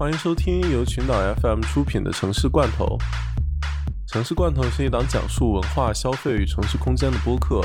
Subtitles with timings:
[0.00, 2.86] 欢迎收听由群岛 FM 出品的《城市罐头》。
[4.10, 7.60] 《城市罐头》是一档讲述文化、消费与城市空间的播客。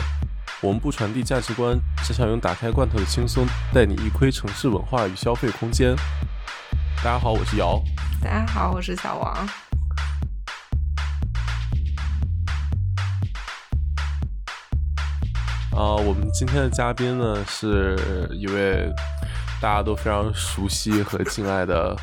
[0.62, 5.96] 我们不传递价值观，只想用打开罐头的轻松，带你一窥城市文化与消费空间。
[6.98, 7.82] 大家好，我是姚。
[8.22, 9.34] 大家好，我是小王。
[15.72, 17.96] 啊，我们今天的嘉宾呢，是
[18.34, 18.94] 一位
[19.62, 21.96] 大家都非常熟悉和敬爱的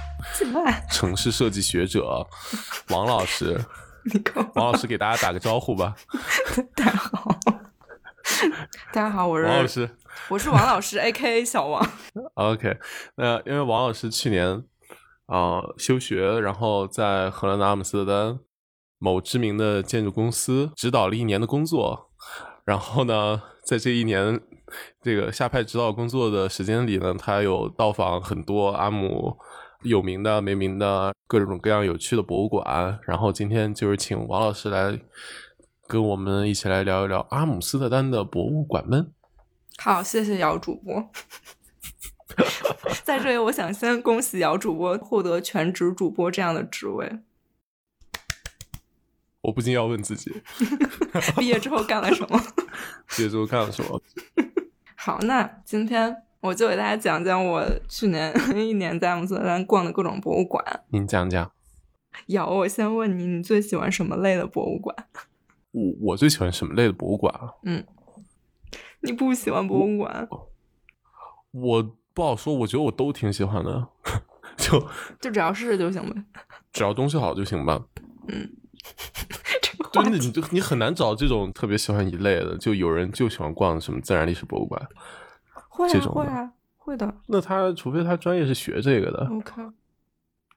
[0.91, 2.27] 城市设计学者
[2.89, 3.61] 王老师。
[4.55, 5.95] 王老师给大家打个招呼吧。
[6.75, 7.39] 大家好，
[8.93, 9.91] 大家好，我是王老师，
[10.29, 11.89] 我是王老师，A K A 小王。
[12.35, 12.79] OK，
[13.17, 14.65] 那因为王老师去年
[15.27, 18.41] 啊休学，然后在荷兰的阿姆斯特丹
[18.99, 22.11] 某知名的建筑公司指导了一年的工作，
[22.65, 24.41] 然后呢，在这一年
[25.01, 29.37] 这个下派指导工作的时间里呢，他有到访很多阿姆。
[29.85, 34.97] 有名的、没名的各种各样有趣的博物馆，然后今天就是请王老师来
[35.89, 39.13] 跟我们一起来聊一聊阿姆斯特丹的博物馆们。
[39.79, 41.11] 好，谢谢姚主播。
[43.03, 47.19] 在这里，我想先恭喜姚主播获得全职主播这样的职位。
[49.41, 50.31] 我不禁要问自己，
[51.37, 52.41] 毕业之后干了什么？
[53.17, 54.01] 毕业之后干了什么？
[55.05, 56.23] 好，那今天。
[56.43, 60.65] 我就给大家讲讲我去年 一年在阿姆斯特丹逛的各种博物馆。
[60.89, 61.53] 您讲讲。
[62.27, 64.97] 有，我先问你，你最喜欢什么类的博物馆？
[65.71, 67.55] 我我最喜欢什么类的博物馆啊？
[67.63, 67.85] 嗯，
[69.03, 70.29] 你不喜欢博物馆？
[71.53, 73.89] 我不好说，我觉得我都挺喜欢的，
[74.59, 74.89] 就
[75.21, 76.25] 就只要试试就行呗，
[76.73, 77.85] 只要东西好就行吧。
[78.27, 78.53] 嗯，
[80.03, 84.81] 真的，你就你很难找这种特别喜欢一类的，就有人就喜欢逛什么自然历史博物馆。
[85.69, 87.15] 会啊会啊会的。
[87.27, 89.27] 那他除非他专业是学这个的。
[89.31, 89.63] OK。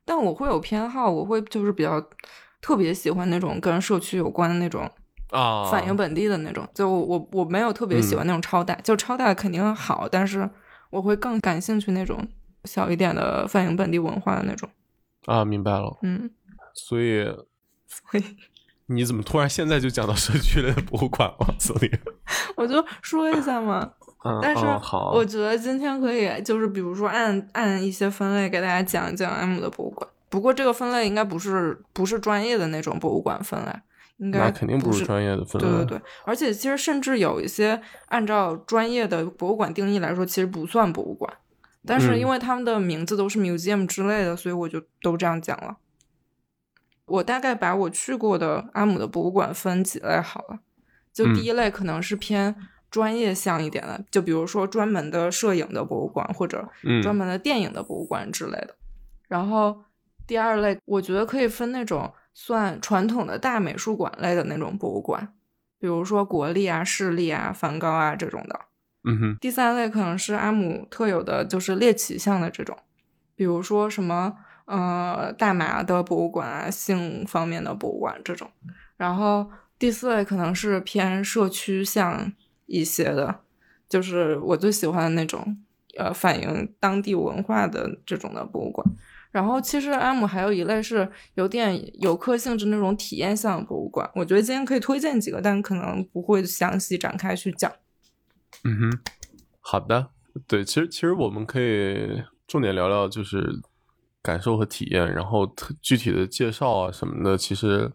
[0.06, 2.02] 但我会有偏好，我会就是比较
[2.62, 4.90] 特别喜欢那种跟社区有关的那种
[5.32, 6.68] 啊，反映本地的那种。
[6.74, 10.50] 就我我没有特别喜欢那种超大，就超大肯定好，但是
[10.92, 12.28] 我会更感兴趣那种
[12.66, 14.70] 小一点的反映本地文化的那种。
[15.26, 15.98] 啊，明白了。
[16.04, 16.30] 嗯。
[16.74, 17.24] 所以，
[17.88, 18.24] 所以
[18.88, 21.56] 你怎么突然现在就讲到社区类的博物馆了？
[21.60, 21.92] 所以
[22.56, 23.92] 我就说一下嘛。
[24.42, 24.66] 但是
[25.14, 30.10] 我觉得今天可以，就是比如说按按一些分类给大家讲一讲 M 的博物馆。
[30.30, 33.72] 不过这个分类应该不是不是专业的那种博物馆分类，
[34.18, 35.68] 应该肯定不是专业的分类。
[35.68, 41.32] 对对对，而且其实甚至有一些按照专业的博物馆定义来说，其实不算博物馆。
[41.86, 45.78] 但是因为他们的名字都是 museum 之类的，所以我就都这样讲了。
[47.06, 50.60] 我大概把我去过的阿姆的博物馆分几类好了。
[51.14, 52.56] 就第一类可能是偏。
[52.92, 56.66] 专业向一点的，就比如说专门的摄影的博物馆，或者
[57.04, 58.74] 专门的电影的博物馆之类的。
[59.28, 59.84] 然后
[60.26, 65.34] 第二类，我觉得可以分那种算传统的大美术馆类的那种博物馆，
[65.78, 68.62] 比如说国立啊、市立啊、梵高啊这种的。
[69.04, 69.38] 嗯哼。
[69.42, 72.78] 第三类可能是阿姆特有的，就是猎奇向的这种，
[73.36, 78.50] 比如说什么呃大麻的博物馆啊、性方面的博物馆这种。
[78.98, 79.50] 然后
[79.80, 82.34] 第四类可能是偏社区向。
[82.68, 83.42] 一些的，
[83.88, 85.56] 就是我最喜欢的那种，
[86.00, 88.84] 呃，反映当地文化的这种的博物馆。
[89.30, 94.10] 然后，其实阿姆还有一类是有点游客性质那种体验向博物馆。
[94.16, 97.72] 我觉得今天可以推荐几个，但可能不会详细展开去讲。
[98.64, 99.00] 嗯哼，
[99.62, 100.08] 好的，
[100.48, 103.62] 对，其实其实我们可以重点聊聊就是
[104.26, 105.48] 感受和体验，然后
[105.80, 107.92] 具体的介绍啊什么的，其实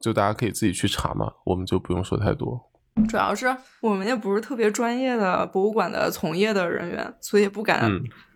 [0.00, 2.60] 就大家可以自己去查嘛，我们就不用说太多。
[3.08, 7.88] 主要是我们也不是特别专业的博物馆的从业的人员，所以不敢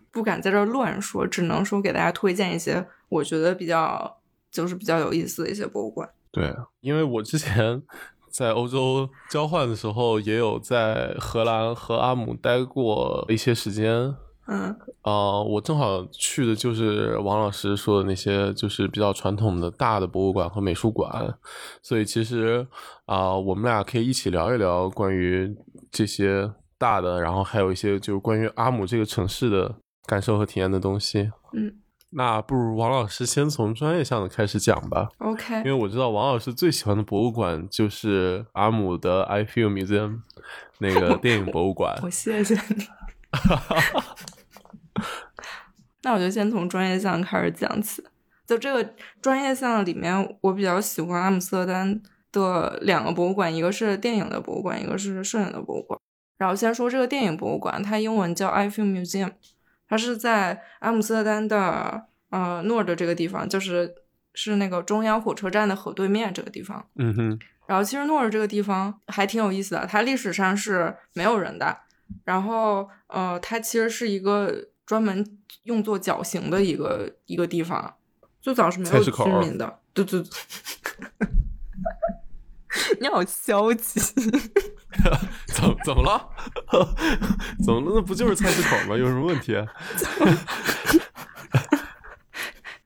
[0.09, 6.09] 不敢在这乱说，只能说给大家推荐一些我觉得比较就是比较有意思的一些博物馆。
[6.31, 7.83] 对，因为我之前
[8.31, 14.15] 在欧洲交换的时候，也有在荷兰和阿姆待过一些时间。
[14.45, 21.33] 嗯啊，我正好去的就是王老师说的那些，就是比较传统的大的博物馆和美术馆，
[21.81, 22.67] 所以其实
[23.05, 25.55] 啊，我们俩可以一起聊一聊关于
[25.89, 29.75] 这些大的，然后还有一些就是关于阿姆这个城市的
[30.05, 31.31] 感受和体验的东西。
[31.53, 31.75] 嗯，
[32.09, 35.07] 那不如王老师先从专业上的开始讲吧。
[35.19, 40.19] OK，因为我知道王老师最喜欢的博物馆就是阿姆的 I Feel Museum
[40.79, 41.97] 那个电影博物馆。
[42.03, 42.85] 我谢谢你。
[46.03, 48.03] 那我就先从专业项开始讲起。
[48.45, 52.01] 就这个专业项里面，我比较喜欢阿姆斯特丹
[52.31, 55.97] 的两个博物馆，一个是电影的博物馆，一个是摄影的博物馆。
[56.37, 59.31] 然后先说这个电影博物馆，它英文叫 I Film Museum，
[59.87, 63.95] 它是在阿姆斯特丹的呃诺尔的这个地方，就是
[64.33, 66.85] 是那个中央火车站的河对面这个地方。
[66.95, 71.77] 嗯哼，然后其实诺尔这个地方还挺有意思的，它历史上是没有人的，
[72.25, 77.95] 然后呃，它其实是一个专门用作绞刑的一个一个地方，
[78.41, 79.79] 最早是没有居民的。
[79.93, 80.29] 对对对，
[82.99, 83.99] 你好消极。
[85.47, 86.29] 怎么怎么了？
[87.63, 87.91] 怎么了？
[87.95, 88.97] 那不就是菜市口吗？
[88.97, 89.53] 有什么问题？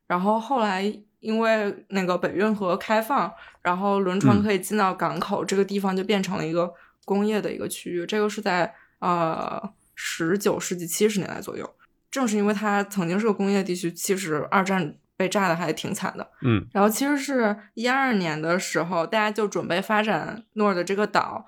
[0.06, 0.84] 然后后来
[1.20, 6.74] 因为那个北运河开放，然后轮船嗯可以进到港口，这个地方就变成了一个
[7.04, 8.06] 工业的一个区域。
[8.06, 9.62] 这个是在呃
[9.96, 11.70] 十九世纪七十年代左右。
[12.10, 16.30] 正是因为它曾经是个工业地区，其实二战被炸的还挺惨的。
[16.42, 21.46] 嗯然后其实是一二年的时候，大家就准备发展诺尔的这个岛，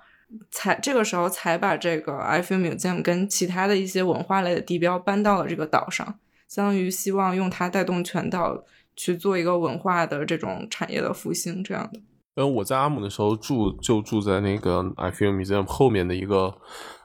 [0.51, 6.15] 才这个时候才把这个 I Feel Museum 跟其他的一些文化类的地标搬到了这个岛上，
[6.47, 8.63] 相当于希望用它带动全岛
[8.95, 11.99] 去做一个文化的这种产业的复兴，这样的。
[12.35, 16.55] 嗯我在阿姆的时候住就住在那个 I Feel Museum 后面的一个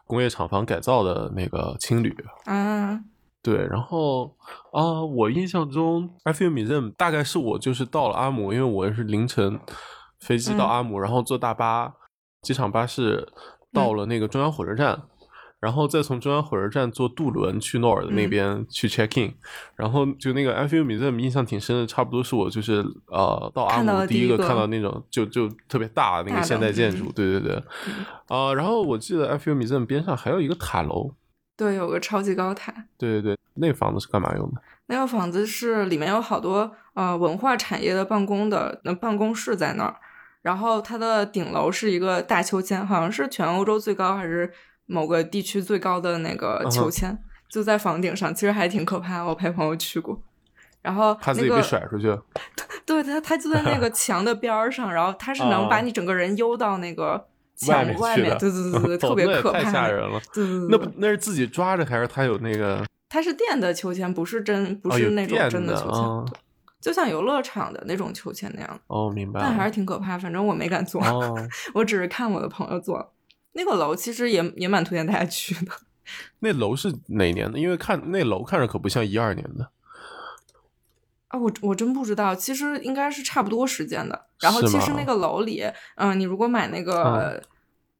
[0.06, 2.14] 工业厂房改造的那个青旅。
[2.44, 3.00] 啊，
[3.44, 4.34] 对，然后
[4.72, 9.60] 啊、我印象中 I Feel Museum 大概是我就是到了阿姆，因为我是凌晨
[10.18, 10.68] 飞机到嗯。
[10.68, 11.92] 阿姆，然后坐大巴、
[12.40, 13.28] 机场巴士
[13.70, 15.02] 到了那个中央火车站。
[15.60, 18.28] 然后再从中央火车站坐渡轮去诺尔的那嗯。
[18.28, 19.32] 边去 check in，、
[19.76, 27.12] 然后就那个 I Feel Museum 印象挺深的，差不多是我就是呃到阿姆第一个看到那种就就特别大那个现代建筑，嗯。
[27.14, 27.62] 对对对，
[28.28, 31.14] 啊、然后我记得 I Feel Museum 边上还有一个塔楼，
[31.56, 32.72] 对，有个超级高塔。
[32.98, 34.60] 对对对，那房子是干嘛用的？
[34.86, 39.96] 那个房子是里面有好多呃文化产业的办公的那办公室在那儿，
[40.42, 44.52] 然后它的顶楼是一个大秋千，好像是全欧洲最高还是
[44.86, 47.18] 某个地区最高的那个秋千，
[47.48, 49.22] 就在房顶上，其实还挺可怕。
[49.24, 50.20] 我陪朋友去过，
[50.82, 52.14] 然后怕自己被那个甩出去。
[52.84, 57.26] 对它它就在那个 墙的边儿上，然后它是能把啊你整个人悠到那个
[57.68, 60.20] 外墙外面，对对对对， 特别可怕，太吓人了。
[60.32, 62.84] 对对对，那不那是自己抓着，还是他有那个？
[63.08, 66.34] 它是电的秋千，不是真，不是那种真的秋千，
[66.80, 68.80] 就像游乐场的那种秋千那样。
[68.88, 69.40] 哦，明白。
[69.40, 71.36] 但还是挺可怕，反正我没敢坐，哦，
[71.74, 73.12] 我只是看我的朋友坐。
[73.52, 75.70] 那个楼其实也也蛮推荐大家去的。
[76.40, 77.58] 那楼是哪年的？
[77.58, 79.70] 因为看那楼看着可不像一二年的。
[81.34, 84.26] 啊，我我真不知道，其实应该是差不多时间的。
[84.40, 85.64] 然后其实那个楼里，
[85.96, 87.42] 嗯、你如果买那个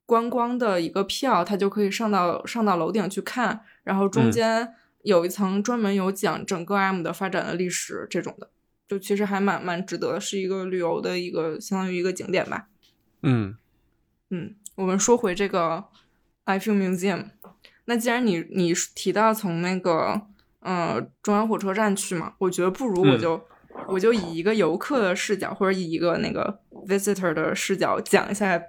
[0.06, 8.50] 观光的一个票，它就可以上到上到楼顶去看，然后中嗯间有一层专门有讲整个 M 的发展的历史这种的，
[8.86, 12.68] 就其实还蛮蛮值得，是一个旅游的一个相当于一个景点吧。
[13.22, 13.56] 嗯
[14.30, 15.86] 嗯，我们说回这个
[16.44, 17.30] I Feel Museum，
[17.86, 20.22] 那既然你你提到从那个
[20.64, 23.40] 呃中央火车站去嘛，我觉得不如我嗯就、
[23.86, 26.58] 我就以一个游客的视角，或者以一个那个
[26.88, 28.60] visitor 的视角讲一下，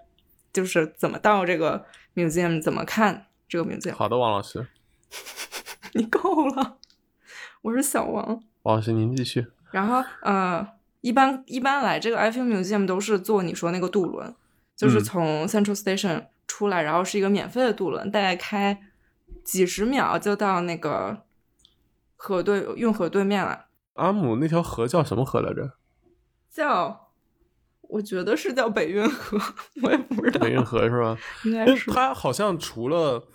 [0.53, 3.93] 就是怎么到这个 museum，怎么看这个 museum。
[3.93, 4.67] 好的，王老师，
[5.93, 6.77] 你够了，
[7.61, 8.41] 我是小王。
[8.63, 9.47] 王老师您继续。
[9.71, 10.65] 然后呃，
[11.01, 14.33] 一般一般来这个 Feel Museum 都是坐你说那个渡轮，
[14.75, 18.81] 就是嗯从 Central Station 出来，然后是一个免费的渡轮，大概开
[19.43, 21.24] 几十秒就到那个
[22.15, 23.65] 河对运河对面了。
[23.93, 25.73] 阿姆那条河叫什么河来着？
[26.49, 27.11] 叫
[27.81, 29.37] 我觉得是叫北运河，
[29.83, 31.17] 我也不知道，北运河是吧？
[31.43, 33.27] 应该是它好像除了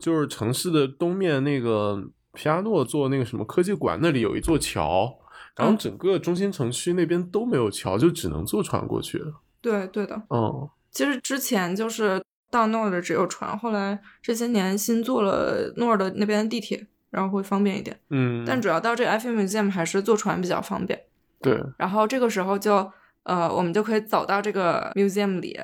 [0.00, 5.18] 就是城市的东面那个皮亚诺做那个什么科技馆那里有一座桥，
[5.56, 9.22] 然后嗯整个中心城区那边都没有桥，就只能坐船过去。
[9.60, 10.22] 对对的。
[10.30, 17.98] 嗯其实之前就是到诺尔的只有船，后来这些年新做了诺尔的那边的地铁，然后会方便一点。
[18.10, 21.00] 嗯，但主要到这个 F Museum 还是坐船比较方便。
[21.40, 22.90] 对，然后这个时候就
[23.22, 25.58] 呃，我们就可以走到这个 museum 里，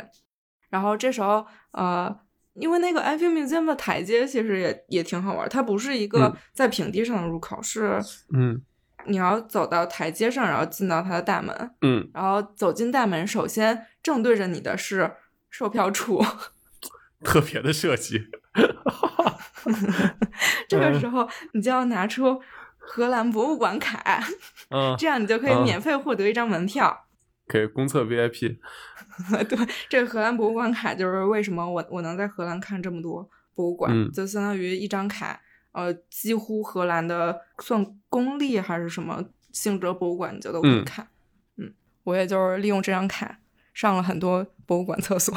[0.70, 2.16] 然后这时候呃，
[2.54, 8.00] 因为那个 F Museum 的台阶其实也也挺好玩，它不是一个嗯在平地上的入口，是
[8.32, 8.62] 嗯
[9.06, 15.10] 你要走到台阶上，然后进到它的大门，嗯，然后走进大门，首先正对着你的是
[15.50, 16.24] 售票处，
[17.24, 18.28] 特别的设计。
[20.75, 22.40] 这个时候你就要拿出
[22.78, 24.23] 荷兰博物馆卡，
[24.71, 27.07] 嗯，这样你就可以嗯免费获得一张门票。
[27.47, 28.59] 可以公测 VIP。
[29.49, 35.40] 对，这个荷兰博物馆卡就是为什么我我能在荷兰看这么多博物馆，嗯就相当于一张卡，
[35.73, 41.07] 呃，几乎荷兰的算公立还是什么性质的博物馆，你就都可以嗯看。
[41.59, 43.38] 嗯我也就是利用这张卡
[43.73, 45.35] 上了很多博物馆厕所。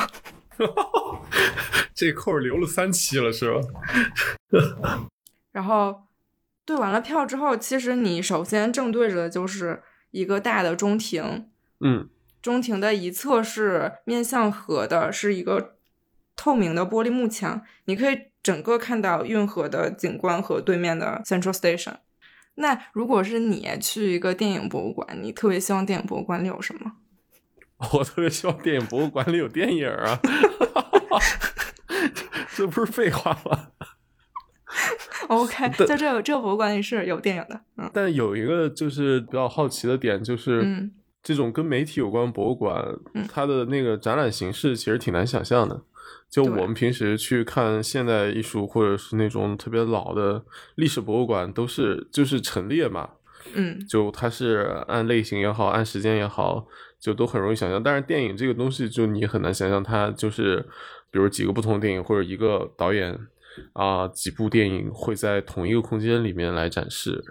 [1.93, 3.61] 这扣儿留了三期了是吧？
[5.57, 6.03] 然后
[6.65, 11.49] 兑完了票之后，其实你首先正对着的就是一个大的中庭，
[11.79, 12.07] 嗯
[12.43, 15.77] 中庭的一侧是面向河的，是一个
[16.35, 21.95] 透明的玻璃幕墙，你可以整个看到运河的景观和对面的 Central Station。
[22.53, 26.97] 那如果是你去一个电影博物馆，你特别希望电影博物馆里有什么？
[27.93, 30.19] 我特别希望电影博物馆里有电影啊，
[32.55, 33.69] 这不是废话吗？
[35.29, 40.91] OK， 在这个这个博物馆里是有电影的，嗯但有一个就是比较好奇的点，就是嗯
[41.23, 42.83] 这种跟媒体有关的博物馆，
[43.13, 45.81] 嗯它的那个展览形式其实挺难想象的。
[46.29, 50.43] 就我们平时去看现代艺术，或者是那种特别老的
[50.75, 53.09] 历史博物馆，都是就是陈列嘛，
[53.53, 56.67] 嗯就它是按类型也好，按时间也好，
[56.99, 57.81] 就都很容易想象。
[57.81, 60.65] 但是电影这个东西，就你很难想象它就是，
[61.11, 63.17] 比如几个不同的电影或者一个导演
[63.73, 67.23] 啊、几部电影会在同一个空间里面来展示。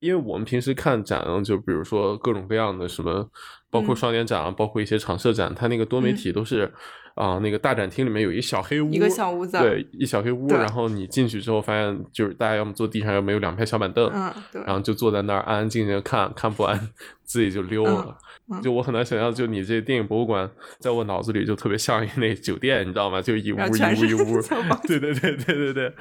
[0.00, 3.30] 因为我们平时看展，就比如说各种各样的什么，
[3.70, 6.72] 包括嗯双年展啊，包括一些常设展，它那个多媒体都是
[7.16, 16.88] 啊、那个大展厅里面有一小黑屋，一个小屋子对，一小黑屋，然后你进去之后发现，就是大家要么坐地上，要么有两排小板凳，嗯，对，然后就坐在那儿安安静静地看，看不完
[17.22, 18.16] 自己就溜了。
[18.62, 23.22] 就我很难想象，就你这电影博物馆，在我脑子里就特别像一那酒店，你知道吗？
[23.22, 24.42] 就一屋一屋一屋
[24.86, 25.94] 对对对对对对，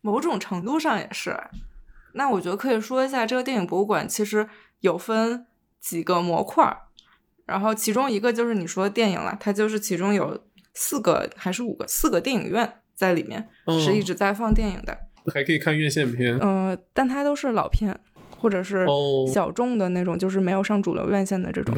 [0.00, 1.36] 某种程度上也是。
[2.14, 4.48] 那我觉得可以说一下，这个电影博物馆其实
[4.80, 5.46] 有分
[5.80, 6.76] 几个模块儿，
[7.46, 13.48] 然后其中一个就是你说的电影了，它就是其中有四个还是五个四个电影院在里面、
[13.84, 14.98] 是一哦直在放电影的，
[15.32, 16.36] 还可以看院线片。
[16.38, 17.98] 呃，但它都是老片
[18.38, 21.74] 或者是哦小众的那种，就是没有上主流院线的这种，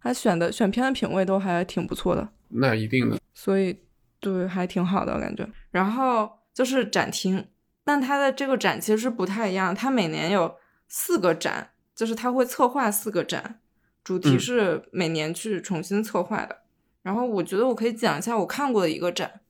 [0.00, 2.28] 他，选的选片的品味都还挺不错的。
[2.48, 3.18] 那一定的。
[3.32, 3.76] 所以
[4.20, 5.48] 对还挺好的感觉。
[5.70, 7.44] 然后就是展厅，
[7.84, 10.54] 但它的这个展其实是不太一样，它每年有
[10.88, 13.60] 四个展，就是它会策划四个展，
[14.04, 16.58] 主题嗯是每年去重新策划的。
[17.02, 19.40] 然后我觉得我可以讲一下我看过的一个展，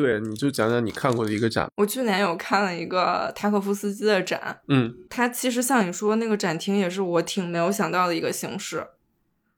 [0.00, 1.68] 对，你就讲讲你看过的一个展。
[1.76, 8.86] 我去年有看了一个塔可夫斯基的展，嗯它其实像你说那个展厅也是我挺没有想到的一个形式。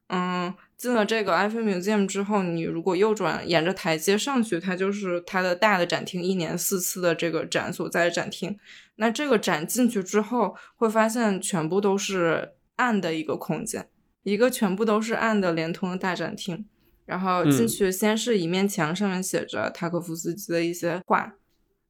[0.09, 8.59] 嗯，进了这个 Eiffel Museum 之后，你如果右转沿着台阶上去，它就是它的大的展厅，一年四次的这个展所在的展厅。
[8.97, 13.87] 那这个展进去之后，会发现全部都是暗的一个空间，
[14.23, 16.65] 一个全部都是暗的连通的大展厅。
[17.05, 21.33] 然后进嗯去，先是一面墙，上面写着塔可夫斯基的一些话，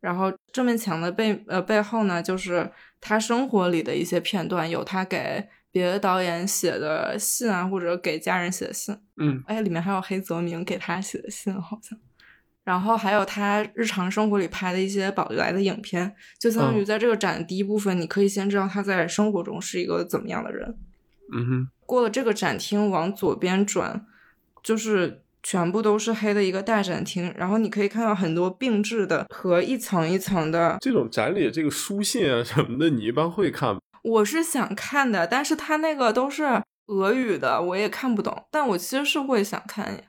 [0.02, 8.98] 然后这面墙的背呃背后呢，就是他生活里的一些片段，有他给别的导演写的信啊，或者给家人写的信。
[9.18, 11.98] 嗯哎，里面还有黑泽明给他写的信，好像。
[12.64, 20.78] 然后还有他日常生活里拍的一些保留来的影片，就相当于嗯在这个展的第一部分，你可以先知道他在生活中是一个怎么样的人。
[21.34, 24.06] 嗯哼，过了这个展厅，往左边转，
[24.64, 30.78] 就是全部都是黑的一个大展厅，然后你可以看到很多并置的和一层一层的。
[30.80, 33.82] 这种展里这个书信啊什么的，你一般会看吗？
[34.02, 38.46] 我是想看的，但是他那个都是俄语的，我也看不懂。
[38.50, 40.02] 但我其实是会想看呀。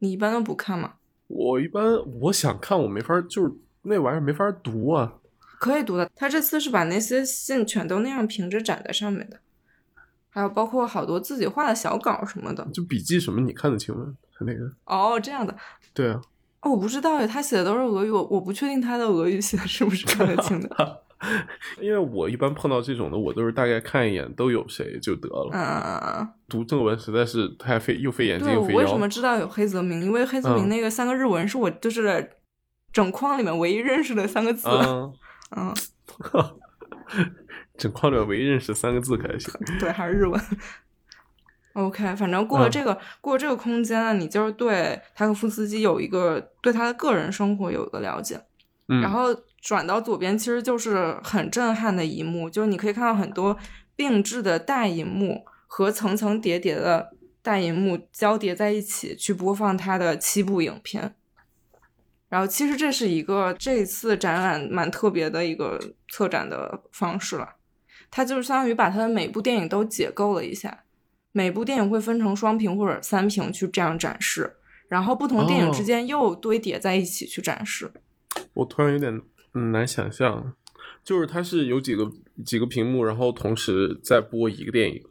[0.00, 0.94] 你一般都不看吗？
[1.28, 5.14] 我一般我想看，我没法，就是那玩意儿没法读啊。
[5.58, 6.10] 可以读的。
[6.14, 9.40] 他这次是把那些信全都那样平着展在上面的，
[10.34, 12.66] 还有包括好多自己画的小稿什么的。
[12.72, 14.12] 就笔记什么，你看得清吗？
[14.36, 15.56] 他那个，哦，这样的。
[15.94, 16.20] 对啊，
[16.60, 21.02] 哦，我不知道耶，他写的都是俄语，我我不确定他的俄语写的是不是看得清的。
[21.80, 25.50] 因为我一般碰到这种的，我都是大概看一眼都有谁就得了。
[25.52, 28.98] 嗯，读正文实在是太费，又费眼睛对，又费腰我为什。
[28.98, 30.02] 么知道有黑泽明？
[30.02, 32.28] 因为黑泽明嗯那个三个日文是我就是
[32.92, 34.68] 整框里面唯一认识的三个字。
[34.68, 35.12] 嗯，
[35.56, 35.74] 嗯，
[37.76, 39.52] 整框里唯一认识三个字可还行。
[39.78, 40.40] 对，还是日文。
[41.74, 48.40] OK，反正过了嗯这个、过了这个空间呢，你就是对塔可夫斯基有一个对他的个人生活有一个了解。
[48.86, 53.58] 嗯，然后转到左边，其实就是很震撼的一幕，就是你可以看到很多
[53.96, 57.10] 并置的大银幕和层层叠叠的
[57.42, 61.16] 大银幕交叠在一起，去播放他的七部影片。
[62.28, 67.56] 然后，其实这是一个这次展览蛮特别的一个策展的方式了。
[68.16, 70.84] 它就是相当于把它的每部电影都解构了一下，
[71.32, 74.54] 每部电影会分成双屏或者三屏去这样展示，
[74.86, 77.90] 然后不同电影之哦间又堆叠在一起去展示。
[78.52, 79.20] 我突然有点
[79.54, 80.54] 嗯难想象，
[81.02, 82.08] 就是它是有几个
[82.44, 85.02] 几个屏幕，然后同时在播一个电影。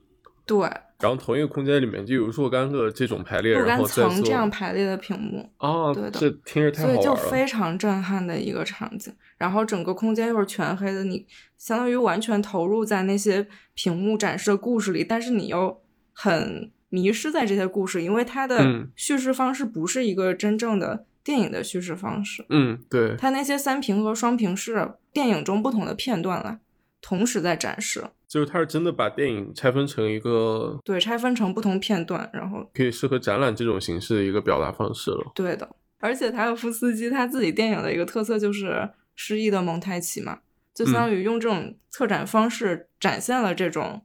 [0.46, 0.70] 对，
[1.04, 7.14] 然后同一个空间里面就有若干个这种排列，若干然后层这样排列的屏幕，哦，对的这听着太好所以就。
[7.30, 9.14] 非常震撼的一个场景。
[9.38, 11.26] 然后整个空间又是全黑的，你
[11.58, 15.82] 相当于完全投入在那些屏幕展示的故事里，但是你又
[16.14, 22.46] 很迷失在这些故事，因为它的嗯叙事方式不是一个真正的电影的叙事方式。
[22.50, 26.60] 嗯，对，它那些三屏和双屏是电影中不同的片段来
[27.04, 35.32] 同时在展示，就是他是真的把电影拆分成一个对，拆分成不同片段，然后可以适合展览这种形式的一个表达方式了。
[35.36, 35.70] 对的。
[36.00, 40.40] 而且塔可夫斯基他自己电影的一个特色就是诗意的蒙太奇嘛，
[40.74, 44.02] 就相当于用这种策展方式展现了这种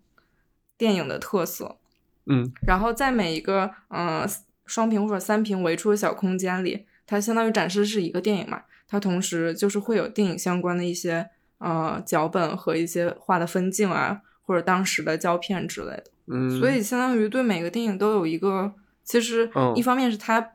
[0.76, 1.78] 电影的特色。
[2.26, 4.28] 嗯然后在每一个嗯、呃
[4.66, 18.72] 双屏或者三屏围出的小空间里，它相当于展示的是一个电影嘛，它同时就是会有电影相关的一些呃脚本和一些画的分镜啊，或者当时的胶片之类的，嗯，所以相当于对每个电影都有一个，
[19.04, 19.74] 其实嗯。
[19.76, 20.52] 一方面是他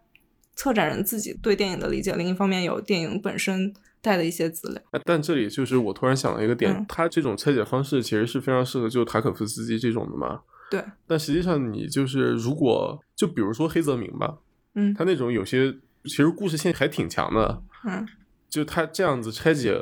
[0.55, 4.81] 策展人自己对电影的理解，另一方面有电影本身带的一些资料。
[4.91, 6.86] 哎但这里就是我突然想了一个点，嗯。
[6.88, 10.41] 他这种拆解方式其实是非常适合就塔可夫斯基这种的嘛。
[10.69, 14.38] 对，但实际上你就是如果就比如说黑泽明吧，
[14.75, 14.93] 嗯。
[14.93, 15.72] 他那种有些
[16.05, 18.07] 其实故事性还挺强的，嗯，
[18.50, 19.79] 就他这样子拆解，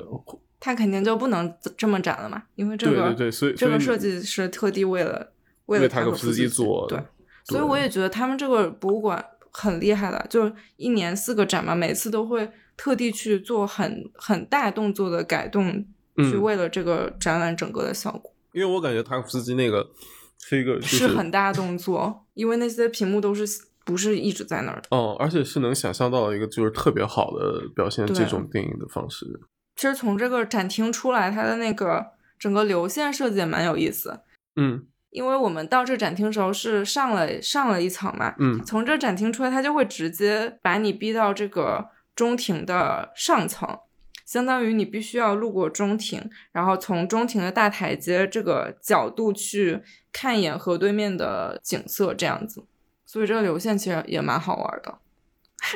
[0.61, 5.33] 他肯定就不能这么展了嘛，因为这个对对对，所以这个设计是特地为了
[5.65, 7.05] 为为了塔可塔可夫斯基基做的对，
[7.45, 15.73] 所以我也觉得他们这个博物馆很厉害的，就一年四个展嘛，每次都会特地去做很很大动作的改动，
[16.17, 18.31] 去嗯为了这个展览整个的效果。
[18.53, 19.89] 因为我感觉塔可夫斯基那个
[20.37, 23.45] 是一个就是很大动作，因为那些屏幕都是
[23.83, 24.87] 不是一直在那儿的。
[24.95, 29.25] 哦，而且是能想象到一个就是特别好的表现这种电影的方式。
[29.75, 34.21] 其实从这个展厅出来，它的那个整个流线设计也蛮有意思。
[34.55, 43.79] 嗯因为我们到这展厅的时候是上了上了一层嘛，嗯从这展厅出来，它就会直接把你逼到这个中庭的上层，
[44.25, 49.81] 相当于你必须要路过中庭，然后从中庭的大台阶这个角度去
[50.13, 52.63] 看一眼河对面的景色，这样子。
[53.05, 54.97] 所以这个流线其实也蛮好玩的。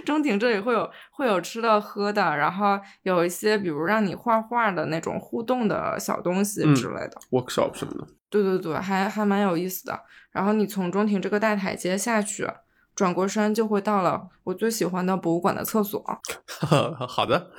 [0.06, 7.17] 中庭这里会有会有吃的喝的，然后有一些比如让你画画的那种互动的小东西嗯之类的。
[7.32, 8.08] ，workshop 什么的。
[8.30, 10.00] 对对对，还还蛮有意思的。
[10.32, 12.48] 然后你从中庭这个大台阶下去，
[12.95, 16.04] 转过身就会到了我最喜欢的博物馆的厕所。
[17.08, 17.52] 好的，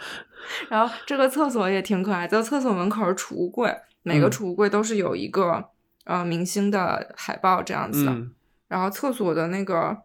[0.68, 5.68] 然后这个厕所也挺可爱，在厕所门口是储物柜，每个嗯储物柜都是有一个
[6.04, 8.12] 呃明星的海报这样子的。
[8.12, 8.34] 嗯
[8.70, 9.98] 然后厕所的那个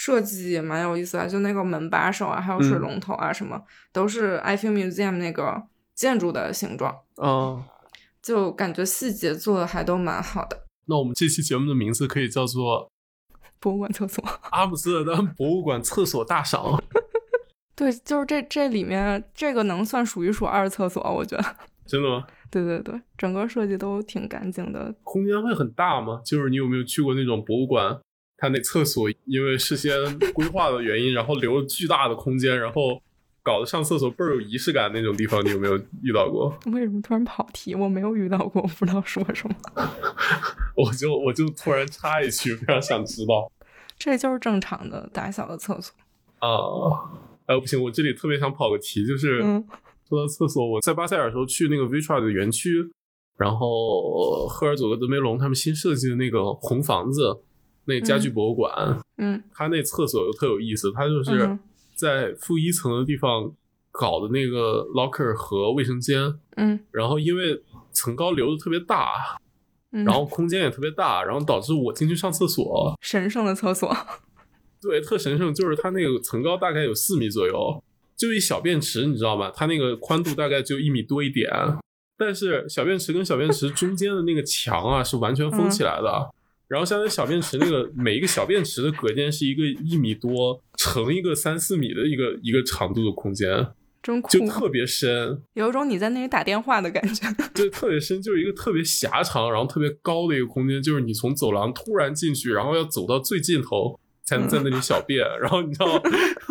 [0.00, 5.62] 设计也蛮有意思的，就那个门把手啊，还有水嗯龙头啊什么，都是 Eiffel Museum 那个
[5.94, 7.62] 建筑的形状，哦，
[8.22, 10.64] 就感觉细节做的还都蛮好的。
[10.86, 12.90] 那我们这期节目的名字可以叫做
[13.58, 14.24] 博物馆厕所。
[14.52, 16.82] 阿姆斯特丹博物馆厕所大赏。
[17.76, 21.44] 对，就是这这里面这个能算数一数二的厕所，我觉得。
[21.86, 22.24] 真的吗？
[22.50, 24.94] 对对对，整个设计都挺干净的。
[25.04, 26.22] 空间会很大吗？
[26.24, 28.00] 就是你有没有去过那种博物馆？
[28.40, 29.92] 它那厕所因为事先
[30.32, 33.00] 规划的原因，然后留了巨大的空间，然后
[33.42, 36.48] 搞得上厕所倍儿有仪式感那种地方，你有没有遇到过？
[36.72, 37.74] 为什么突然跑题？
[37.74, 39.54] 我没有遇到过，我不知道说什么。
[40.74, 43.52] 我就我就突然插一句，非常想知道
[43.98, 45.94] 这就是正常的打小的厕所。
[46.38, 46.48] 啊！
[47.44, 49.62] 哎，不行，我这里特别想跑个题，就是嗯
[50.08, 52.90] 说到厕所，我在巴塞尔的时候去那个 Vitra 的园区，
[53.36, 57.42] 然后赫尔佐格德梅隆他们新设计的那个红房子，
[57.84, 59.42] 那家具博物馆，嗯。
[59.52, 61.58] 它那厕所又特有意思，它就是嗯
[61.94, 63.52] 在负一层的地方
[63.90, 66.80] 搞的那个 locker 和卫生间，嗯。
[66.90, 67.62] 然后因为
[67.92, 69.38] 层高留的特别大，
[69.92, 73.94] 嗯，然后空间也特别大，然后导致我进去上厕所，神圣的厕所。
[74.80, 77.82] 对，特神圣，就是它那个层高大概有四米左右，
[78.16, 79.52] 就一小便池，你知道吗？
[79.54, 81.50] 它那个宽度大概就一米多一点，
[82.16, 86.30] 但是小便池跟小便池中间的那个墙啊是完全封起来的。
[86.70, 93.66] 然后相当于小便池那个每一个小便池的隔间是一个一米多乘一个三四米的一个一个长度的空间，
[94.00, 97.26] 真酷就，特别深，有一种你在那里打电话的感觉。
[97.52, 106.00] 对特别深，就是一个特别狭长，然后特别高的一个空间，就是你从走廊突然进去，然后要走到最尽头才能在那里小便，然后你知道，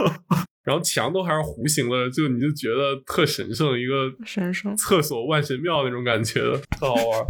[0.65, 6.41] 然后墙都还是弧形的，就你就觉得特神圣，一个神圣厕所万神庙那种感觉，
[6.77, 7.25] 特好玩。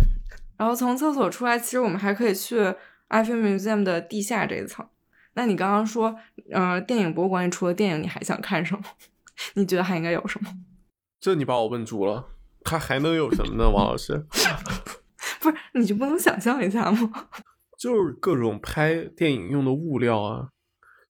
[0.60, 2.60] 然后从厕所出来，其实我们还可以去
[3.08, 4.86] Eiffel Museum 的地下这一层。
[5.34, 6.14] 那你刚刚说，
[6.52, 8.84] 呃，电影博物馆里除了电影，你还想看什么？
[9.56, 10.52] 你觉得还应该有什么？
[11.20, 12.26] 这你把我问住了，
[12.64, 13.70] 它还能有什么呢？
[13.70, 14.26] 王老师，
[15.40, 17.30] 不是，你就不能想象一下吗？
[17.78, 20.50] 就是各种拍电影用的物料啊。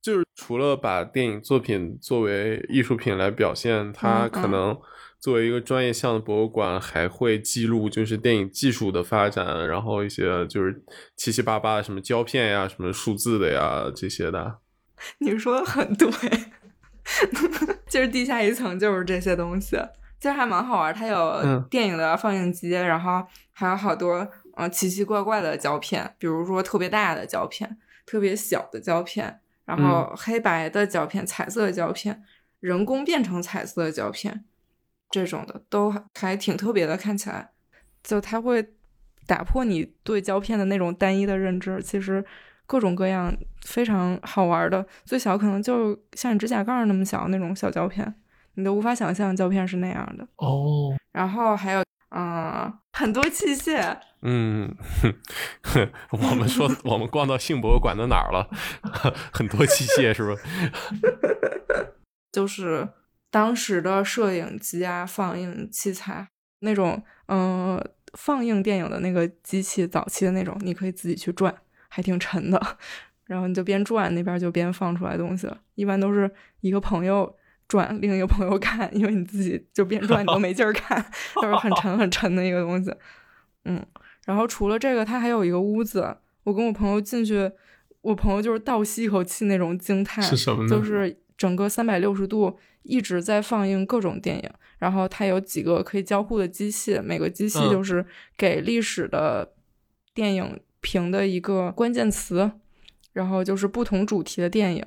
[0.02, 4.80] 就是除了把电影作品作为艺术品来表现，它可能
[5.20, 10.84] 作为一个专业项的博物馆，还会记录就是电影技术的发展，然后一些就是
[11.16, 14.60] 七七八八的什么胶片呀、什么数字的呀这些的。
[15.20, 16.10] 你说的很对，
[17.90, 19.78] 就是地下一层就是这些东西，
[20.20, 20.94] 其实还蛮好玩。
[20.94, 29.42] 它有电影的放映机，然后还有好多呃奇奇怪怪的胶片，比如说特别大的胶片、特别小的胶片。
[29.66, 32.24] 然后黑白的胶片、彩色的胶片、
[32.60, 34.44] 人工变成彩色的胶片，
[35.10, 36.98] 这种的都还挺特别的。
[36.98, 37.50] 看起来，
[38.04, 38.74] 就它会
[39.26, 41.82] 打破你对胶片的那种单一的认知。
[41.82, 42.24] 其实
[42.66, 48.16] 各种各样非常好玩的，最小可能就像你指甲盖那么小那种小胶片，
[48.56, 50.28] 你都无法想象胶片是那样的。
[50.38, 50.96] 哦。
[51.12, 51.84] 然后还有。
[52.12, 53.96] 嗯，很多器械。
[54.24, 54.76] 嗯，
[56.10, 58.50] 我们说我们逛到性博物馆的哪儿了？
[59.32, 60.36] 很多器械是不？
[62.34, 62.90] 就是
[63.30, 66.28] 当时的摄影机啊，放映器材
[66.60, 67.80] 那种，嗯，
[68.14, 71.56] 放映电影的那个机器，早期的那种，你可以自己去转，
[71.88, 72.78] 还挺沉的。
[73.26, 75.58] 然后你就边转，那边就边放出来东西了。
[75.76, 76.30] 一般都是
[76.62, 77.36] 一个朋友。
[77.68, 81.00] 转另一个朋友看，因为你自己就边转你都没劲儿看，
[81.36, 82.92] 就是很沉很沉的一个东西。
[83.66, 83.86] 嗯，
[84.26, 86.18] 然后除了这个，它还有一个屋子。
[86.46, 87.52] 我跟我朋友进去，
[88.02, 90.68] 我朋友就是倒吸一口气那种惊叹，是什么呢？
[90.68, 99.54] 就是整个三百六十度一直在放映各种电影，然后它有几个可以交互的机器，每个机器就是给历史的
[100.14, 102.52] 电影评的一个关键词，
[103.14, 104.86] 然后就是不同主题的电影。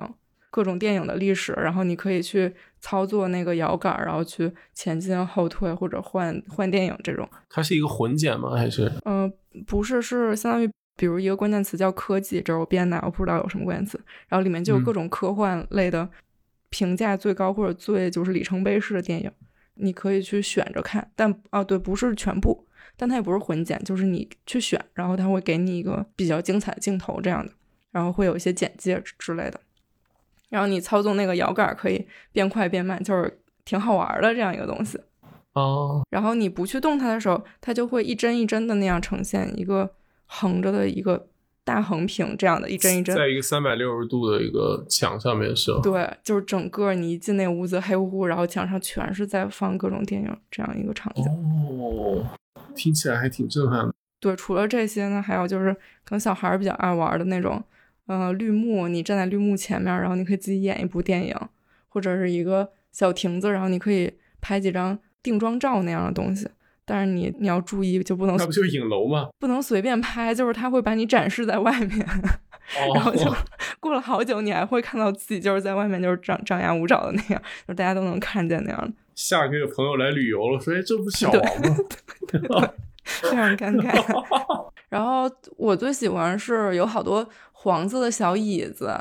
[0.51, 7.27] 各种电影的历史，然后你可以去操作那个摇杆，然后去前进、后退或者换换电影这种。
[7.49, 8.55] 它是一个混剪吗？
[8.55, 8.91] 还是？
[9.05, 9.33] 嗯，
[9.65, 13.99] 不是，是相当于，比如一个关键词叫科技，这是我编的，我不知道有什么关键词。
[14.27, 16.07] 然后里面就有各种科幻类的，
[16.73, 19.31] 评价最高或者最就是里程碑式的电影，
[19.75, 21.07] 你可以去选着看。
[21.15, 22.65] 但啊，对，不是全部，
[22.97, 27.53] 但它也不是混剪，就是你去选，然后它会给你一个比较精彩的镜头这样的，
[27.91, 29.59] 然后会有一些简介之类的。
[30.49, 34.99] 然后你操纵那个摇杆可以变快变慢，就是挺好玩的这样一个东西。
[35.53, 36.03] 哦。
[36.09, 39.93] 然后你不去动它的时候，它就会一帧一帧的那样呈现一个
[40.25, 41.27] 横着的一个
[41.63, 43.15] 大横屏，这样的一帧一帧。
[43.15, 45.71] 在一个三百六十度的一个墙上面是。
[45.81, 51.25] 对，就是整个你一进那屋子黑乎乎，然后墙上全是在放各种电影这样一个场景。
[51.25, 52.25] 哦，
[52.75, 53.93] 听起来还挺震撼的。
[54.19, 57.63] 对，除了这些呢，还有就是可能小孩比较爱玩的那种。
[58.05, 61.33] 呃，绿幕，你站在绿幕前面，然后你可以自己演一部电影，
[61.87, 66.45] 或者是一个小亭子，然后你可以拍几张定妆照那样的东西。
[66.85, 69.27] 但是你你要注意，就不能那不就是影楼吗？
[69.39, 72.05] 不能随便拍，就是他会把你展示在外面，
[72.93, 73.33] 然后就
[73.79, 78.93] 过了好久，你还会看到自己就是在外面就是张张牙舞爪的那样，就大家都能看见那样的。
[79.15, 81.77] 下个月朋友来旅游了，说哎，这不小王吗？
[83.03, 83.93] 非常尴尬。
[84.89, 87.27] 然后我最喜欢是有好多。
[87.65, 88.93] 黄色的小椅子，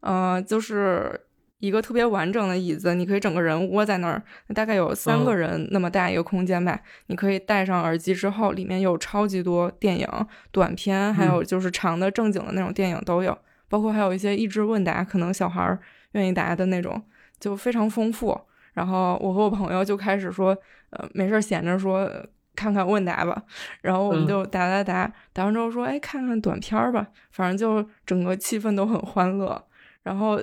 [0.00, 1.18] 呃，就是
[1.60, 4.22] 一个特别完整的椅子，你可以整个人窝在那儿，
[4.54, 6.80] 大概有三个人那么大一个空间吧。
[7.06, 10.08] 你可以戴上耳机之后，里面有超级多电影、
[10.50, 15.78] 短片，还有就是长的正经的那种电影都有，包括还有一些益智问答，可能小孩儿
[16.12, 17.00] 愿意答的那种，
[17.38, 18.38] 就非常丰富。
[18.72, 20.56] 然后我和我朋友就开始说，
[20.90, 22.10] 呃，没事闲着说。
[22.56, 23.42] 看看问答吧，
[23.80, 29.64] 然后我们就答答答，答完之后说，哎，看看短片儿吧，反正就整个气氛都很欢乐。
[30.02, 30.38] 然后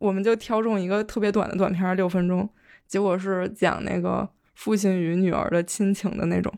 [0.00, 2.50] 我们就挑中一个特别短的短片，六分钟，
[2.88, 6.52] 结果是讲那个父亲与女儿的亲情的那种，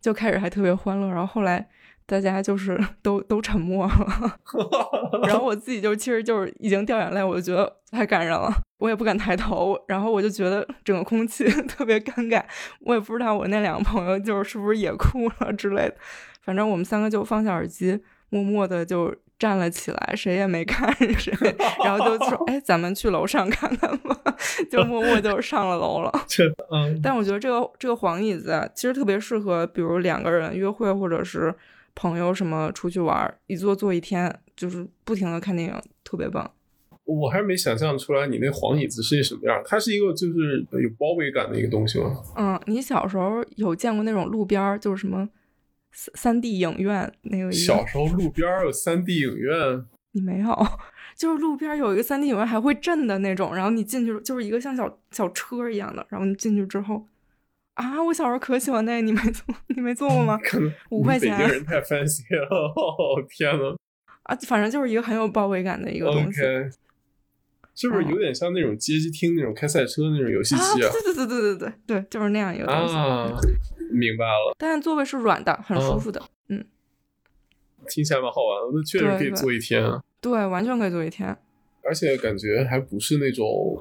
[0.00, 1.68] 就开始还特别欢乐，然后后来。
[2.08, 4.38] 大家就是 都都沉默了，
[5.26, 12.44] 然后我自己就其实就是已经掉眼泪，我就觉得太感人了，我也不敢抬头，然后我就觉得整个空气 特别尴尬，
[12.82, 15.96] 我也不知道我那两个朋友就是是不是也哭了之类的，
[16.42, 21.32] 反正我们三个就放下耳机，默默的就站了起来，谁也没看 谁，
[21.84, 24.16] 然后就说：“哎，咱们去楼上看看吧。
[24.70, 26.12] ”就默默就上了楼了。
[26.72, 31.54] 嗯，但我觉得这个这个黄椅子其实特别适合，比如两个人约会或者是。
[31.98, 36.50] 朋友什么出去玩，一坐坐一天，就是不停的看电影，特别棒。
[37.06, 42.22] 我还是没想象出来你那黄椅子是一什么样，它是一个就是有包围感的一个东西吗？
[42.36, 45.26] 嗯，你小时候有见过那种路边就是什么
[45.96, 47.50] 三三 D 影院那个？
[47.50, 49.84] 小时候路边有三 D 影院？
[50.12, 50.66] 你没有，
[51.16, 57.06] 就是路边有一个三 D 影院还会震的那种，然后你进去就是一个像小小车一样的，然后你进去之后。
[57.74, 58.02] 啊！
[58.02, 60.38] 我小时候可喜欢那个，你没坐，你没做过吗？
[60.88, 61.36] 五块钱。
[61.36, 62.74] 北京人太 fancy 了，
[63.28, 63.76] 天呐。
[64.22, 66.40] 啊，反正就是一个很有包围感的一个东西。
[67.74, 70.90] 是不是有点像那种街机厅那种开赛车那种游戏机啊？
[70.90, 72.94] 对对对对对对对，就是那样一个东西。
[72.94, 73.28] 啊，
[73.96, 76.22] 明白了，但是座位是软的，很舒哦服的。
[76.48, 76.64] 嗯，
[77.88, 80.02] 听起来蛮好玩的，那确实可以坐一天啊。
[80.20, 81.36] 对，完全可以坐一天。
[81.82, 83.80] 而且感觉还不是那种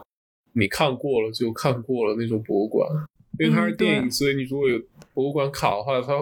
[0.53, 2.87] 你看过了就看过了那种博物馆，
[3.39, 4.79] 因为它是电影，所以你如果有
[5.13, 6.13] 博物馆卡的话，它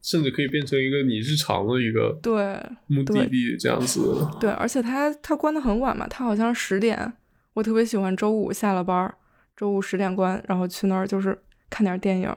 [0.00, 4.26] 甚至可以变成一个你日常的一个对目的地这样子。
[4.38, 7.12] 对，而且它它关的很晚嘛，它好像十点。
[7.54, 9.14] 我特别喜欢周五下了班儿，
[9.56, 11.38] 周五十点关，然后去那儿就是
[11.70, 12.36] 看点电影。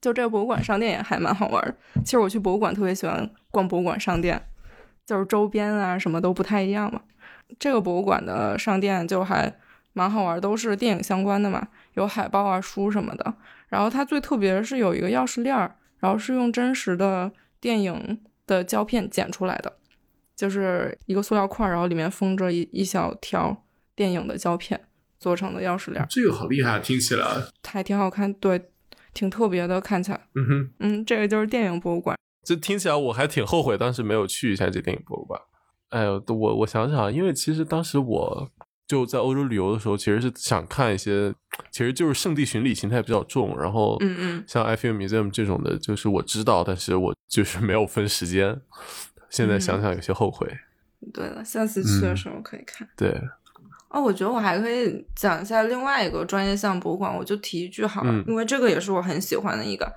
[0.00, 1.74] 就这个博物馆商店也还蛮好玩儿。
[2.04, 4.40] 其实我去博物馆特别喜欢逛博物馆商店，
[5.06, 7.00] 就是周边啊什么都不太一样嘛。
[7.58, 9.52] 这个博物馆的商店就还
[9.92, 13.34] 蛮好玩儿，都是电影相关的嘛，有海报啊、书什么的。
[13.68, 17.30] 然后它最特别的是有一个钥匙链儿，然后是用真实的
[17.60, 19.76] 电影的胶片剪出来的，
[20.36, 24.80] 就是一个塑料块儿，然后里面封着一一小条电影的胶片
[25.18, 27.26] 做成的钥匙链儿，这个好厉害，听起来，
[27.64, 28.70] 还挺好看，对，
[29.18, 30.20] 挺特别的，看起来。
[30.36, 32.16] 嗯哼，嗯，这个就是电影博物馆。
[32.44, 35.40] 这听起来我还挺后悔当时没有去一下这电影博物馆。
[35.88, 38.50] 哎呦，我我想想，因为其实当时我
[38.86, 41.34] 就在欧洲旅游的时候，其实是想看一些，
[41.72, 48.60] 其实就是圣地巡礼形态比较重，然后嗯嗯像 I Feel Museum 这种的，就是我知道，但是我就是没有分时间。
[49.30, 50.46] 现在想想有些后悔。
[51.12, 52.88] 对了，下次去的嗯时候可以看。
[52.96, 53.20] 对，
[53.88, 59.90] 哦，我觉得我还可以讲一下另外一个专业项博物馆，我就提一句好了，嗯因为这个也是我很喜欢的一个，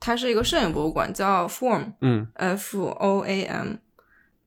[0.00, 3.74] 它是一个摄影博物馆，叫 Form 嗯 F O A M，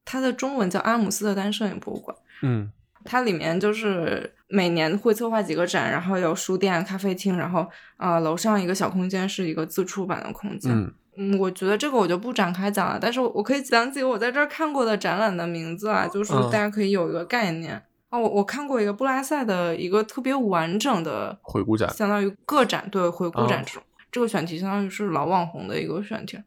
[0.03, 2.15] 它的中文叫阿姆斯特丹摄影博物馆。
[2.41, 2.71] 嗯
[3.03, 7.61] 它里面就是每年会策划几个展，然后有书店、咖啡厅，然后
[7.97, 10.71] 啊、呃楼上一个小空间是一个自出版的空间。
[10.71, 17.81] 嗯嗯，我觉得这个我就不展开讲了，但是我我可以讲几个我在这儿看过的展览的名字啊，就是嗯大家可以有一个概念。
[18.11, 23.83] 啊，我我看过一个布拉塞的一个特别完整的回顾展相当于个展，对回顾展哦这种。
[24.11, 26.37] 这个选题相当于是老网红的一个选题，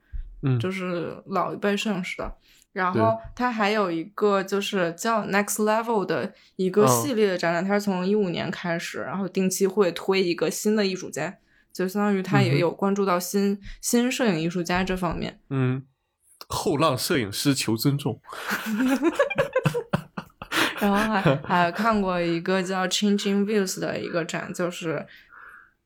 [0.43, 2.33] 嗯就是老一辈摄影师的。
[2.75, 11.39] 然后它还有一个就是叫 Next Level 的一个嗯系列的展览，它是从一五年开始，然后定期会推一个新的艺术家，
[11.73, 15.41] 就相当于它嗯哼也有关注到新、新摄影艺术家这方面。
[15.49, 15.85] 嗯，
[16.49, 18.21] 后浪摄影师求尊重。
[20.85, 25.05] 然后还 还看过一个叫 Changing Views 的一个展，就是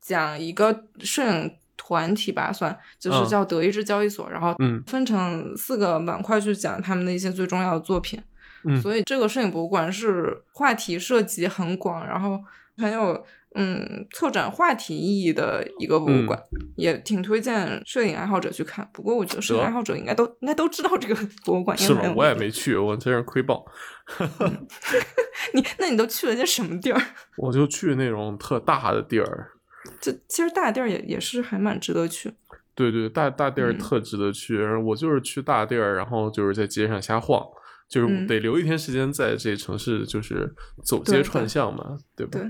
[0.01, 8.21] 讲一个摄影团体吧，算就是嗯叫德意志交易所，然后嗯分成四个板块去讲他们的一些最重要的作品。
[8.65, 12.43] 嗯所以这个摄影博物馆是话题涉及很广，然后
[12.77, 13.25] 很有
[13.59, 16.41] 嗯策展话题意义的一个博物馆，
[16.77, 18.89] 也挺推荐摄影爱好者去看。
[18.93, 22.13] 不过我觉得摄影爱好者应该都应该都知道这个博物馆，应是吗？
[22.15, 23.65] 我也没去，我真是亏爆。
[25.53, 27.01] 你那你都去了些什么地儿？
[27.37, 29.51] 我就去那种特大的地儿，
[29.99, 32.33] 这其实大地儿也也是还蛮值得去。
[32.75, 34.63] 对对，大大地儿嗯特值得去。
[34.83, 37.45] 我就是去大地儿，然后就是在街上瞎晃，
[37.89, 40.53] 就是嗯得留一天时间在这城市，就是
[40.85, 42.39] 走街串巷嘛，对吧？
[42.39, 42.49] 对，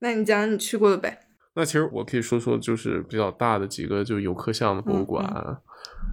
[0.00, 1.20] 那你讲你去过的呗？
[1.54, 5.24] 那其实我可以说说，就是比较大的几个就游客项的博物嗯馆，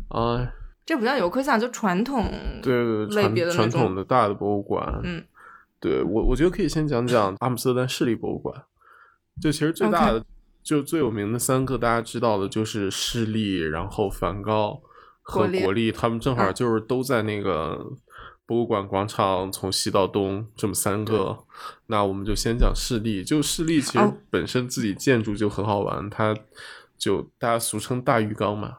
[0.07, 0.53] 啊，
[0.85, 5.21] 这不叫游客项，就传统对对对，类别的传传统的大的博物馆，嗯，
[5.81, 8.63] 对我我觉得可以先讲讲阿姆斯特丹市立博物馆，
[9.41, 10.23] 就其实最大的
[10.61, 14.81] 就最有名的三个大家知道的就是市立，然后梵高
[15.21, 16.53] 和国立他们正好嗯。
[16.53, 17.85] 就是都在那个
[18.53, 21.35] 博物馆广场从西到东这么三个。
[21.87, 26.35] 那我们就先讲市立，就市立其实本身自己建筑就很好玩，它
[26.99, 28.77] 就大家俗称大浴缸嘛。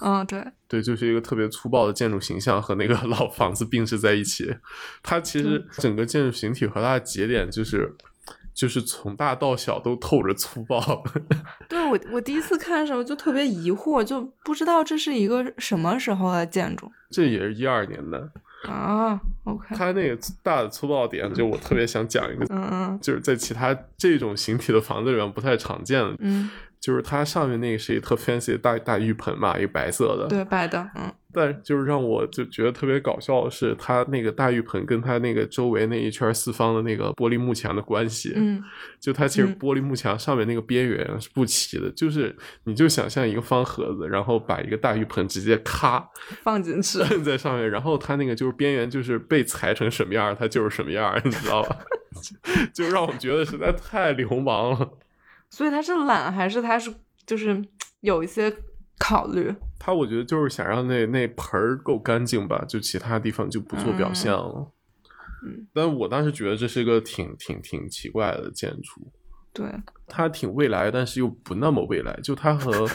[0.00, 4.56] 嗯，对，对，就是一个特别粗暴的建筑形象和那个 老房子并置在一起。
[5.00, 7.94] 它其实整个建筑形体和它的节点就是，
[8.52, 11.04] 就是从大到小都透着粗暴。
[11.68, 18.30] 对我我第一次看的时候就特别疑惑，就不知道这是一个什么时候的建筑这也是一二年的。
[18.70, 19.20] 啊。
[19.44, 26.50] OK，它那个大的粗暴点，就我特别想讲一个，嗯嗯就是在其他这种形体的房子里面不太常见的，嗯，
[26.84, 30.26] 就是它上面那个是一个特 fancy 的大大浴盆嘛，一个白色的。
[30.28, 38.34] 对，白的，嗯但就是让我就觉得特别搞笑的是，它那个大浴盆跟它那个周围那一圈四方的那个玻璃幕墙的关系。
[38.36, 38.62] 嗯
[39.00, 46.06] 就它其实嗯玻璃幕墙上面那个边缘是不齐的，就是你就想象一个方盒子，然后把一个大浴盆直接咔
[46.42, 47.00] 放进去。
[47.00, 51.78] 摁在上面，然后它那个就是边缘就是被裁成什么样儿，它就是什么样儿，你知道吧？
[52.72, 54.88] 就让我觉得实在太流氓了。
[55.54, 56.92] 所以他是懒还是他是
[57.24, 57.62] 就是
[58.02, 58.52] 有一些
[58.98, 59.54] 考虑。
[59.78, 64.72] 他我觉得就是想让那那盆儿够干净吧，就其他地方就不做表现了。
[65.46, 69.12] 嗯，但我当时觉得这是一个挺挺挺奇怪的建筑，
[69.52, 69.66] 对，
[70.08, 72.18] 它挺未来，但是又不那么未来。
[72.20, 72.88] 就它和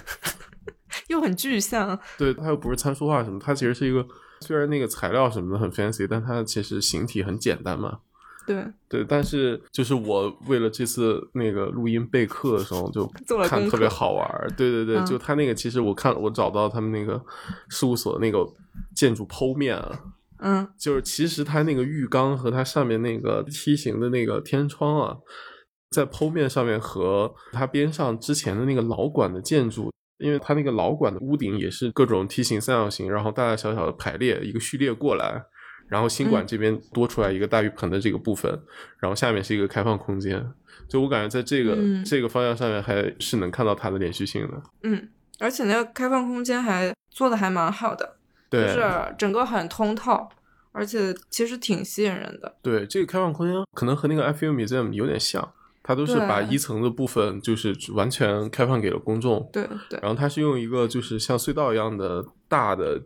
[1.07, 4.05] 又很具象， 对，它又不是参数化什么，它其实是一个
[4.41, 7.99] 虽然那个材料什么的很 fancy，但它其实形体很简单嘛。
[8.49, 8.65] 对。
[8.87, 13.05] 对，但是就是我为了这次那个录音备课的时候，就
[13.45, 14.49] 看特别好玩儿。
[14.57, 15.05] 对对对，嗯。
[15.05, 17.23] 就他那个，其实我看我找到他们那个
[17.69, 18.43] 事务所的那个
[18.95, 19.99] 建筑剖面啊，
[20.39, 20.67] 嗯。
[20.79, 25.15] 就是其实它那个浴缸和它上面那个梯形的那个天窗啊，
[25.91, 35.43] 在剖面上面和它边上之前的那个老馆的建筑，因为它那个老馆的屋顶也是各种梯形、三角形，然后大大小小的排列一个序列过来，
[35.89, 38.49] 然后新馆嗯这边多出来一个大浴盆的这个部分，
[38.99, 40.45] 然后下面是一个开放空间，
[40.87, 44.61] 就我感觉在这个、嗯这个方向上面还是能看到它的连续性的。
[44.83, 48.15] 嗯，而且那个开放空间还做的还蛮好的，
[48.49, 48.81] 就，是
[49.17, 50.29] 整个很通透，
[50.71, 52.55] 而且其实挺吸引人的。
[52.61, 63.01] 对，这个开放空间可能和那个 FU Museum 有点像，它都是把一层的部分就是完全开放给了公众，对对，然后它是用一个就是像隧道一样的大的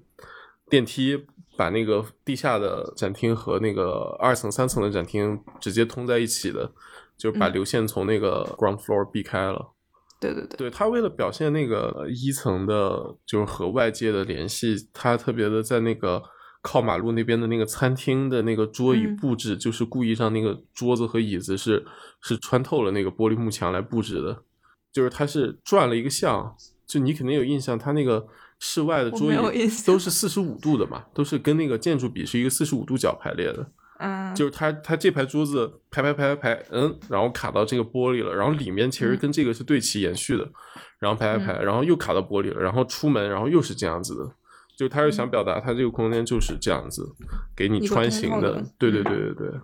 [0.70, 6.72] 电梯，把那个地下的展厅和那个二层、三层的展厅直接通在一起的，
[7.18, 7.54] 就是把嗯。
[7.54, 9.72] 流线从那个 ground floor 避开了。
[10.20, 16.24] 对对对，对他为了表现那个一层的，就是和外界的联系，他特别的在那个
[16.62, 19.16] 靠马路那边的那个餐厅的那个桌椅嗯。
[19.18, 21.86] 布置，就是故意让那个桌子和椅子是
[22.22, 24.44] 是穿透了那个玻璃幕墙来布置的，
[24.94, 26.56] 就是他是转了一个向，
[26.88, 28.26] 就你肯定有印象，他那个
[28.66, 33.68] 室外的桌椅都是四十五度的嘛，都是跟那个建筑比是一个四十五度角排列的。
[34.00, 40.50] 嗯，就是它它这排桌子排排排排排，嗯，然后卡到这个玻璃了，然后里面其实嗯跟这个是对齐延续的，
[40.98, 44.32] 然后排排排，然后又卡到玻璃了，然后出门，然后又是这样子的，
[44.78, 47.06] 就他是想表达他这个空间就是这样子，
[47.54, 49.60] 给你穿行的对对嗯对对对。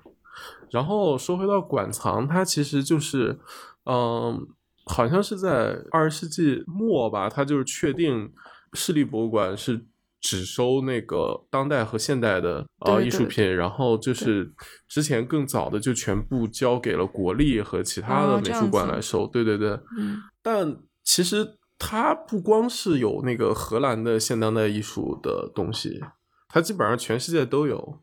[0.71, 3.39] 然后说回到馆藏，它其实就是，
[3.85, 4.45] 嗯，
[4.85, 8.31] 好像是在二十世纪末吧，它就是确定
[8.73, 9.86] 市立博物馆是
[10.21, 14.51] 只收那个当代和现代的呃对对艺术品，然后就是
[14.88, 19.25] 之前更早的就全部交给了国立和其他的美术馆来收。
[19.27, 26.01] 对对对，嗯但其实它不光是有那个荷兰的现当代艺术的东西，
[26.49, 27.99] 它基本上全世界都有。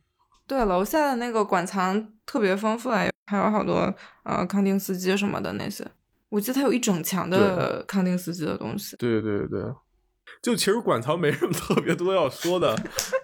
[0.46, 5.86] 对，楼下的那个馆藏特别丰富啊，还有好多呃康定斯基什么的那些。
[6.28, 8.96] 我记得它有一整墙的康定斯基的东西。
[8.96, 9.62] 对对对对，
[10.46, 12.72] 就其实馆藏没什么特别多要说的，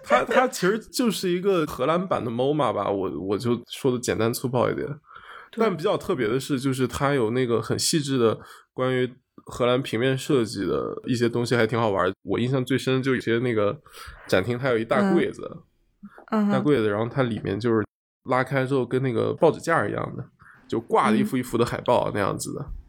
[0.03, 4.85] 它它其实就是一个荷兰版的 MoMA 吧，我我就说的简单粗暴一点。
[5.55, 8.37] 但比较特别的是，就是它有那个很细致的
[8.73, 9.09] 关于
[9.45, 12.11] 荷兰平面设计的一些东西，还挺好玩。
[12.23, 13.79] 我印象最深就有些那个
[14.27, 15.49] 展厅，它有一大嗯柜子，
[16.31, 17.85] 嗯，大柜子，然后它里面就是
[18.25, 20.25] 拉开之后跟那个报纸架一样的，
[20.67, 22.61] 就挂了一幅一幅的海报那样子的。
[22.61, 22.82] 嗯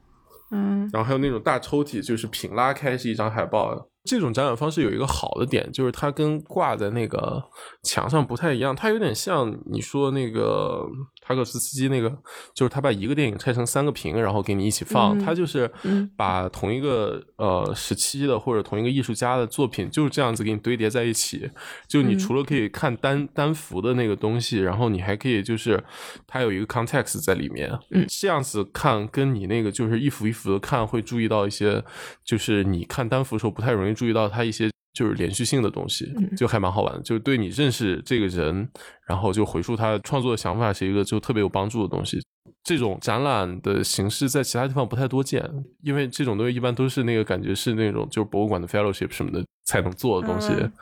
[0.55, 3.88] 嗯然后还有那种大抽屉，就是平拉开是一张海报。
[4.05, 7.43] 这种展览方式有一个好的点，就是它跟挂在那个
[7.83, 10.87] 墙上不太一样，它有点像你说那个
[11.27, 12.11] 塔可斯斯基那个，
[12.55, 15.19] 就是他把一个电影拆成三个屏，然后给你一起放。
[15.19, 21.51] 嗯他就是嗯把同一个呃时期的或者同一个艺术家的作品就是这样子给你堆叠在一起。
[21.89, 25.83] 就你嗯除了可以看单单幅的那个东西，然后你还可以就是
[26.27, 27.71] 它有一个 context 在里面。
[27.91, 31.83] 嗯这样子看跟你那个就是一幅一幅的看，会注意到一些，
[32.25, 37.03] 就是你看单幅的时候不太容易注意到它一些就是连续性的东西，嗯就还蛮好玩的。
[37.03, 38.67] 就是对你认识这个人，
[39.07, 42.19] 然后就回溯他创作的想法是一个就特别有帮助的东西。
[42.63, 45.45] 这种展览的形式在其他地方不太多见，
[45.83, 50.49] 因为这种东西一般都是那个感觉是那种就是博物馆的 fellowship 什么的才能做的东西。
[50.55, 50.73] 嗯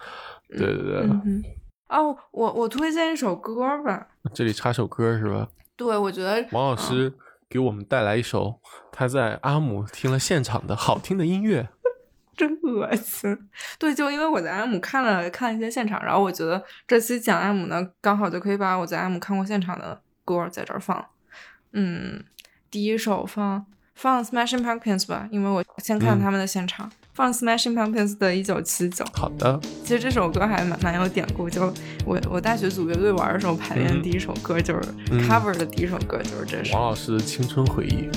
[0.50, 1.42] 对对对，嗯。
[1.88, 4.06] 哦，我我推荐一首歌吧。
[4.34, 5.48] 这里插首歌是吧？
[5.76, 7.12] 对，我觉得王老师
[7.48, 8.60] 给我们带来一首
[8.92, 11.68] 他在阿姆听了现场的好听的音乐。
[12.36, 13.36] 真恶心。
[13.78, 21.04] 对，就因为我在阿姆看了看一些现场，然后我觉得这期讲阿姆呢，刚好就可以把我在阿姆看过现场的歌在这儿放。
[21.72, 22.22] 嗯，
[22.70, 23.64] 第一首放
[23.94, 29.04] 放 Smashing Pumpkins 吧，因为我先看嗯他们的现场，放 Smashing Pumpkins 的《一九七九》。
[29.18, 31.72] 好的，其实这首歌还蛮蛮有典故，就
[32.04, 36.74] 我我大学组乐队玩的时候排练第一首歌就是、嗯 cover 的第一首歌就是这首。
[36.74, 38.08] 王老师的青春回忆。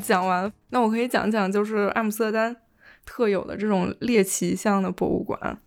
[0.00, 2.56] 讲完，那我可以讲讲就是阿姆斯特丹
[3.04, 5.58] 特有的这种猎奇向的博物馆。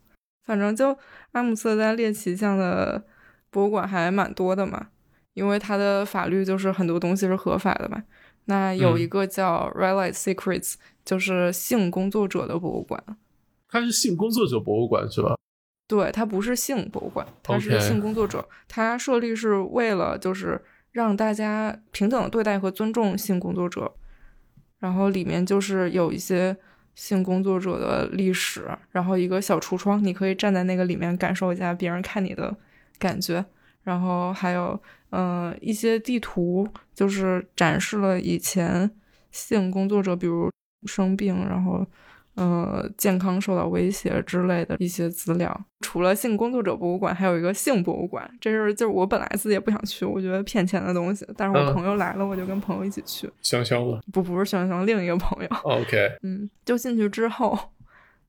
[0.46, 0.98] 反正就
[1.32, 3.02] 阿姆斯特丹猎奇向的
[3.50, 4.88] 博物馆还蛮多的嘛，
[5.34, 8.04] 因为它的法律就是很多东西是合法的嘛。
[8.46, 10.74] 那有一个叫 Red Light Secrets，
[11.06, 13.02] 就是性工作者的博物馆。
[13.70, 15.36] 它是性工作者博物馆是吧？
[15.88, 18.46] 对，它不是性博物馆，它是性工作者。
[18.68, 20.62] 它设立是为了就是
[20.92, 23.94] 让大家平等地对待和尊重性工作者，
[24.84, 26.54] 然后里面就是有一些
[26.94, 32.54] 性工作者的历史，然后一个小橱窗，你可以站在那个里面感受一下别人看你的
[33.00, 33.46] 感觉，
[33.84, 34.78] 然后还有
[35.12, 38.92] 嗯、一些地图，就是展示了以前
[39.32, 40.52] 性工作者，比如
[40.86, 41.88] 生病，然后
[42.36, 45.66] 呃健康受到威胁之类的一些资料。
[45.82, 57.58] 除了性工作者博物馆，还有一个性博物馆，这是就是我本来自己也不想去，我觉得骗钱的东西，但是我嗯朋友来了，我就跟朋友一起去，香香吗不不是香香另一个朋友，？OK，嗯， 就进去之后。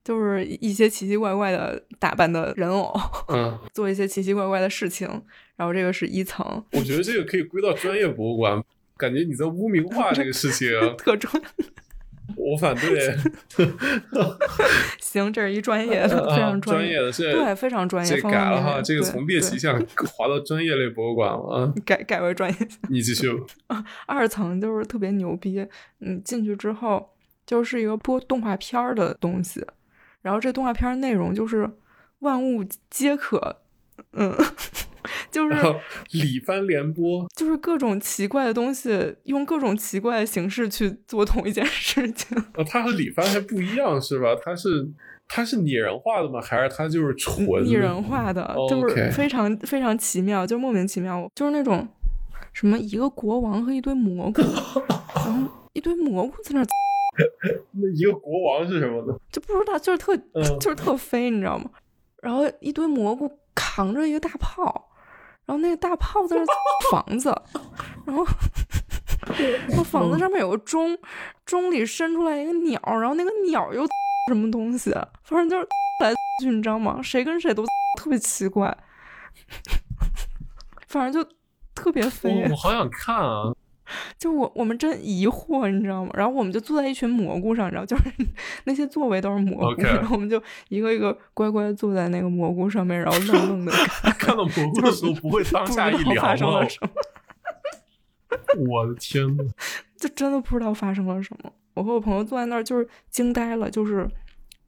[0.02, 2.92] 就是一些奇奇怪怪的打扮的人偶，
[3.28, 5.08] 嗯， 做一些奇奇怪怪的事情。
[5.56, 8.62] 然后这个是一层，我觉得这个可以归到专业博物馆，
[8.98, 11.42] 感觉你在污名化这个事情，啊 特专
[12.36, 13.16] 我反对。
[15.00, 18.16] 行，这是一专业的， 非常啊专业，的，对，非常专业。
[18.16, 19.78] 这改了哈，这个从猎奇对项
[20.16, 21.72] 划 到专业类博物馆了啊。
[21.84, 22.68] 改改为专业。
[22.88, 23.30] 你继续，
[24.06, 25.66] 二层就是特别牛逼，
[26.00, 27.14] 嗯，进去之后
[27.46, 29.64] 就是一个播动画片儿的东西，
[30.22, 31.70] 然后这动画片内容就是
[32.20, 33.60] 万物皆可，
[34.12, 34.34] 嗯，
[35.34, 35.74] 就是然后
[36.12, 42.36] 里番联播，就是各种奇怪的东西，用各种奇怪的形式去做同一件事情。
[42.54, 44.28] 呃， 它和里番还不一样是吧？
[44.40, 44.88] 它是
[45.26, 46.40] 它是拟人化的吗？
[46.40, 51.88] 还是它就是纯拟人化的，就是非常非常奇妙，就莫名其妙，就是那种
[52.52, 54.40] 什么一个国王和一堆蘑菇，
[55.16, 56.64] 然后一堆蘑菇在那，
[57.72, 59.18] 那一个国王是什么呢？
[59.32, 61.68] 就不知道，就是特嗯就是特飞，你知道吗？
[62.22, 64.88] 然后一堆蘑菇扛着一个大炮，
[65.46, 66.44] 然后那个大炮在那
[66.90, 67.28] 房子，
[68.06, 68.24] 然后
[69.68, 70.96] 然后房子上面有个钟，
[71.44, 73.86] 钟里伸出来一个鸟，然后那个鸟又
[74.28, 74.90] 什么东西，
[75.22, 75.66] 反正就是
[76.00, 77.00] 来 去，你知道吗？
[77.02, 77.64] 谁跟谁都
[77.98, 78.76] 特别奇怪，
[80.88, 81.30] 反正就
[81.74, 82.44] 特别飞。
[82.44, 83.52] 我我好想看啊！
[84.18, 86.10] 就我我们真疑惑，你知道吗？
[86.14, 88.04] 然后我们就坐在一群蘑菇上，你知道，就是
[88.64, 93.72] 那些座位都是蘑菇然后我们就一个一个乖乖地坐在那个蘑菇上面，然后愣愣的
[94.02, 96.68] 看，看到蘑菇的时候不会当下一凉发生吗了？
[96.68, 96.90] 什么，
[98.68, 99.44] 我的天呐，
[99.96, 101.52] 就真的不知道发生了什么。
[101.74, 104.08] 我和我朋友坐在那儿就是惊呆了，就是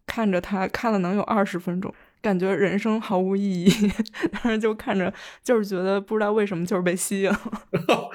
[0.07, 1.93] 看着他看了能有二十分钟，
[2.27, 3.71] 感觉人生毫无意义，
[4.33, 5.13] 但是就看着
[5.45, 7.41] 就是觉得不知道为什么就是被吸引了，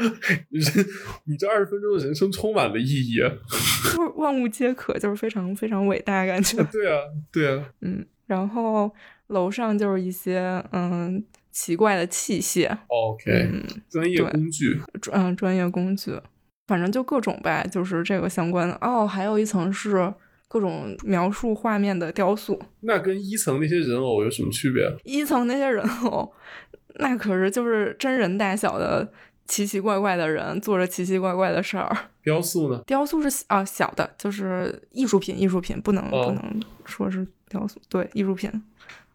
[0.52, 0.86] 人
[1.24, 3.32] 你这二十分钟的人生充满了意义啊！
[3.96, 6.62] 就是万物皆可，就是非常非常伟大感觉。
[6.66, 7.00] 对啊，
[7.32, 8.94] 对啊，嗯，然后
[9.28, 16.20] 楼上就是一些嗯奇怪的器械，OK，嗯专业工具，专嗯专业工具，
[16.68, 18.78] 反正就各种呗，就是这个相关的。
[18.82, 20.14] 哦，还有一层是
[20.52, 22.62] 各种描述画面的雕塑。
[22.82, 24.84] 那跟一层那些人偶有什么区别？
[25.06, 26.30] 一层那些人偶，
[26.96, 29.10] 那可是就是真人大小的
[29.48, 31.96] 奇奇怪怪的人，做着奇奇怪怪的事儿。
[32.22, 32.82] 雕塑呢？
[32.86, 38.52] 雕塑是啊小的，就是艺术品，艺术品不能、哦不能说是雕塑，对艺术品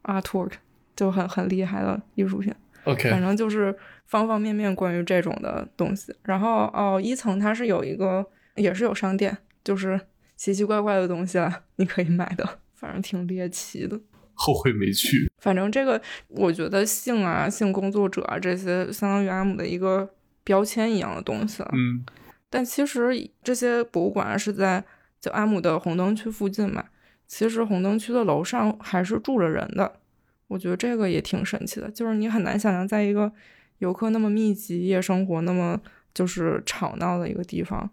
[0.05, 0.53] ，artwork
[0.97, 2.51] 就很很厉害的艺术品。
[2.85, 3.77] OK，反正就是
[4.07, 6.15] 方方面面关于这种的东西。
[6.23, 8.25] 然后哦，一层它是有一个
[8.55, 10.01] 也是有商店，就是
[10.37, 13.99] 奇奇怪怪的东西了， 你可以买的，反正挺猎奇的。
[14.35, 15.31] 后悔没去。
[15.39, 20.09] 反正这个，我觉得性啊、性工作者啊这些，相当于阿姆的一个
[20.45, 21.71] 标签一样的东西了。
[21.73, 22.05] 嗯，
[22.51, 24.85] 但其实这些博物馆是在
[25.19, 26.85] 就阿姆的红灯区附近嘛，
[27.27, 30.01] 其实红灯区的楼上还是住着人的。
[30.49, 33.33] 我觉得这个也挺神奇的，就是你很难想象，在一个
[33.79, 35.81] 游客那么密集、夜生活那么
[36.13, 37.91] 就是吵闹的一个地方，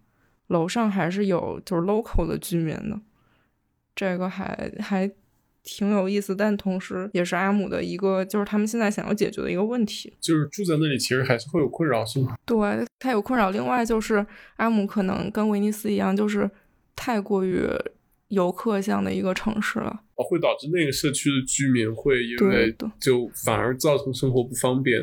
[0.48, 3.00] 楼上还是有就是 local 的居民的，
[3.96, 5.10] 这个还还
[5.64, 10.14] 挺有意思，但同时也是阿姆的一个就是他们现在想要解决的一个问题。
[10.20, 12.36] 就是住在那里，其实还是会有困扰，是吗？
[12.46, 13.50] 对，它有困扰。
[13.50, 14.26] 另外就是
[14.58, 16.50] 阿姆可能跟威尼斯一样，就是
[16.96, 17.66] 太过于
[18.28, 20.02] 游客向的一个城市了。
[20.16, 25.02] 哦，会导致那个社区的居民会因为的就反而造成生活不方便。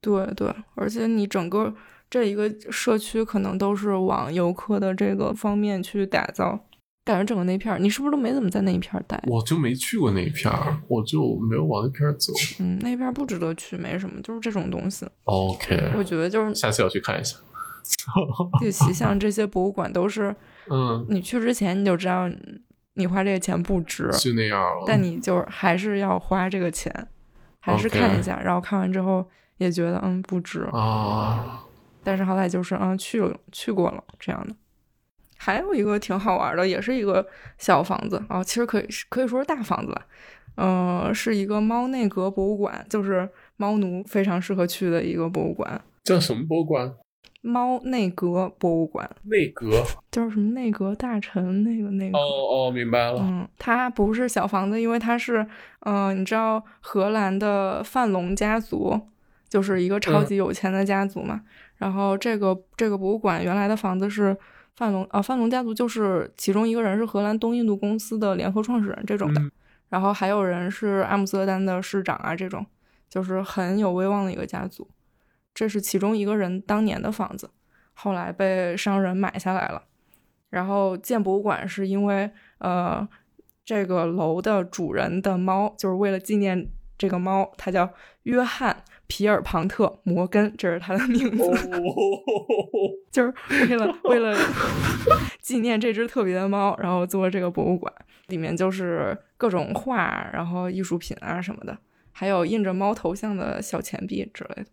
[0.00, 1.72] 对对，而且你整个
[2.10, 6.58] 这一个社区可能都是往游客的这个方面去打造，
[7.04, 9.20] 感觉整个那片儿，你是不是都没怎么在那一片儿待？
[9.26, 12.32] 我就没去过那一片儿，我就没有往那片儿走。
[12.60, 17.36] 嗯，那片儿不值得去，没什么，就是这种东西，OK，我觉得就是下次要去看一下。
[18.62, 20.34] 猎奇像这些博物馆都是，
[20.70, 22.30] 嗯，你去之前你就知道
[22.94, 24.84] 你花这个钱不值，就那样了。
[24.86, 27.08] 但你就还是要花这个钱，
[27.60, 29.28] 还是看一下然后看完之后
[29.58, 31.63] 也觉得嗯不值，啊，
[32.04, 34.54] 但是好歹就是嗯去了去过了这样的。
[35.36, 37.26] 还有一个挺好玩的，也是一个
[37.58, 40.06] 小房子哦，其实可以可以说是大房子了，
[40.56, 45.80] 嗯、是一个猫内阁博物馆，就是猫奴非常适合去的一个博物馆。
[46.04, 46.94] 叫什么博物馆？
[47.42, 49.82] 猫内阁博物馆内阁。
[50.10, 53.18] 就是什么内阁大臣那个那个，哦哦，明白了。
[53.20, 55.46] 嗯，它不是小房子，因为它是，
[55.80, 58.98] 嗯、你知道荷兰的范龙家族
[59.46, 61.42] 就是一个超嗯级有钱的家族嘛。
[61.84, 64.34] 然后这个这个博物馆原来的房子是
[64.74, 69.52] 范龙啊，范龙家族就是其中一个人是荷兰东印度公司的联合创始人这种的，嗯
[69.90, 72.64] 然后还有人是阿姆斯特丹的市长啊，这种
[73.06, 74.88] 就是很有威望的一个家族。
[75.52, 77.50] 这是其中一个人当年的房子，
[77.92, 79.82] 后来被商人买下来了。
[80.48, 83.06] 然后建博物馆是因为呃，
[83.62, 86.66] 这个楼的主人的猫，就是为了纪念
[86.96, 87.90] 这个猫，它叫
[88.22, 88.82] 约翰
[89.14, 91.44] 皮尔庞特摩根，这是它的名字，
[93.12, 93.32] 就是
[93.70, 94.36] 为了为了
[95.40, 97.94] 纪念这只特别的猫，然后做这个博物馆，
[98.26, 101.78] 里面就是各种画，然后艺术品啊什么的，
[102.10, 104.66] 还有印着猫头像的小钱币之类的，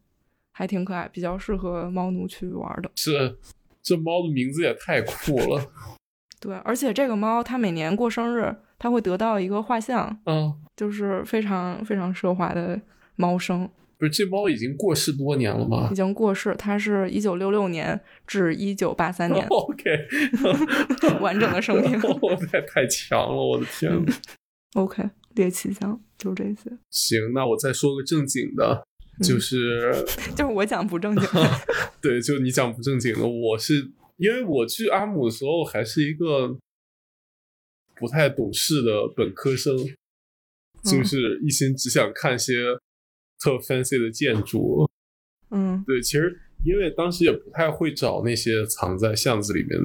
[0.51, 2.89] 还挺可爱，比较适合猫奴去玩的。
[2.95, 3.37] 这
[3.83, 5.63] 这猫的名字也太酷了。
[6.41, 12.81] 对，而且这个猫它每年过生日，它会得到一个画像，嗯，就是非常非常奢华的
[13.15, 13.69] 猫生，
[14.01, 16.55] 不是这猫已经过世多年了吗已经过世。
[16.57, 19.45] 它是一九六六年至一九八三年？
[19.53, 19.83] OK，
[21.21, 22.01] 完整的生平。
[22.01, 24.11] 哦，太太强了，我的天呐
[24.73, 28.83] ！OK，猎奇项就这些，行，那我再说个正经的，
[29.19, 29.93] 嗯就是、
[30.35, 31.23] 就是我讲不正经。
[32.01, 36.57] 对，就你讲不正经的，我是因为我去阿姆的时候还是一个
[37.97, 39.77] 不太懂事的本科生，
[40.83, 42.55] 就是一心只想看些
[43.41, 44.87] 特 fancy 的建筑。
[45.49, 49.77] 嗯对，其实因为当时也不太会找那些藏在巷子里面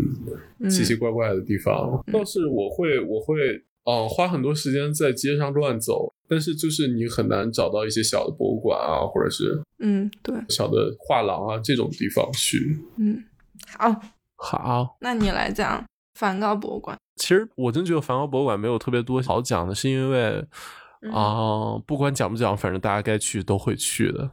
[0.61, 12.79] 嗯奇奇怪怪的地方，倒是我会我会呃花很多时间在街上乱走，但是就是你很难找到一些小的博物馆啊，或者是嗯，对，小的画廊啊这种地方去。
[12.99, 13.25] 嗯，
[13.77, 14.01] 好，
[14.37, 15.85] 好，那你来讲
[16.15, 16.97] 梵高博物馆。
[17.17, 20.45] 其实我真觉得梵高博物馆没有特别多好讲的，是因为
[21.07, 24.31] 嗯啊、不管讲不讲，反正大家该去都会去的。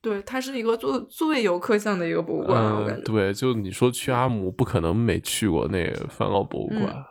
[0.00, 3.12] 对，它是一个最最游客向的一个博物馆，我感嗯，觉。
[3.12, 6.82] 对，就你说去阿姆，不可能没去过那个梵高博物馆。
[6.84, 7.04] 嗯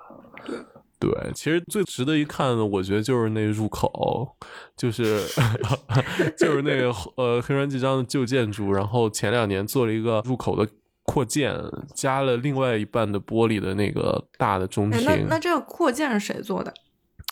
[0.47, 0.57] 对
[0.97, 4.29] 对，其实最值得一看的，我觉得就是那入口，
[4.77, 5.19] 就是
[6.39, 10.67] 就是那个呃黑川纪章的旧建筑，然后前两年做了一个入口的
[11.03, 11.53] 扩建，
[11.93, 16.73] 加了另外一半的玻璃的那个大的中哎，庭，那那这个扩建是谁做的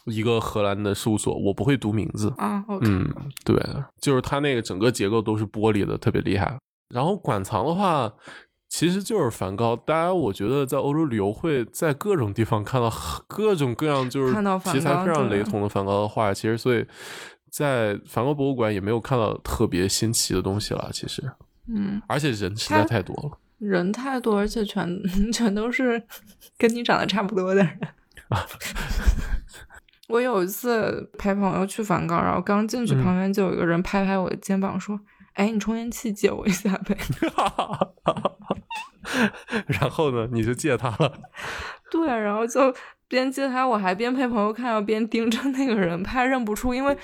[0.06, 2.34] 一个荷兰的事务所，我不会读名字。
[2.38, 3.10] 啊嗯，
[3.46, 3.56] 对，
[4.00, 6.58] 就是它那个整个结构都是玻璃的，特别厉害。
[6.90, 8.14] 然后馆藏的话，
[8.70, 9.76] 其实就是梵高。
[9.76, 12.92] 大家我觉得在欧洲旅游会在各种地方看到
[13.28, 14.34] 各种各样就是
[14.72, 16.86] 题材非常雷同的梵高的画，其实所以
[17.50, 20.90] 在梵高博物馆也没有看到特别新奇的东西了。
[20.92, 21.24] 其实，
[21.68, 23.38] 嗯，而且人实在太多了。
[23.60, 24.88] 人太多，而且全
[25.32, 26.04] 全都是
[26.58, 27.80] 跟你长得差不多的人。
[30.14, 35.00] 我有一次陪朋友去梵高，然后刚进去，嗯旁边就有一个人拍拍我的肩膀说
[35.34, 36.96] ：“哎，你充电器借我一下呗。
[39.66, 41.12] 然后呢，你就借他了。
[41.90, 42.72] ”对，然后就
[43.08, 46.96] 边借他，我还边陪朋友看，要边盯着那个人，怕认不出，因为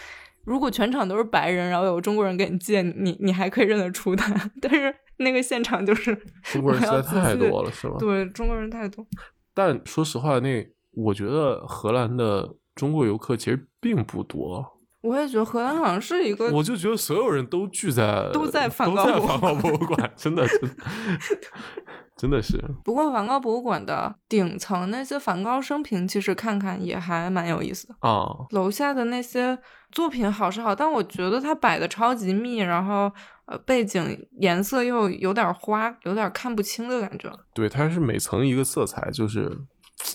[0.44, 4.32] 如果全场都是白人，然后有中国人给你借，你你还可以认得出他，
[4.62, 7.96] 但是那个现场就是中国人实在太多了，是吗？
[7.98, 9.04] 对，中国人太多。
[9.56, 12.48] 但说实话，那我觉得荷兰的
[12.80, 14.66] 中国游客其实并不多。
[15.02, 19.06] 我也觉得荷兰好像是一个，我就觉得所有人都聚在都在梵高
[19.56, 20.76] 博物馆，真的真的
[22.18, 27.96] 真的是不过梵高博物馆的顶层那些梵高生平，其实看看也还蛮有意思的。
[28.02, 29.58] 啊，楼下的那些
[29.94, 33.10] 作品好是好，但我觉得它摆的超级密，然后
[33.46, 37.32] 呃背景颜色又有点花，有点看不清的感觉。
[37.54, 39.50] 对，它是每层一个色彩，就是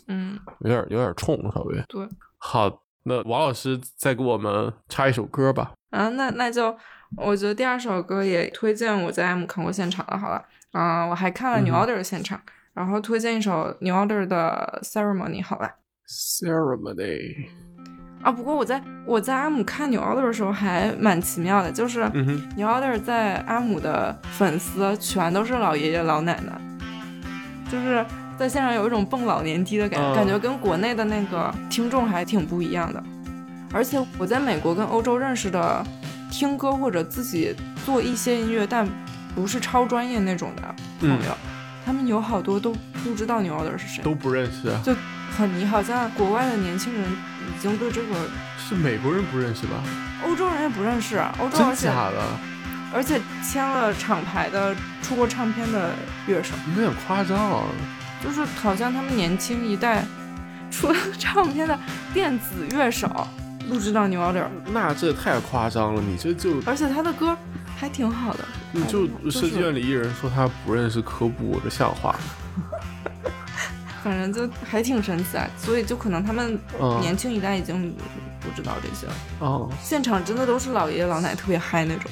[0.08, 1.82] 嗯，有点有点冲，稍微。
[1.88, 2.06] 对。
[2.46, 5.72] 好，那王老师再给我们插一首歌吧。
[5.90, 6.76] 啊，那那就
[7.16, 12.38] 我觉得第二首歌也推荐我在 M 看过现场的，好了，啊、我还看了嗯 New Order 的现场，
[12.74, 15.74] 然后推荐一首 New Order 的 Ceremony，好吧。
[16.06, 17.48] Ceremony，
[18.22, 26.60] 啊，不过我在我在阿姆看 New Order 的时候还蛮奇妙的，就是，New Order 在阿姆的粉丝全都是老爷爷老奶奶，
[27.70, 28.04] 就是
[28.38, 33.02] 在现场有一种蹦老年机的感觉，嗯感觉跟国内的那个听众还挺不一样的。
[33.72, 35.84] 而且我在美国跟欧洲认识的
[36.30, 37.54] 听歌或者自己
[37.84, 38.88] 做一些音乐，但
[39.34, 41.36] 不是超专业那种的朋友，
[41.84, 44.94] 他们有好多都不知道 New Order 是谁，都不认识，就
[45.36, 45.64] 很你。
[45.64, 48.14] 好像国外的年轻人已经对这个
[48.56, 49.82] 是美国人不认识吧？
[50.24, 52.22] 欧洲人也不认识，欧洲真而且假的？
[52.94, 54.72] 而且签了厂牌的、
[55.02, 55.90] 出过唱片的
[56.28, 56.54] 乐手。
[56.76, 57.64] 有点夸张啊！
[58.24, 60.04] 就是好像他们年轻一代
[60.70, 61.78] 出唱片的
[62.12, 63.08] 电子乐手
[63.68, 67.36] 不知道 New Order，那这太夸张了，你这就而且他的歌
[67.76, 68.44] 还挺好的。
[68.72, 72.16] 你就就设计院里一人说他不认识科布，这像话？
[74.02, 77.94] 反正就还挺神奇啊，所以就可能他们嗯年轻一代已经
[78.40, 79.14] 不知道这些了。
[79.40, 82.10] 哦，现场真的都是老爷爷老奶奶特别嗨那种。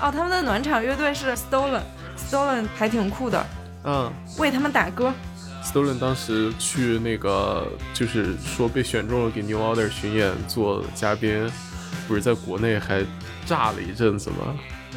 [0.00, 3.46] 哦，他们的暖场乐队是 Stolen，Stolen 还挺酷的，
[3.84, 5.12] 嗯为他们打歌。
[5.72, 11.50] ，Stolen 当时去那个就是说被选中了给 New Order 巡演做嘉宾，
[12.06, 13.04] 不是在国内还
[13.44, 14.54] 炸了一阵子吗？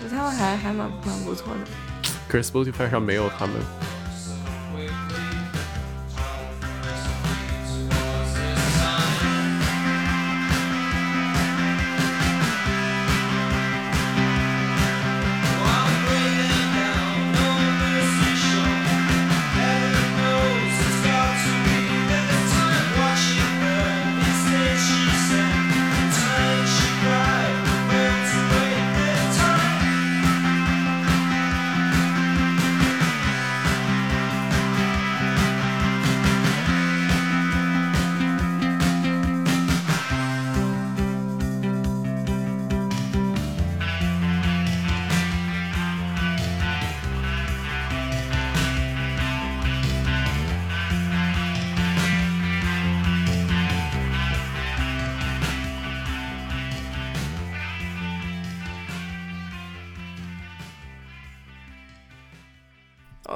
[0.09, 2.11] 他们还还蛮蛮不错的。
[2.28, 3.55] 可是 Spotify 上没有他们。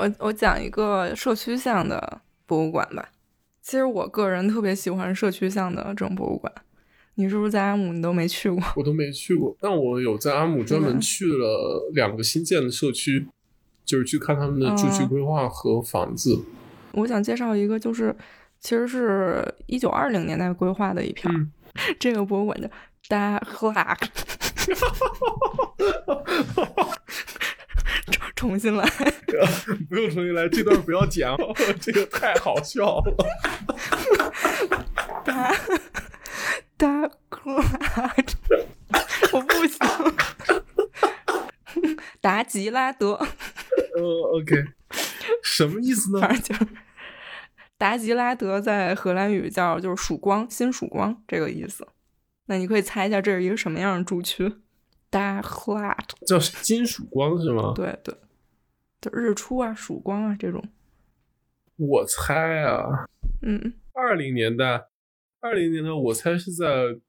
[0.04, 3.10] 我我讲一个社区向的博物馆吧。
[3.62, 6.54] 其实我个人特别喜欢社区向的这种博物馆。
[7.16, 8.62] 你是不是在阿姆你都没去过？
[8.76, 13.28] 我都没去过，但我有在阿姆专门嗯去了两个新建的社区，
[13.86, 16.43] 就是去看他们的住区嗯规划和房子。
[16.91, 18.14] 我想介绍一个，就是
[18.60, 21.32] 其实是一九二零年代规划的一片
[21.97, 22.68] 这个博物馆叫
[23.08, 23.97] Da h l a
[28.12, 28.88] 重重新来。
[29.90, 31.28] 不用重新来，这段不要剪，
[31.82, 33.16] 这个太好笑了。
[36.78, 37.42] L a k
[39.32, 39.80] 我不行。
[42.22, 43.14] 达吉拉德，
[43.96, 44.04] 呃
[44.34, 44.66] ，OK，
[45.42, 46.20] 什么意思呢？
[46.28, 46.68] 反正就是
[47.78, 51.88] 达吉拉德在荷兰语叫就是曙光，新曙光这个意思。
[52.46, 54.54] 那你可以猜一下这是一个什么样的住区
[55.14, 57.72] d a h l a k 叫金属光是吗？
[57.76, 58.16] 对对，
[58.99, 60.64] 就日出啊、曙光啊这种。
[61.78, 63.05] 我猜啊，
[63.43, 64.86] 嗯，二零年代，
[65.39, 66.66] 二零年代我猜是在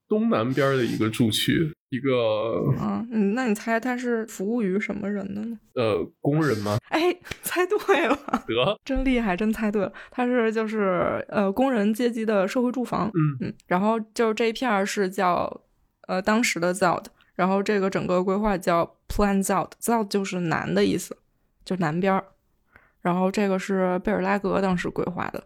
[0.08, 5.58] 东南边的一个住区，一个啊，嗯，那你猜他是服务于什么人的呢？
[5.74, 6.76] 呃工人吗？
[6.90, 9.92] 哎，猜对了，得， 真厉害，真猜对了。
[10.10, 13.08] 他是就是呃工人阶级的社会住房。
[13.08, 15.62] 嗯嗯，然后就是这一片儿是叫
[16.08, 17.04] 呃当时的 Zout，
[17.34, 21.16] 然后这个整个规划叫 Plan Zout，Zout 就是南的意思，
[21.64, 22.24] 就南边儿。
[23.00, 25.44] 然后这个是贝尔拉格当时规划的，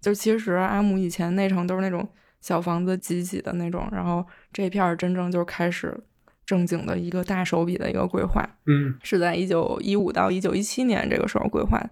[0.00, 2.08] 就其实阿姆以前内城都是那种
[2.40, 5.98] 小房子挤挤的那种，然后这片儿真正就开始
[6.46, 8.48] 正经的一个大手笔的一个规划。
[8.66, 11.82] 嗯是在一九一五到一九一七年这个时候规划。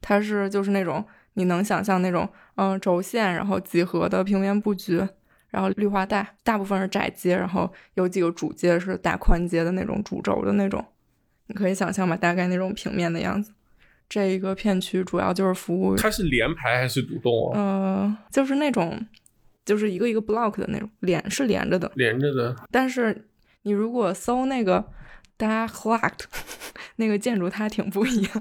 [0.00, 1.04] 它是就是那种
[1.34, 5.06] 你能想象那种嗯、呃轴线，然后几何的平面布局，
[5.50, 10.84] 然后绿化带，大部分是窄街，然后有几个主街是大宽街的那种主轴的那种，
[11.46, 13.52] 你可以想象吧，大概那种平面的样子。
[14.08, 17.58] 这一个片区主要就是服务，它是连排还是独栋啊？
[17.58, 19.06] 呃，就是那种
[19.64, 22.56] 就是一个一个 block 的那种，连是连着的，连着的。
[22.72, 23.28] 但是
[23.62, 24.84] 你如果搜那个
[25.38, 26.26] d a h l a k
[26.96, 28.32] 那个建筑，它挺不一样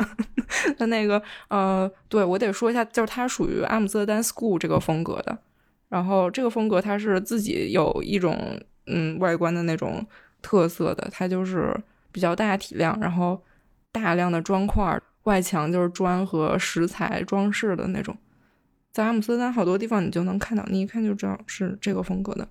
[0.78, 0.88] 的。
[0.88, 5.38] 那个呃，对我得说一下，就是它属于阿姆斯特丹 School 这个风格的。
[5.90, 10.06] 然后这个风格它是自己有一种嗯外观的那种
[10.42, 11.76] 特色的，它就是
[12.12, 13.44] 比较大体量，然后
[13.92, 18.16] 大量的砖块，外墙就是砖和石材装饰的那种。
[18.92, 22.48] 在阿姆斯特丹好多地方你就能看到，你一看就知道是这个风格的，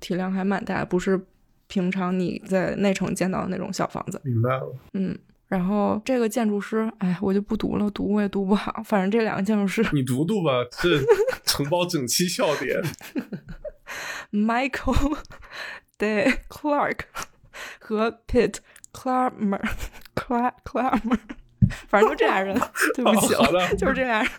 [0.00, 1.20] 体量还蛮大，不是
[1.66, 4.20] 平常你在内城见到的那种小房子。
[4.24, 4.74] 明白了。
[4.92, 5.16] 嗯，
[5.54, 8.82] 然后这个建筑师，哎，我就不读了，读我也读不好。
[8.84, 10.50] 反正这两个建筑师你读读吧，
[10.82, 11.00] 这
[11.44, 12.82] 承包整期笑点。
[14.32, 15.16] Michael
[15.96, 17.02] De Clark
[17.78, 18.56] 和 Pitt
[18.92, 19.62] Clammer
[20.16, 21.18] Cla Clammer，
[21.86, 22.60] 反正就这俩人，
[22.96, 24.30] 对不起了，就是这俩人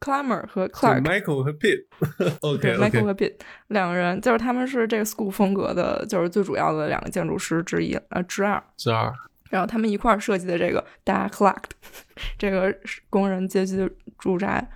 [0.00, 1.02] ，Clammer 和 Clark。
[1.02, 1.84] Michael 和 Pitt。
[2.42, 3.34] OK 对 Michael 和 Pitt
[3.68, 8.60] 两个人，就是他们是这个 school 风格的，就是最主要的两个建筑师之一，呃，之二。
[8.76, 9.14] 这儿
[9.52, 11.64] 然后他们一块儿设计的这个 Da Clark
[12.38, 12.74] 这个
[13.10, 14.66] 工人阶级的住宅。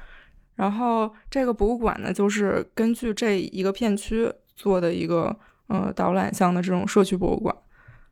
[0.55, 5.35] 然后这个博物馆呢，就是根据这一个片区做的一个
[5.69, 7.57] 呃导览项的这种社区博物馆。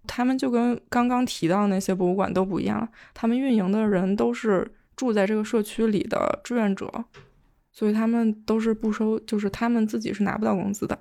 [0.06, 7.04] 他们就跟刚刚提到那些博物馆都不一样，他们运营的人都是住在这个社区里的志愿者，
[7.72, 10.98] 所以他们都是不收，就是他们自己是拿不到工资的。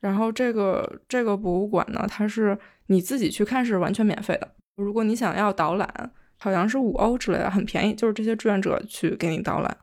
[0.00, 2.58] 然后这个这个博物馆呢，它是
[2.88, 4.54] 你自己去看是完全免费的。
[4.76, 9.76] 如果你想要导览，好像是五欧之类的，很便宜，就是这些志愿者去给你导览。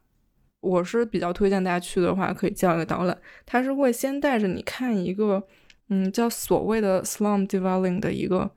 [0.62, 5.42] 我是比较推荐大家去的话，可以叫一个导览，他是会先带着你看一个，
[5.88, 8.52] 嗯，叫所谓的 slum dwelling 的一个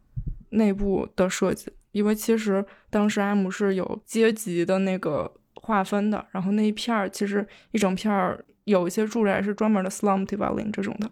[0.51, 11.09] 内部的设计，因为其实当时阿姆是有阶级的那个划分的，然后那一片儿其实一整片儿有一些住宅是专门的 slum dwelling 这种的，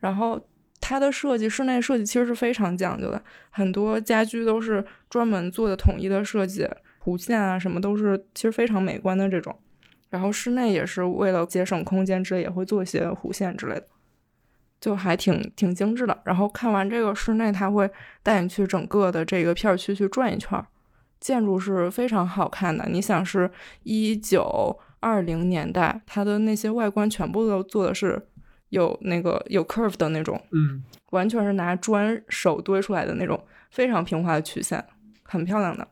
[0.00, 0.38] 然后
[0.80, 6.68] 它的设计室内设计其实是非常讲究的，很多家居都是专门做的统一的设计，
[7.04, 9.56] 弧线啊什么都是其实非常美观的这种。
[10.08, 13.86] 然后室内也是为了节省空间之类，也会做一些弧线之类的，
[14.80, 16.16] 就还挺挺精致的。
[16.24, 17.90] 然后看完这个室内，他会
[18.22, 20.64] 带你去整个的这个片区去转一圈，
[21.18, 22.86] 建筑是非常好看的。
[22.88, 23.50] 你想是
[23.82, 28.28] 一九二零年代，它的那些外观全部都做的是
[28.70, 34.84] 有那个有 curve 的那种，嗯，完全是拿砖手堆出来的那种非常平滑的曲线，
[35.22, 35.86] 很漂亮的。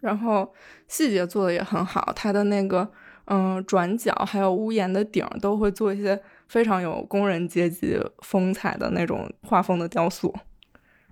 [0.00, 0.52] 然后
[0.88, 2.88] 细节做的也很好，它的那个
[3.24, 10.34] 嗯转角还有屋檐的顶都会做一些非常有工人阶级风采的那种画风的雕塑。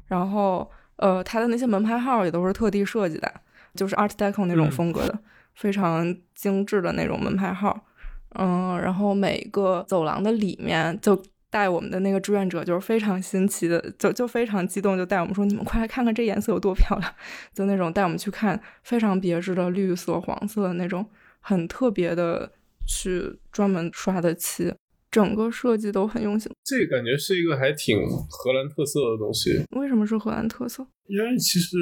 [0.06, 3.32] 然后呃，它的那些门牌号也都是特地设计的，
[3.74, 5.18] 就是 Art Deco 那种嗯风格的，
[5.54, 7.86] 非常精致的那种门牌号。
[8.34, 11.20] 嗯，然后每个走廊的里面就
[11.50, 17.14] 带我们的那个志愿者，就是非常新奇的，就就非常激动，就带我们说：“你们快来看看这颜色有多漂亮！”
[17.54, 21.06] 就那种带我们去看非常别致的绿色、黄色的那种
[21.38, 22.50] 很特别的
[22.86, 24.74] 去专门刷的漆，
[25.12, 26.50] 整个设计都很用心。
[26.64, 27.96] 这个感觉是一个还挺
[28.28, 30.84] 荷兰特色的东西，为什么是荷兰特色？
[31.06, 31.76] 因为其实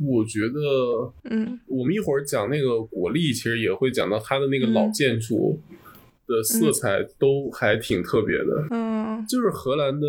[0.00, 5.60] 我觉得，嗯我们一会儿讲那个国立，其实也会讲到它的那个老嗯建筑
[6.32, 8.66] 的色彩都还挺特别的。
[8.70, 10.06] 嗯就是荷兰的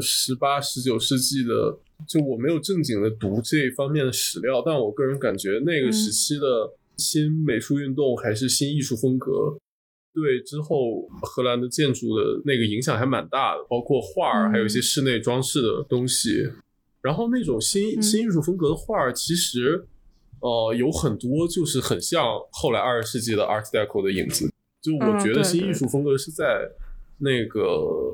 [0.00, 1.76] 十八、十九世纪的，
[2.08, 9.58] 就我没有正经的读这方面的史料，但我个人感觉那个时期的新美术运动还是新艺术风格，
[10.14, 16.48] 对之后荷兰的建筑的那个影响还蛮大的，包括画儿，嗯还有一些室内装饰的东西。
[17.02, 19.84] 然后那种新嗯新艺术风格的画儿，其实
[20.40, 24.50] 呃有很多就是很像后来二十世纪的 Art Deco 的影子。
[24.84, 26.70] 就我觉得新艺术风格是在
[27.16, 27.60] 那个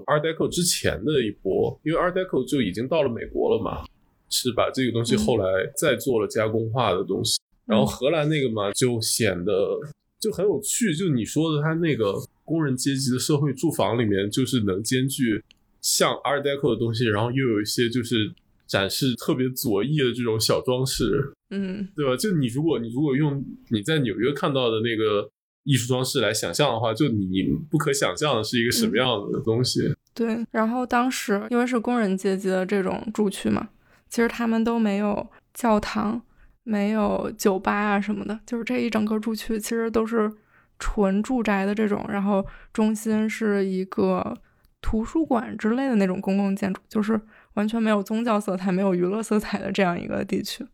[0.06, 3.84] Art Deco 之前的一波，因为 Art Deco 就已经到了美国了嘛，
[4.28, 5.44] 是把这个东西嗯后来
[5.76, 7.40] 再做了加工化的东西。
[7.66, 9.80] 然后荷兰那个嘛，就显得
[10.20, 10.94] 就很有趣。
[10.94, 12.14] 就你说的，他那个
[12.44, 15.42] 工人阶级的社会住房里面，就是能兼具
[15.80, 18.32] 像 Art Deco 的东西，然后又有一些就是
[18.68, 22.16] 展示特别左翼的这种小装饰，嗯对吧？
[22.16, 25.28] 就你如果你如果用你在纽约看到的那个
[25.64, 29.94] 艺术装饰来想象的话，就你你不可想象的是一个什么样的东西。
[30.14, 33.68] 对，然后当时因为是工人阶级的这种住区嘛，
[34.08, 36.20] 其实他们都没有教堂，
[36.64, 40.32] 没有酒吧啊什么的，就是这一整个住区其实都是
[40.78, 44.36] 纯住宅的这种，然后中心是一个
[44.80, 47.20] 图书馆之类的那种公共建筑，就是
[47.54, 50.66] 完全没有宗教色彩、没有娱乐色彩的这样一个地区。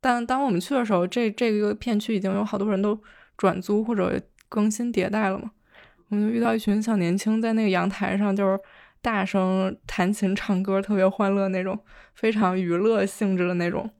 [0.00, 3.00] 但当我们去的时候，这这个片区已经有好多人都
[3.36, 5.50] 转租或者更新迭代了嘛。
[6.08, 8.58] 我们就遇到一群小年轻在那个阳台上，就是
[9.02, 11.78] 大声弹琴唱歌，特别欢乐那种，
[12.14, 13.90] 非常娱乐性质的那种。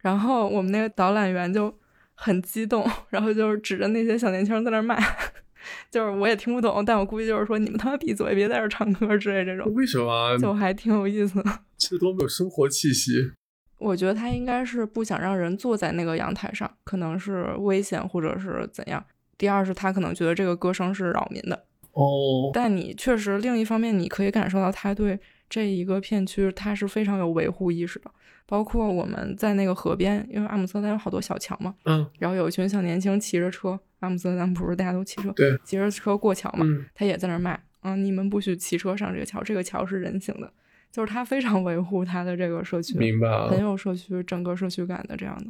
[0.00, 1.78] 然后我们那个导览员就
[2.14, 4.98] 很激动， 然后就是指着那些小年轻在那儿骂，
[5.90, 11.60] 就是我也听不懂，但我估计就是说你们他妈闭嘴，别在这儿唱歌之类这种，为什么啊就还挺有意思的。
[11.76, 13.32] 这多么有生活气息？
[13.80, 19.04] 我觉得他应该是不想让人坐在那个阳台上，可能是危险或者是怎样。
[19.36, 25.18] 第二是他可能觉得这个歌声是扰民的，哦，但你确实另一方面你可以感受到他对
[25.48, 28.10] 这一个片区他是非常有维护意识的。
[28.46, 40.52] 包括我们在那个河边，因为阿姆斯特丹有好多小桥嘛，嗯然后有一群小年轻骑着车，阿姆斯特丹不是大家都骑车，对，骑着车过桥嘛，嗯他也在那儿骂，嗯，你们不许骑车上这个桥，这个桥是人行的，
[40.90, 43.48] 就是他非常维护他的这个社区，明白了。
[43.48, 45.46] 很有社区整个社区感的这样的，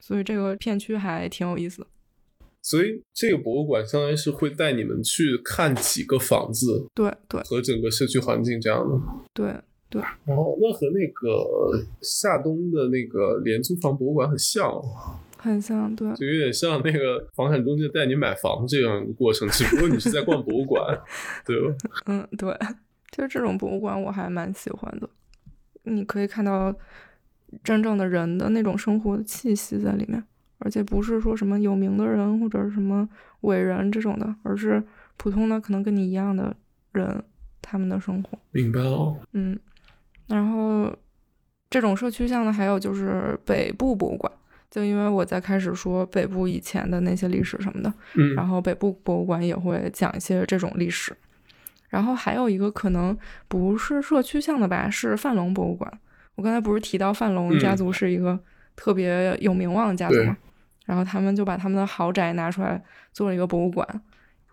[0.00, 1.86] 所以这个片区还挺有意思的。
[2.62, 9.00] 所以这个博物馆相当于是会带你们去看几个房子对对和整个社区环境这样的。
[9.32, 9.54] 对，
[9.88, 10.02] 对。
[10.26, 14.82] 然后，那和那个夏东的那个廉租房博物馆很像哦，
[15.38, 21.00] 很像，对就有点像那个房产中介带你买房这样一个过程，只不过你是在逛博物馆，
[21.46, 21.74] 对吧？
[22.04, 22.54] 嗯，对，
[23.12, 25.08] 其实这种博物馆我还蛮喜欢的，
[25.82, 26.74] 你可以看到
[27.64, 30.22] 真正的人的那种生活的气息在里面，
[30.58, 33.08] 而且不是说什么有名的人或者是什么
[33.40, 34.82] 伟人这种的，而是
[35.16, 36.54] 普通的可能跟你一样的
[36.92, 37.22] 人
[37.60, 38.38] 他们的生活。
[38.52, 39.18] 明白哦。
[39.32, 39.58] 嗯，
[40.28, 40.94] 然后
[41.68, 44.32] 这种社区项呢，还有就是北部博物馆，
[44.70, 51.12] 就因为我在开始说北部以前的那些历史什么的，嗯然后北部博物馆也会讲一些这种历史。
[51.90, 53.16] 然后还有一个可能
[53.46, 55.92] 不是社区项的吧，是范龙博物馆。
[56.36, 58.38] 我刚才不是提到范龙家族是一个
[58.74, 60.36] 特别有名望的家族对嘛，
[60.86, 62.82] 然后他们就把他们的豪宅拿出来
[63.12, 63.86] 做了一个博物馆，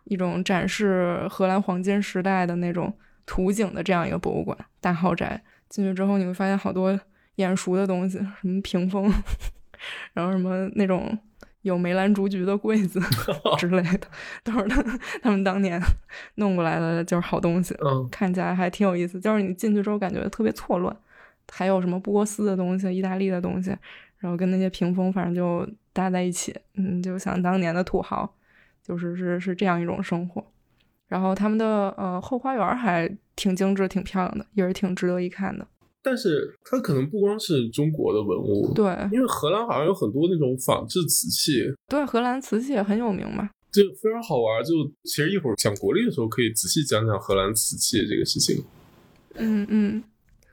[0.04, 2.94] 一种展示荷兰黄金时代的那种
[3.26, 5.42] 图景的这样一个博物馆，大豪宅。
[5.70, 6.98] 进去之后你会发现好多
[7.36, 9.12] 眼熟的东西，什么屏风，
[10.14, 11.18] 然后什么那种
[11.68, 13.00] 有梅兰竹菊的柜子
[13.60, 14.08] 之类的，
[14.44, 14.82] 都是他
[15.22, 15.82] 他们当年
[16.36, 19.20] 弄过来的，就是好东西，嗯看起来还挺有意思。
[19.20, 20.96] 就是你进去之后感觉特别错乱，
[21.52, 23.70] 还有什么波斯的东西、意大利的东西，
[24.20, 28.34] 然后跟那些屏风反正就搭在一起，嗯，就想当年的土豪，
[28.82, 30.44] 就是是是这样一种生活。
[31.08, 35.66] 然后他们的呃后花园还挺精致、挺漂亮的，也是挺值得一看的。
[36.08, 43.50] 但是它可能不光是中国的文物，，对因为荷兰好像有很多那种仿制瓷器，对，荷兰瓷器也很有名嘛。
[43.74, 44.64] 就非常好玩。
[44.64, 48.64] 就其实一会儿讲国力的时候，可以仔细讲讲荷兰瓷器这个事情。
[49.36, 50.02] 嗯嗯，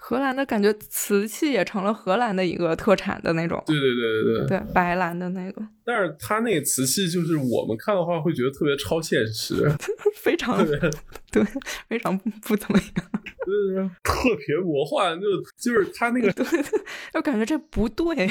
[0.07, 4.47] 荷兰的感觉瓷器也成了荷兰的一个特产的那种，对对对对对。
[4.49, 9.67] 对白蓝的那个，但是它那个瓷器，就是我们看的话，会觉得特别超现实，
[10.21, 10.63] 非常
[11.33, 11.43] 对，
[11.89, 13.11] 非常不不怎么样。
[13.47, 15.27] 就是特别魔幻，就
[15.59, 16.45] 就是它那个对，
[17.11, 18.27] 就感觉这不对，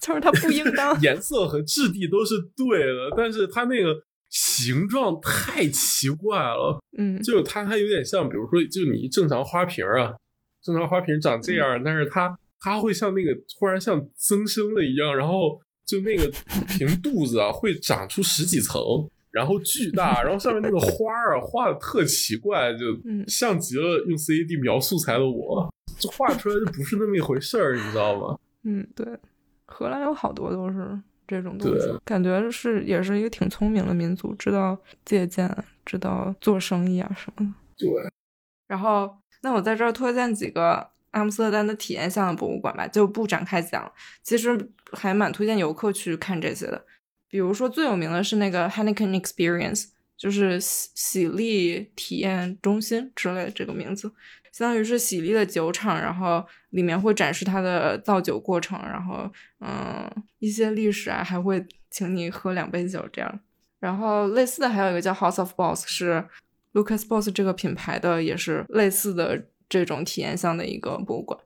[0.00, 0.96] 就是它不应当。
[1.02, 3.96] 颜色和质地都是对的，但是它那个
[4.30, 10.14] 形状太奇怪了，嗯，就是它还有点像，比如说，就你正常花瓶啊，
[10.66, 16.28] 正常花瓶长这样，但是它它会像那个突然像增生了一样，然后就那个
[16.66, 18.82] 瓶肚子啊会长出十几层。
[19.32, 28.38] 然后巨大，然后上面那个花儿啊画的特奇怪，就嗯像极了用 CAD 描素材的我，就画出来就不是那么一回事儿，你知道吗？
[28.62, 29.06] 嗯，对，
[29.66, 30.98] 荷兰有好多都是
[31.28, 35.54] 这种东西对，感觉是也是一个挺聪明的民族，知道借鉴，
[35.84, 37.52] 知道做生意啊什么的。
[37.76, 38.10] 对，
[38.66, 39.14] 然后，
[39.46, 43.88] 那我在这儿推荐几个阿姆斯特丹的体验项的博物馆吧，就不展开讲。
[44.24, 44.58] 其实
[44.90, 46.84] 还蛮推荐游客去看这些的。
[47.28, 54.12] 比如说最有名的是那个 Heineken Experience，就是喜喜力体验中心之类的这个名字，
[54.50, 59.30] 相当于是喜力的酒厂，然后里面会展示它的造酒过程，然后
[59.60, 63.40] 嗯一些历史啊，还会请你喝两杯酒这样。
[63.78, 66.26] 然后类似的还有一个叫 House of Boss，是
[66.76, 71.40] Lucas Boss 这个品牌的，也是类似的这种体验项的一个博物馆。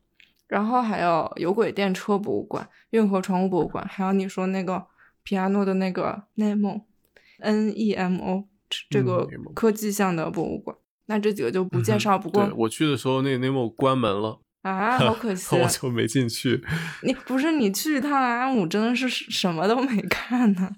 [0.49, 4.85] 然后还有有轨电车博物馆、运河船坞博物馆，还有你说那个
[5.23, 8.49] 皮亚诺的那个 Nemo，N E M O
[8.91, 10.77] 这个科技项的博物馆。
[11.07, 16.61] 那这几个就不介绍，不过对我去的时候，那个 Nemo 关门了，啊， 好可惜我就没进去。
[17.05, 20.71] 你不是你去一趟阿姆，真的是什么都没看呢。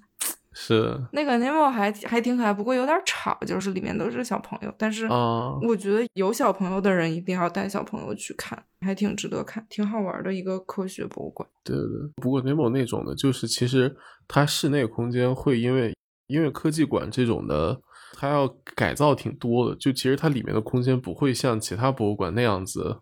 [0.65, 4.73] 是那个 Nemo 还还挺可爱，不过有点吵，就是里面都是小朋友。
[4.79, 11.49] 但是啊我觉得有小朋友的人一定要带小朋友去看，还挺值得看，挺好玩的一个科学博物馆。
[11.65, 13.97] 对对对，不过 Nemo 那种的，就是其实
[14.29, 15.93] 它室内空间会因为
[16.29, 17.81] 因为科技馆这种的，
[18.13, 18.47] 它要
[18.77, 23.01] 改造挺多的，就其实它里面的空间不会像其他博物馆那样子，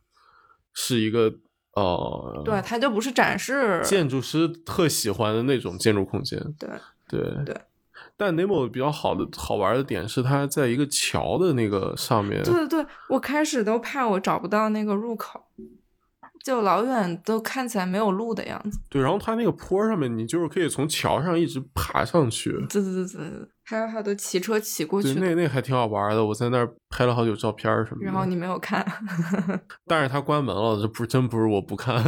[0.72, 1.30] 是一个
[1.74, 3.80] 呃，对，它就不是展示。
[3.84, 6.38] 建筑师特喜欢的那种建筑空间。
[6.58, 6.68] 对
[7.18, 7.56] 对对。
[8.16, 15.42] 但 Nemo 比较好的好玩的点是，它在一个桥的那个上面，对对对，我开始都怕我找不到那个入口，
[16.44, 18.78] 就老远都看起来没有路的样子。
[18.90, 22.50] 对，然后它那个坡上面，你就是可以从桥上一直爬上去。
[22.68, 28.04] 对对对对对，还有好多骑车骑过，去的，那那还挺好玩的，我在那儿拍了好久照片什么的。
[28.04, 28.84] 然后你没有看。
[29.86, 32.02] 但是它关门了，这不真不是我不看。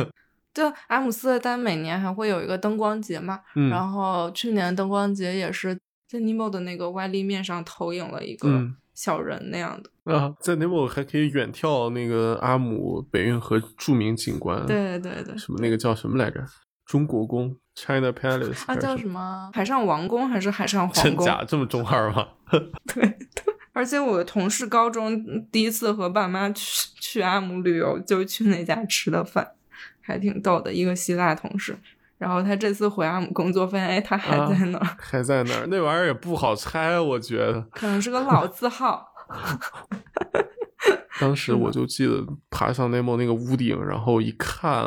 [0.55, 5.79] 就阿姆斯特丹每年还会有一个灯光节嘛，嗯然后去年灯光节也是
[6.09, 9.91] 在尼莫的那个外立面上投影了一个嗯小人那样的。
[10.15, 16.45] 啊，在尼莫还可以远眺那个阿姆北运河著名景观。，对对对，什么那个叫什么来着？
[16.85, 19.49] 中国宫 （China Palace） 啊，叫什么？
[19.55, 21.03] 海上王宫还是海上皇宫？
[21.05, 22.27] 真假这么中二吗？
[22.93, 23.19] 对
[23.73, 29.53] 而且我的同事高中第一次和爸妈去去阿姆旅游，就去那家吃的饭，
[30.03, 30.73] 还挺逗的。
[30.73, 31.75] 一个希腊同事，
[32.19, 37.61] 然后他这次回阿姆工作，发现哎，他还啊在那儿，还在那儿，那玩意儿也不好拆，我觉得。
[37.71, 39.09] 可能是个老字号。
[41.21, 44.85] 当时我就记得爬上内蒙那个屋顶，然后一看，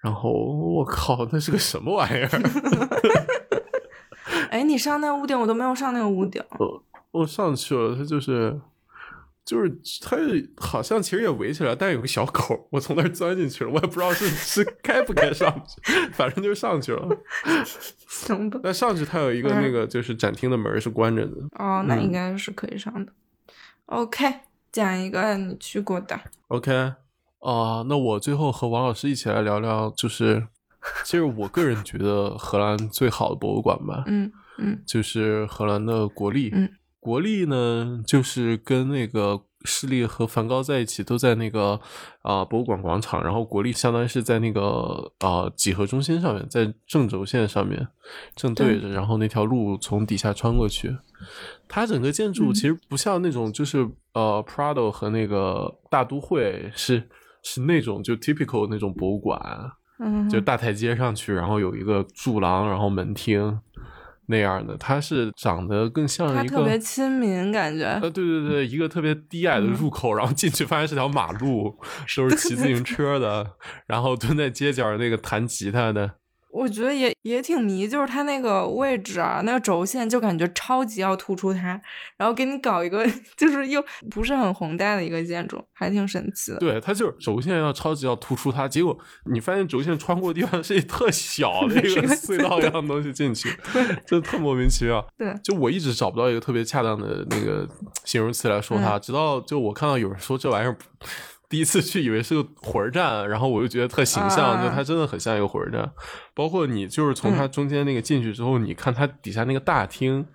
[0.00, 2.28] 然后我靠，那是个什么玩意儿？
[4.50, 6.42] 哎，你上那屋顶，我都没有上那个屋顶。
[7.10, 8.60] 我上去了，它就是。
[9.48, 9.70] 就是
[10.02, 10.18] 它
[10.58, 15.80] 好像其实也围起来，但有个小口，我从那儿钻进去了，我也不知道是是该不该上去，
[16.12, 17.08] 反正就上去了。
[18.06, 18.60] 行吧。
[18.62, 21.36] 那上去它有一个那个就是展厅的门是关着的。
[21.58, 23.10] 哦，那嗯应该是可以上的。
[23.86, 24.26] OK，
[24.70, 26.20] 讲一个你去过的。
[26.48, 26.70] OK，
[27.40, 30.46] 啊、那我最后和王老师一起来聊聊，就是
[31.04, 36.50] 其实我个人觉得荷兰最好的博物馆吧，嗯嗯就是荷兰的国立。
[36.52, 36.70] 嗯
[37.00, 41.80] 国立呢，就是跟那个市立和梵高在一起，都在那个
[42.22, 43.22] 啊、博物馆广场。
[43.22, 47.88] 然后国立相当于是在那个啊、几何中心上面，在正轴线上面
[48.34, 50.96] 正对着，然后那条路从底下穿过去。
[51.68, 57.08] 它整个建筑嗯其实不像那种就是、呃 Prado 和那个大都会是
[57.42, 59.40] 是那种就 typical 那种博物馆，
[59.98, 63.60] 嗯，就大台阶上去，然后有一个柱廊，然后门厅
[64.28, 64.76] 那样的。
[64.78, 67.84] 他是长得更像一个特别亲民，感觉。
[68.00, 71.74] 呃，对对对，一个特别低矮的嗯入口，然后进去发现是条马路，
[72.16, 73.54] 都是骑自行车的，
[73.86, 76.12] 然后蹲在街角那个弹吉他的。
[76.58, 81.80] 我觉得也也挺迷，就是它那个位置啊，那个轴线就感觉超级要突出它，
[82.16, 83.06] 然后给你搞一个
[83.36, 86.58] 就是又不是很宏大的一个建筑，还挺神奇的。
[86.58, 88.98] 对，它就是轴线要超级要突出它，结果
[89.30, 93.48] 你发现轴线穿过的地方是一特小的 一个隧道一样的东西进去，
[94.06, 95.06] 就特莫名其妙。
[95.16, 97.68] 对就我一直找不到一个特别恰当的那个
[98.04, 100.76] 形容词来说它，直到就我看到有人说这玩意儿。
[101.48, 105.90] 第一次去以为是个火车站，然后我就觉得特形象，啊就它真的很像一个火车站。
[106.34, 110.26] 包括你就是从它中间那个进去之后，你看它底下那个大厅，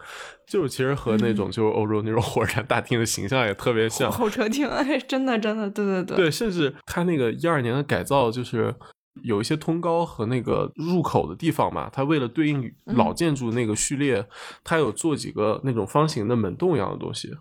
[0.47, 4.11] 就是其实和那种就是欧洲那种火车站大厅的形象也特别像。
[4.11, 8.74] 候车厅，哎，真的真的，对对对，对，甚至它那个一二年的改造，就是
[9.22, 14.26] 有一些通高和那个入口的地方嘛，它为了对应嗯老建筑那个序列，
[14.64, 17.32] 它有做几个那种方形的门洞一样的东西。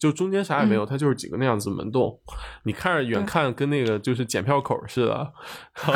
[0.00, 2.18] 就中间啥也没有，它就是几个那样子门洞，
[2.64, 5.32] 你看着远看跟那个就是检票口似的，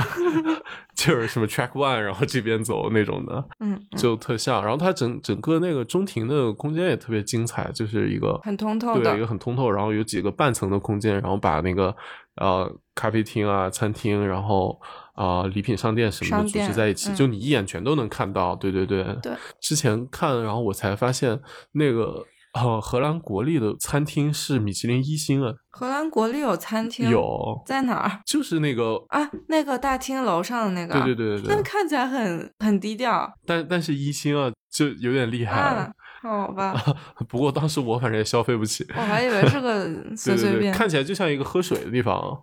[0.94, 4.62] 就是什么 track one，然后这边走那种的，嗯，嗯就特像。
[4.62, 11.96] 然后它整整个那个中庭的空间也特别精彩，就是一个很通透对，的一个很通透，然后有几个半层的空间，然后把那个
[12.36, 14.78] 呃咖啡厅啊、餐厅，然后
[15.14, 18.54] 啊、呃礼品商店什么的组织在一起，嗯就你一眼全都能看到。
[18.54, 19.32] 对对对，对。
[19.60, 21.40] 之前看，然后我才发现
[21.72, 22.22] 那个
[22.54, 29.04] 呃荷兰国立的餐厅是米其林一星啊，荷兰国立有餐厅，有在哪儿 就是那个。
[29.08, 29.28] 啊？
[29.48, 35.60] 那个大厅楼上的那个，对对对对对，那看起来很很低调但但是一星啊，就有点厉害。
[35.60, 35.92] 啊，
[36.22, 36.74] 好吧，
[37.28, 38.86] 不过当时我反正也消费不起。
[38.96, 39.84] 我还以为是个
[40.16, 42.42] 随对对对，随便，看起来就像一个喝水的地方，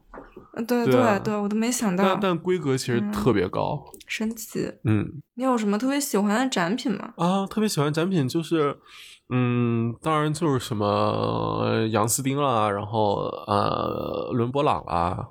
[0.55, 3.81] 嗯对对啊对，我都没想到但，但规格其实嗯特别高。
[4.07, 4.69] 神奇。
[4.83, 7.13] 嗯你有什么特别喜欢的展品吗？
[7.17, 8.77] 啊，特别喜欢展品就是，
[9.31, 15.29] 嗯，当然就是什么呃杨斯丁啦，然后呃伦勃朗啦，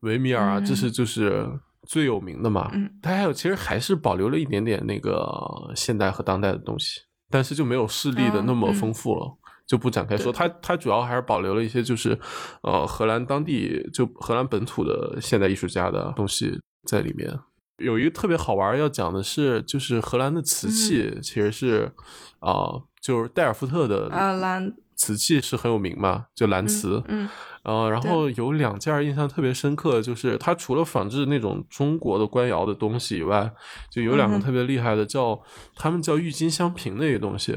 [0.00, 1.46] 维米尔啊，这是就是
[1.82, 2.70] 最有名的嘛。
[2.72, 9.36] 嗯它还有其实还是保留了一点点那个现代和当代的东西，但是就没有势力的那么丰富了。
[9.66, 12.16] 就不展开说，它它主要还是保留了一些就是，
[12.62, 17.36] 呃，荷兰当地就荷兰本土的现代艺术家的东西在里面。
[17.78, 21.92] 有一个特别好玩要讲的是，就是荷兰的瓷器其实是，
[22.38, 27.28] 啊、就是戴尔夫特的啊蓝瓷器是很有名嘛，就蓝瓷，嗯。
[27.62, 33.52] 呃，然后有两件印象特别深刻，就是它除了仿制那种中国的官窑的东西以外，
[33.90, 35.40] 就有两个特别厉害的叫，
[35.74, 37.56] 他们叫郁金香瓶的一个东西，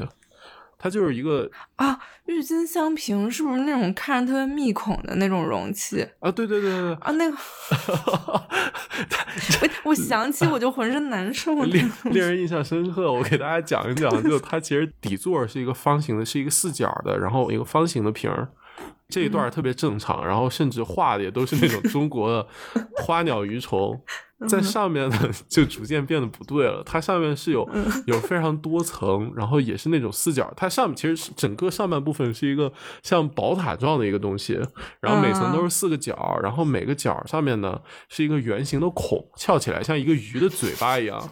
[0.82, 7.10] 它就是一个啊，郁金香瓶是不是那种看着特别密孔的那种容器啊，对对对对啊？
[7.12, 7.36] 那个，
[9.60, 11.54] 我我想起我就浑身难受。
[11.66, 13.12] 对，令令人印象深刻。
[13.12, 18.48] 我给大家讲一讲，就它其实底座是一个方形的，是一个四角的，然后一个方形的瓶儿。
[19.10, 22.46] 这一段特别正常，然后甚至画的也都是那种中国的
[22.94, 24.00] 花鸟鱼虫，
[24.48, 26.82] 在上面呢就逐渐变得不对了。
[26.84, 27.68] 它上面是有
[28.06, 30.52] 有非常多层，然后也是那种四角。
[30.56, 32.72] 它上面其实是整个上半部分是一个
[33.02, 34.58] 像宝塔状的一个东西，
[35.00, 41.30] 然后每层都是四个角，然后每个角上面呢是一个圆形的孔，翘起来像一个鱼的嘴巴一样。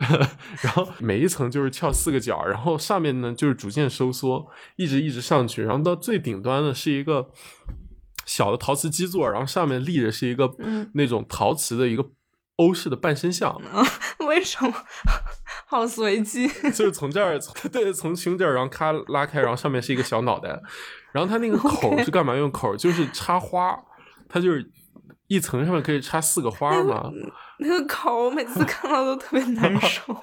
[0.62, 4.46] 然后每一层就是翘四个角，然后上面呢就是逐渐收缩，
[4.76, 7.30] 一直一直上去，然后到最顶端呢是一个。
[8.26, 10.48] 小的陶瓷基座，然后上面立着是一个
[10.94, 12.06] 那种陶瓷的一个
[12.60, 13.58] 欧式的半身像，
[14.28, 14.72] 为什么？
[15.66, 16.46] 好随机。
[16.74, 17.38] 就是从这儿，
[17.72, 20.60] 对，从胸这儿，然后咔拉开，然后上面是一个小脑袋，
[21.12, 22.50] 然后它那个口是干嘛用？
[22.52, 23.74] 口就是插花，
[24.28, 24.70] 它就是
[25.28, 27.10] 一层上面可以插四个花嘛。
[27.60, 30.14] 那个口我每次看到都特别难受。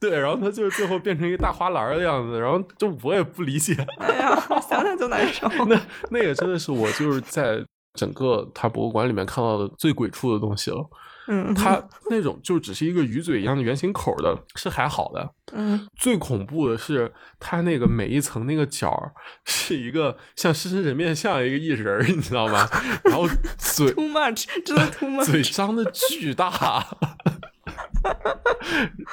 [0.00, 3.74] 对，然后它就是最后变成一个大花篮的样子，然后就我也不理解。
[3.98, 5.48] 哎呀，想想就难受。
[5.66, 7.64] 那那个真的是我就是在
[7.94, 10.84] 整个它博物馆里面看到的最鬼畜的东西了。
[11.32, 15.32] 嗯，它那种就只是一个鱼嘴一样的圆形口的，是还好的。
[15.52, 19.12] 嗯，最恐怖的是它那个每一层那个角
[19.44, 22.68] 是一个像狮身人面像一个艺人儿，你知道吗？
[23.04, 23.28] 然后
[23.58, 26.84] 嘴 too much，真的 too much， 嘴张的巨大。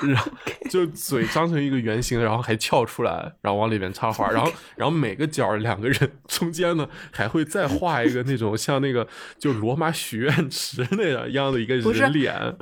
[0.08, 0.32] 然后
[0.70, 9.08] 就嘴张成一个圆形，然后还翘出来，然后往里面插花，然后然后每个角两个人 中间呢还会再画一个那种像那个
[9.38, 12.56] 就罗马许愿池那样一样的一个人脸。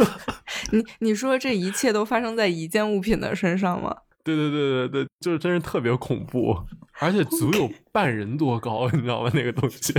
[0.72, 3.94] 你你说这一切都发生在一件物品的身上吗？
[4.22, 6.54] 对对对对对，就是真是特别恐怖，
[7.00, 9.30] 而且足有半人多高， 你知道吗？
[9.32, 9.94] 那个东西，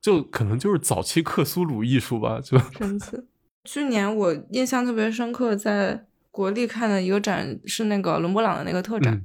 [0.00, 3.16] 就可能就是早期克苏鲁艺术吧，就神奇。
[3.66, 9.20] 去年我印象特别深刻，在国立看的一个展是那个伦勃朗的那个特展，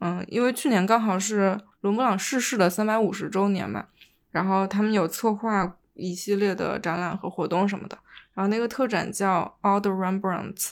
[0.00, 3.86] 嗯，因为去年刚好是伦勃朗逝世的三百五十周年嘛，
[4.32, 7.96] 然后他们有策划一系列的展览和活动什么的，
[8.34, 10.70] 然后那个特展叫 All the Rembrandts，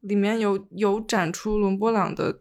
[0.00, 2.38] 里面有有展出伦勃朗的，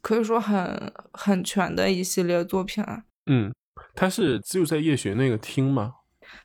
[0.00, 3.04] 可以说很很全的一系列作品啊。
[3.26, 3.52] 嗯，
[3.94, 5.94] 他是只有在夜巡那个厅吗？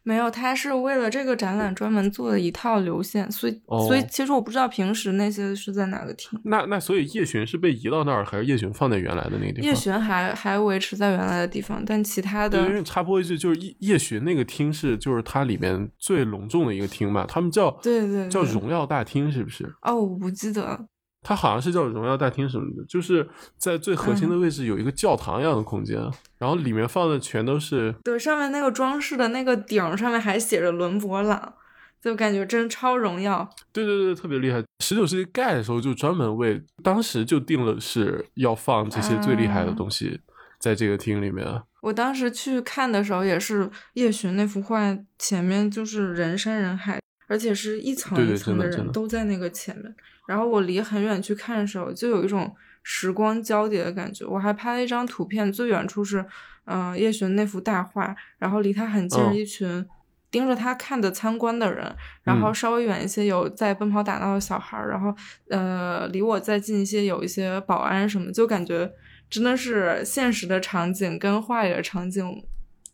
[0.07, 6.39] 没有，他是为了这个展览专门做了一套流线，所以、哦所以其实我不知道平时那些是在哪个厅。
[6.45, 9.63] 那那所以叶巡是被移到那儿，还是叶巡放在原来的那个地方？
[9.63, 19.69] 夜巡还还维持在原来的地方，但其他的，因的为插播一句，就是夜夜巡那个厅是就是它里面最隆重的一个厅嘛，他们叫对对对叫荣耀大厅，是不是？
[19.81, 20.85] 哦，我不记得了。
[21.27, 23.27] 它好像是叫荣耀大厅什么的，就是
[23.57, 25.99] 在最核心的位置有一个教堂一样的空间，
[26.37, 31.53] 然后里面放的全都是对，上面那个装饰的那个顶儿上面还写着伦勃朗，
[32.01, 33.45] 就感觉真超荣耀。
[33.73, 34.63] 对对对，特别厉害。
[34.79, 40.21] 十九世纪盖的时候就专门为当时就定了是要放这些最厉害的东西
[40.61, 41.45] 在这个厅里面。
[41.81, 49.93] 我当时去看的时候，也是夜巡那幅画前面就是人山人海，而且是一层一层的人都在那个前面。
[50.25, 54.25] 然后我离很远去看的时候，就有一种时光交叠的感觉。
[54.25, 56.19] 我还拍了一张图片，最远处是
[56.65, 59.85] 嗯、呃夜巡那幅大画，然后离他很近一群
[60.29, 65.15] 盯着他看的参观的人，然后嗯稍微远一些有在奔跑打闹的小孩儿，然后
[65.49, 68.91] 呃离我再近一些有一些保安什么，就感觉
[69.29, 72.43] 真的是现实的场景跟画里的场景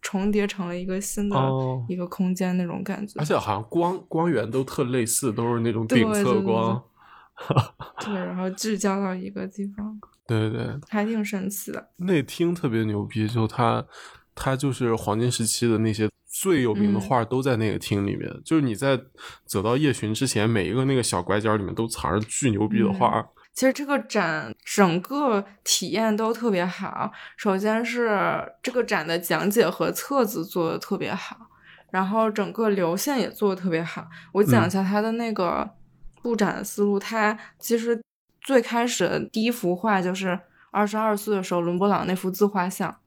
[0.04, 3.20] 重叠成了一个新的哦一个空间那种感觉。
[3.20, 6.84] 而且好像光光源都特类似，都是那种顶侧光。
[8.06, 11.90] 对，然后聚焦到一个地方，对对对，还挺神奇的。
[11.98, 13.84] 那厅特别牛逼，就它
[14.36, 18.30] 它就是黄金时期的那些最有名的嗯画都在那个厅里面。
[18.46, 19.02] 就是你在
[19.46, 23.26] 走到夜巡之前，每一个那个小拐角里面都藏着巨牛逼的画。
[23.54, 27.12] 其实这个展整个体验都特别好。
[27.38, 31.38] 首先是这个展的讲解和册子做的特别好，
[31.92, 34.08] 然后整个流线也做的特别好。
[34.32, 35.70] 我讲一下它的那个
[36.22, 36.98] 布展的思路。
[36.98, 38.02] 它其实
[38.42, 40.40] 最开始的第一幅画就是
[40.72, 42.98] 二十二岁的时候伦勃朗那幅自画像，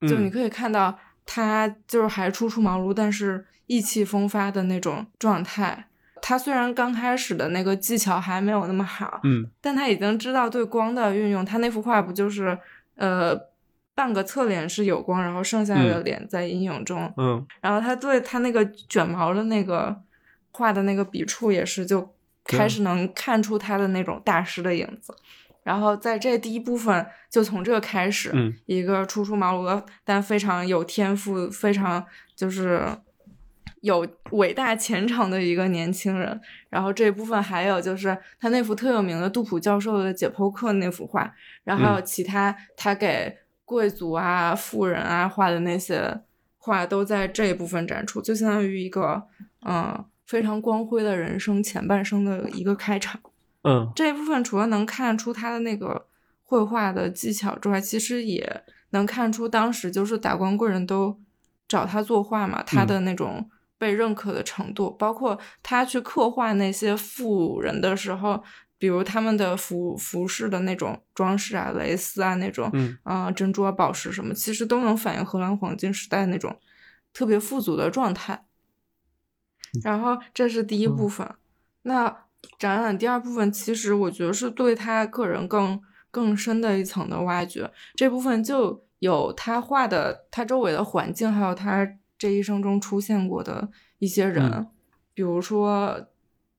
[0.00, 5.88] 就你嗯可以看到他就是还初出茅庐，但是意气风发的那种状态。
[6.28, 11.44] 他虽然刚开始的那个技巧还没有那么好，嗯但他已经知道对光的运用。
[11.44, 12.58] 他那幅画不就是
[12.96, 13.32] 呃
[13.94, 17.14] 半个侧脸是有光，然后剩下的嗯脸在阴影中。
[17.16, 19.96] 嗯然后他对他那个卷毛的那个
[20.50, 22.12] 画的那个笔触也是，就
[22.42, 25.14] 开始能看出他的那种大师的影子。
[25.62, 32.04] 然后在这第一部分就从这个开始，嗯一个初出茅庐但非常有天赋、非常
[32.34, 32.84] 就是
[33.86, 36.38] 有伟大前程的一个年轻人。
[36.68, 41.32] 然后这一部分还有就是他那幅特有名的杜甫教授的解剖课那幅画，
[41.64, 43.34] 然后还有嗯其他他给
[43.64, 46.20] 贵族啊、富人啊画的那些
[46.58, 49.22] 画都在这一部分展出，就相当于一个
[49.66, 53.20] 嗯非常光辉的人生前半生的一个开场。
[53.62, 56.06] 嗯这一部分除了能看出他的那个
[56.44, 61.18] 绘画的技巧之外，其实也能看出当时就是达官贵人都
[61.66, 68.42] 找他作画嘛，他的那种被认可的程度，包括他去刻画那些富人的时候，
[68.78, 76.58] 比如他们的服服饰的那种装饰啊、蕾丝啊那种，嗯啊、珍珠啊、宝石什么，其实都能反映荷兰黄金时代那种
[77.12, 78.44] 特别富足的状态。
[79.82, 81.28] 然后这是第一部分，
[81.82, 82.24] 那
[82.58, 85.78] 展览第二部分，其实我觉得是对他个人更
[86.10, 87.70] 更深的一层的挖掘。
[87.94, 91.86] 这部分就有他画的他周围的环境，还有他
[92.18, 93.68] 这一生中出现过的
[93.98, 94.66] 一些人，嗯
[95.14, 96.08] 比如说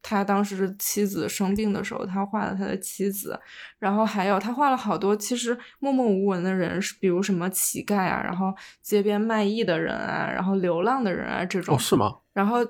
[0.01, 3.39] 他当时妻子生病的时候，他画了他的妻子，
[3.77, 11.75] 然后还有他画了好多其实默默无闻的人，比如什么乞丐啊，然后街边卖艺的人啊，然后流浪的人啊这种。
[11.75, 12.15] 哦是吗？
[12.33, 12.65] 然后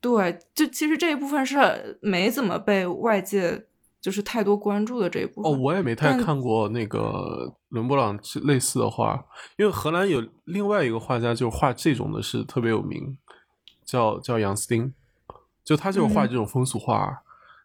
[0.00, 3.66] 对，就其实这一部分是没怎么被外界
[4.06, 5.50] 就是太多关注的这一部分。
[5.50, 9.20] 哦，我也没太看过那个伦勃朗类似的画，
[9.58, 13.18] 因为荷兰有另外一个画家，就是画这种的是特别有名，
[13.84, 14.94] 叫叫杨斯丁，
[15.64, 17.20] 就他就是画嗯这种风俗画，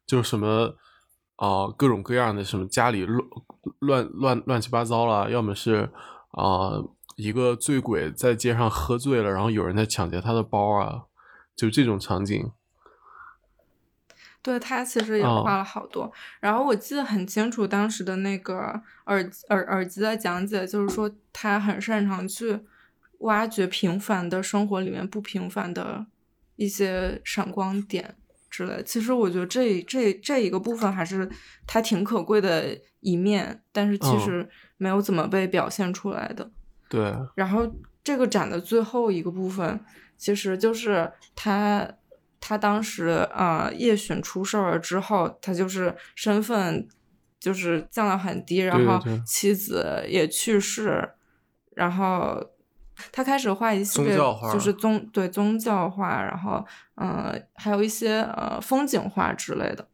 [0.07, 0.73] 就是什么
[1.35, 3.23] 啊、各种各样的什么家里乱
[3.77, 5.91] 乱乱乱七八糟了，要么是
[6.31, 6.71] 啊、
[7.17, 11.03] 一个醉鬼在街上喝醉了，然后有人在抢劫他的包啊，
[11.55, 12.51] 就这种场景。
[14.43, 18.57] 对他其实也哦画了好多，然后我记得很清楚当时的那个
[19.05, 22.59] 耳耳耳机的讲解，就是说他很擅长去
[23.19, 26.05] 挖掘平凡的生活里面不平凡的
[26.55, 28.15] 一些闪光点
[28.49, 28.81] 之类。
[28.83, 31.29] 其实我觉得这这这一个部分还是
[31.67, 36.49] 他挺可贵的一面，但是其嗯实没有怎么被表现出来的。
[36.89, 37.71] 对，然后
[38.03, 39.79] 这个展的最后一个部分，
[40.17, 41.87] 其实就是他
[42.41, 46.85] 他当时啊、呃夜巡出事儿了之后，他就是身份
[47.39, 51.11] 就是降到很低，然后妻子也去世，
[51.75, 52.43] 然后
[53.11, 56.65] 他开始画一系列宗教画就是宗对宗教画，然后
[56.95, 59.87] 呃还有一些呃风景画之类的。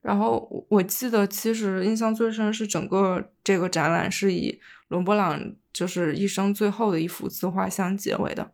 [0.00, 4.58] 然后我我记得，其实印象最深是整个这个展览是以
[4.88, 5.38] 伦勃朗
[5.72, 8.50] 就是一生最后的一幅自画像结尾的。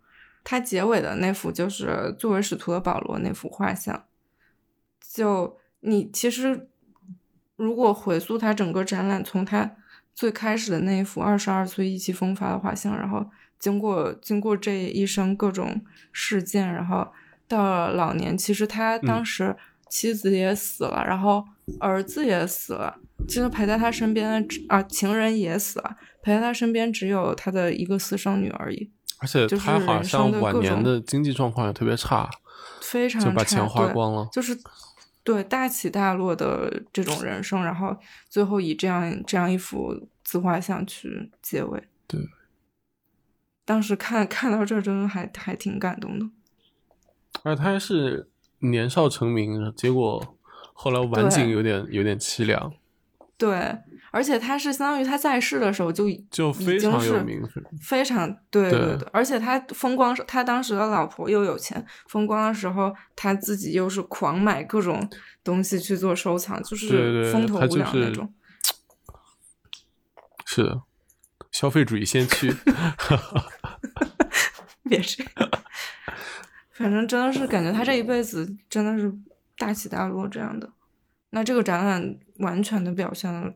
[0.49, 4.05] 他结尾的那幅就是作为使徒的保罗那幅画像。
[5.01, 6.69] 就你其实
[7.57, 9.73] 如果回溯他整个展览，从他
[10.15, 13.29] 最开始的那一幅二十二岁意气风发的画像，然后
[13.59, 17.09] 经过经过这一生各种事件，然后
[17.49, 19.57] 到了老年，其实他当时
[19.89, 21.45] 妻子也死了，然后
[21.81, 32.31] 儿子也死了，其实陪在他身边的啊情人也死了，陪在他身边只有他的一个私生女而已，而且就是他好像晚年的经济状况也特别差，
[32.81, 34.29] 非常差就把钱花对光了。
[34.31, 34.57] 就是
[35.25, 37.97] 对大起大落的这种人生，然后
[38.29, 41.83] 最后以这样这样一幅自画像去结尾。
[42.07, 42.21] 对，
[43.65, 46.27] 当时看看到这儿，真的还还挺感动的。
[47.43, 48.29] 而他还是
[48.61, 50.37] 年少成名，结果
[50.73, 52.73] 后来晚景有点有点凄凉，
[53.37, 53.79] 对，
[54.17, 57.43] 而且他是相当于他在世的时候就已就非已经是常有名。
[57.83, 65.07] 非常对对对对，而且他风光，他当时的老婆又有钱，风光的时候他自己又是狂买各种
[65.45, 68.33] 东西去做收藏，就是风头无两那种。
[70.47, 70.81] 是的，
[71.53, 72.51] 消费主义先驱。
[74.89, 75.51] 别这样，
[76.73, 79.13] 反正真的是感觉他这一辈子真的是
[79.59, 80.73] 大起大落这样的。
[81.31, 83.53] 那这个展览完全的表现了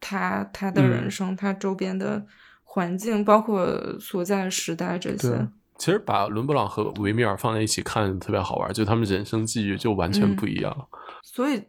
[0.00, 2.24] 他他的人嗯生，他周边的
[2.64, 10.88] 环境，包括所在的时代这些。，其实把伦勃朗和维米尔放在一起看特别好玩，就他们人生际遇就完全嗯不一样。
[11.22, 11.62] 所以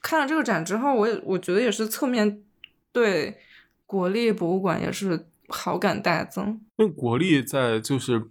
[0.00, 2.42] 看了这个展之后，我也我觉得也是侧面
[2.92, 3.38] 对
[3.86, 6.60] 国立博物馆也是好感大增。
[6.76, 8.28] 因为国立在就是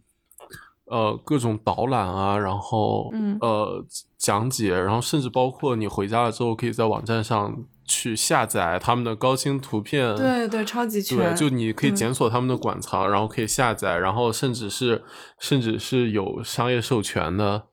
[0.85, 3.85] 呃各种导览啊，然后、嗯呃
[4.17, 10.15] 讲解，然后甚至包括你回家了之后，可以在网站上去下载他们的高清图片。
[10.15, 11.17] 对对，超级全。
[11.17, 15.03] 对，就你可以检索他们的馆藏，然后可以下载，然后甚至是
[15.37, 17.63] 甚至是有商业授权的，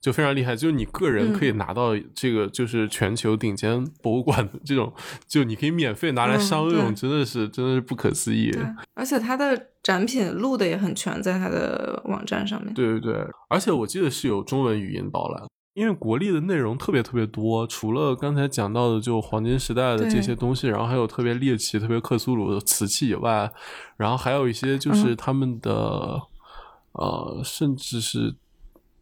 [0.00, 4.92] 就非常厉害，就是你个人可以嗯拿到这个就是全球顶尖博物馆的这种，
[5.28, 8.50] 就你可以免费拿来嗯商用，对真的是真的是不可思议。
[8.50, 8.62] 对，
[8.94, 12.74] 而且它的展品录的也很全，在它的网站上面。
[12.74, 13.14] 对对对，
[13.48, 15.46] 而且我记得是有中文语音导览，
[15.78, 23.48] 因为国立的内容特别特别多，除了刚才讲到的就黄金时代的这些东西，然后还有特别猎奇、特别克苏鲁的瓷器以外，
[23.96, 26.20] 然后还有一些就是嗯他们的、
[26.94, 28.34] 呃，甚至是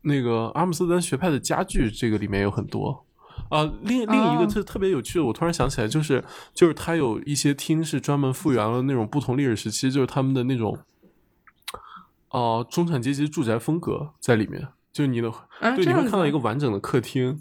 [0.02, 3.06] 那个阿姆斯特丹学派的家具，这个里面有很多。
[3.48, 6.22] 啊、另另一个哦特特别有趣的，我突然想起来，就是
[6.52, 10.78] 就是它有一些厅是专门复原了那种不同历史时期，就是他们的那种，
[12.30, 14.68] 哦、中产阶级住宅风格在里面。
[14.96, 17.38] 就你的，对，你会看到一个完整的客厅，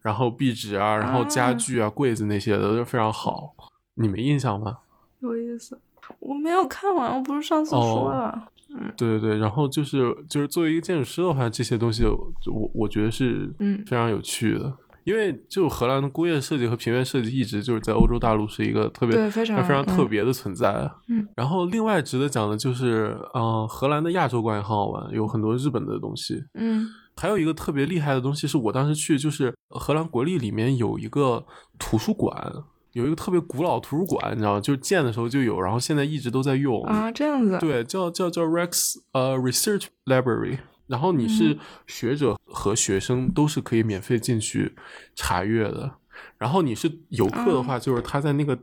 [0.00, 3.54] 然后壁纸啊，然后家啊具啊、柜子那些的都非常好。
[3.96, 4.78] 你没印象吗？
[5.20, 5.78] 有意思。
[6.20, 8.48] 我没有看完，我不是上次哦说了。
[8.96, 14.72] 对对对，然后就是就是作为一个建筑师的话，这些东西我我觉得是嗯非常有趣的，
[15.04, 20.90] 因为就荷兰的工业设计和平面设计一直就是在欧洲大陆是一个特别非常非常特嗯别的存在。
[21.08, 26.42] 嗯，然后另外值得讲的就是，呃，荷兰的亚洲馆也很好玩，有很多日本的东西。
[26.54, 26.86] 嗯
[27.16, 31.46] 还有一个特别厉害的东西，是我当时去，就是荷兰国立里面有一个
[31.78, 32.52] 图书馆，
[32.90, 34.60] 有一个特别古老图书馆，你知道吗？
[34.60, 36.82] 就是建的时候就有，然后现在一直都在用。
[36.82, 37.56] 啊，这样子。
[37.60, 44.74] 对，叫叫叫 Rex 呃 Research Library，然后你是嗯学者和学生都是可以免费进去
[45.14, 45.94] 查阅的。
[46.38, 48.58] 然后你是游客的话，就是他在那个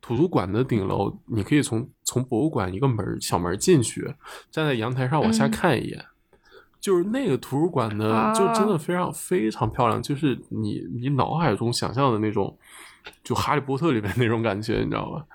[0.00, 4.14] 图书馆的顶楼，你可以从从博物馆一个门小门进去，
[4.50, 6.04] 站在阳台上往下嗯看一眼。
[6.80, 12.56] 就是那个图书馆呢，就真的啊非常非常漂亮，就是你你脑海中想象的那种，
[13.24, 15.26] 就《哈利波特》里面那种感觉，你知道吧？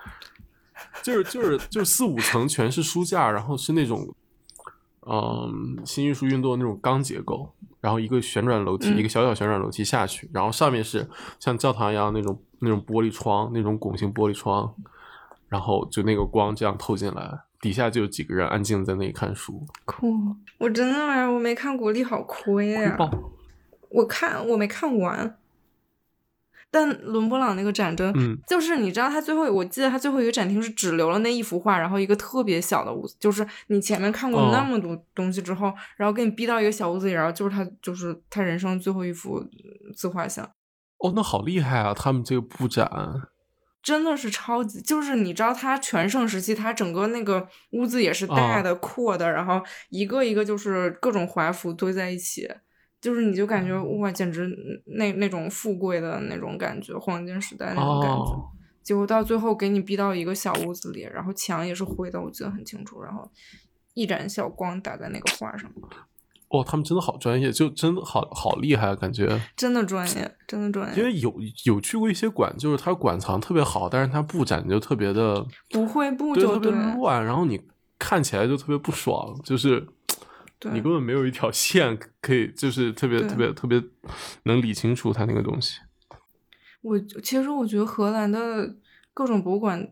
[1.01, 4.15] 就是就是就是四五层全是书架，然后是那种，
[5.05, 7.49] 嗯，新艺术运动那种钢结构，
[7.81, 8.97] 然后一个旋转楼梯，嗯。
[8.97, 11.07] 一个小小旋转楼梯下去，然后上面是
[11.39, 14.73] 像教堂一样那种那种玻璃窗，那种拱形玻璃窗，
[15.49, 20.13] 然后就那个光这样透进来，底下就有几个人安静在那里看书，酷，
[20.57, 23.11] 我真的哎，我没看国力，好亏呀、爆，
[23.89, 25.37] 我看我没看完，
[26.73, 40.43] 但伦勃朗那个展真，嗯，就是你知道他最后，我记得他最后一个展厅是只留了那一幅画，然后一个特别小的屋子，就是你前面看过哦那么多东西之后，然后给你逼到一个小屋子里，然后就是他就是他人生最后一幅呃自画像。
[40.97, 41.93] 哦，那好厉害啊！
[41.93, 42.89] 他们这个布展，
[43.83, 52.49] 真的是超级，就是你知道他全盛时期，他整个那个屋子也是大哦的、阔的，然后一个一个就是各种华服堆在一起，
[53.03, 54.49] 就是你就感觉嗯哇，简直
[54.85, 58.31] 那那种富贵的那种感觉，黄金时代那种感觉。
[58.31, 58.45] 哦，
[58.81, 63.29] 结果到最后给你逼到一个小屋子里，然后墙也是灰的，我记得很清楚，然后
[63.93, 65.69] 一盏小光打在那个画上，
[66.47, 69.37] 哦，他们真的好专业，就真的好好厉害，啊感觉。
[69.57, 71.33] 真的专业，真的专业，因为有
[71.65, 77.59] 有去过一些馆，就是它馆藏特别好，但是它布展就特别的不会布对特别就乱，然后你
[77.99, 80.02] 看起来就特别不爽，就是对
[80.71, 83.83] 你根本没有一条线可以，就是特别特别特别
[84.43, 85.79] 能理清楚它那个东西。
[86.81, 88.75] 我其实我觉得荷兰的
[89.13, 89.91] 各种博物馆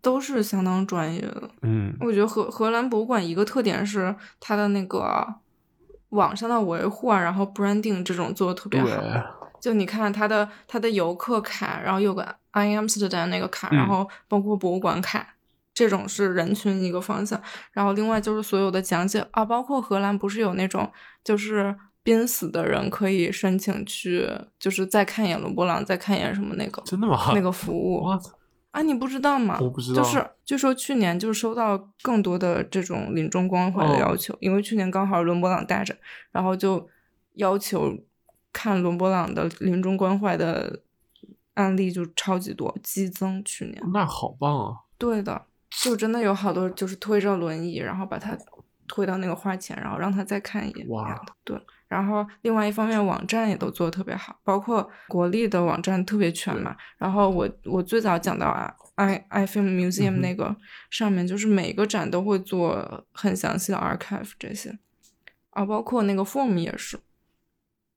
[0.00, 1.50] 都是相当专业的。
[1.62, 5.26] 嗯我觉得荷荷兰博物馆一个特点是它的那个
[6.10, 9.50] 网上的维护啊，然后 branding 这种做的特别好。
[9.60, 15.34] 就你看它的它的游客卡，然后有个 I Amsterdam 那个卡，嗯然后包括博物馆卡，
[15.78, 17.40] 这种是人群一个方向。
[17.70, 20.90] 然后另外就是所有的讲解啊，包括荷兰不是有那种
[21.22, 21.72] 就是
[22.02, 24.28] 濒死的人可以申请去，
[24.58, 27.30] 就是再看一眼伦勃朗，再看一眼什么那个真的吗？
[27.32, 28.02] 那个服务。
[28.02, 28.18] 哇，
[28.72, 29.56] 啊，你不知道吗？
[29.60, 35.96] 我不知道就是据说去年就收到更多的这种临终关怀的哦要求，因为去年刚好伦勃朗带着，
[36.32, 36.88] 然后就
[37.34, 37.96] 要求
[38.52, 40.80] 看伦勃朗的临终关怀的
[41.54, 43.44] 案例就超级多，激增。
[43.44, 44.74] 去年那好棒啊！
[44.96, 45.46] 对的，
[45.82, 48.36] 就真的有好多就是推着轮椅，然后把他
[48.86, 50.88] 推到那个花前，然后让他再看一眼。
[50.88, 51.60] 哇对。
[51.86, 56.76] 然后另外一方面，网站也都做的特别好，包括国立的网站特别全嘛。
[56.98, 60.54] 然后我我最早讲到啊，i iFilm 嗯 Museum 那个
[60.90, 64.78] 上面，就是每个展都会做很详细的 archive 这些，
[65.50, 67.00] 啊，包括那个 form 也是，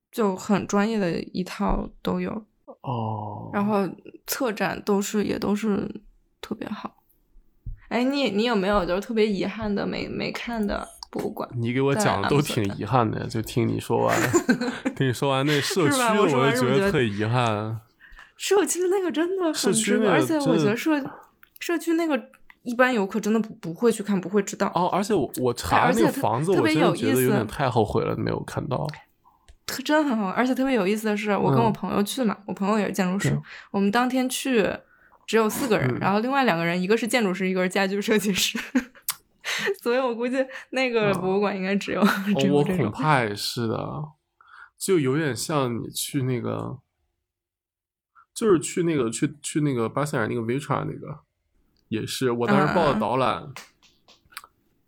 [0.09, 2.45] 就很专业的一套都有。
[2.83, 3.89] 哦，然后
[4.25, 6.01] 策展都是也都是
[6.39, 7.00] 特别好。
[7.91, 11.47] 哎，你你有没有就是特别遗憾的没没看的博物馆？
[11.53, 14.17] 你给我讲的都挺遗憾的，就听你说完，
[14.95, 17.81] 听你说完那社区，我就觉得得特遗憾。
[18.37, 20.91] 社区那个真的很值得，而且我觉得社
[21.59, 22.19] 社区那个
[22.63, 24.71] 一般游客真的不不会去看，不会知道。
[24.73, 28.87] 哦，而且我我查那个房子，特我真的觉得有别有意思点太后悔了，没有看到。
[29.67, 33.39] 特真的很好玩，而且特别有意思的是，我跟我嗯朋友去嘛，我朋友也是建筑师对，
[33.71, 34.67] 我们当天去
[35.31, 35.99] 只有四个人，嗯。
[36.01, 38.59] 然后另外两个人，一个是建筑师，一个是家居设计师，
[39.81, 42.91] 所以我估计那个博物馆应该只有、我恐有这种。
[42.91, 44.09] 怕也是的，
[44.77, 46.79] 就有点像你去那个，
[48.33, 51.21] 就是去那个去去那个巴塞尔那个 Vitra 那个，
[51.87, 52.31] 也是。
[52.31, 52.99] 我当时报的嗯。
[52.99, 53.53] 导览，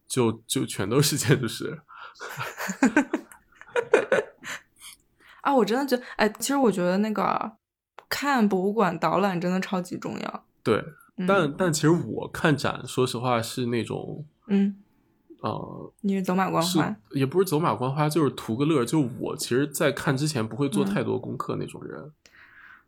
[0.06, 1.80] 就就全都是建筑师。
[5.40, 7.54] 啊，我真的觉得，哎，其实我觉得那个
[8.14, 10.44] 看博物馆导览真的超级重要。
[10.62, 10.76] 对，
[11.18, 14.76] 嗯、但但其实我看展，说实话是那种嗯，
[15.42, 18.86] 呃，你是走马观花，也不是走马观花，就是图个乐。
[18.86, 22.12] 就我其实，在看之前不会做嗯太多功课那种人。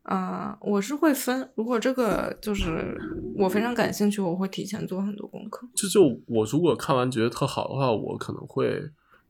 [0.03, 2.95] 啊、我是会分，如果这个就是
[3.35, 5.68] 我非常感兴趣，我会提前做很多功课。
[5.73, 8.80] 就就我如果看完觉得特好的话，我可能会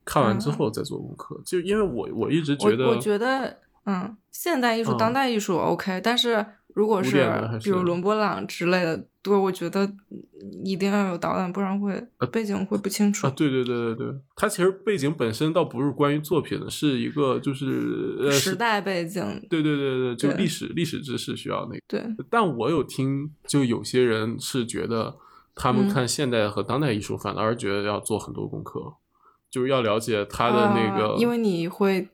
[0.04, 1.42] 看完之嗯后再做功课。
[1.46, 7.26] 就因为我我一直觉得，我觉得，嗯，现代艺术、嗯当代艺术 OK，但是如果是
[7.64, 9.90] 比如伦勃朗之类的，对，我觉得
[10.64, 13.26] 一定要有导览，不然会呃背景会不清楚。
[13.26, 21.82] 啊，对对对对对，它其实背景本身倒不是关于作品的，是一个就是呃时代背景，对对对对，就历史历史知识需要那个。
[21.88, 25.16] 对，但我有听，就有些人是觉得
[25.56, 28.94] 他们嗯看现代和当代艺术，反而觉得要做很多功课，
[29.50, 32.10] 就是要了解他的那个，啊因为你会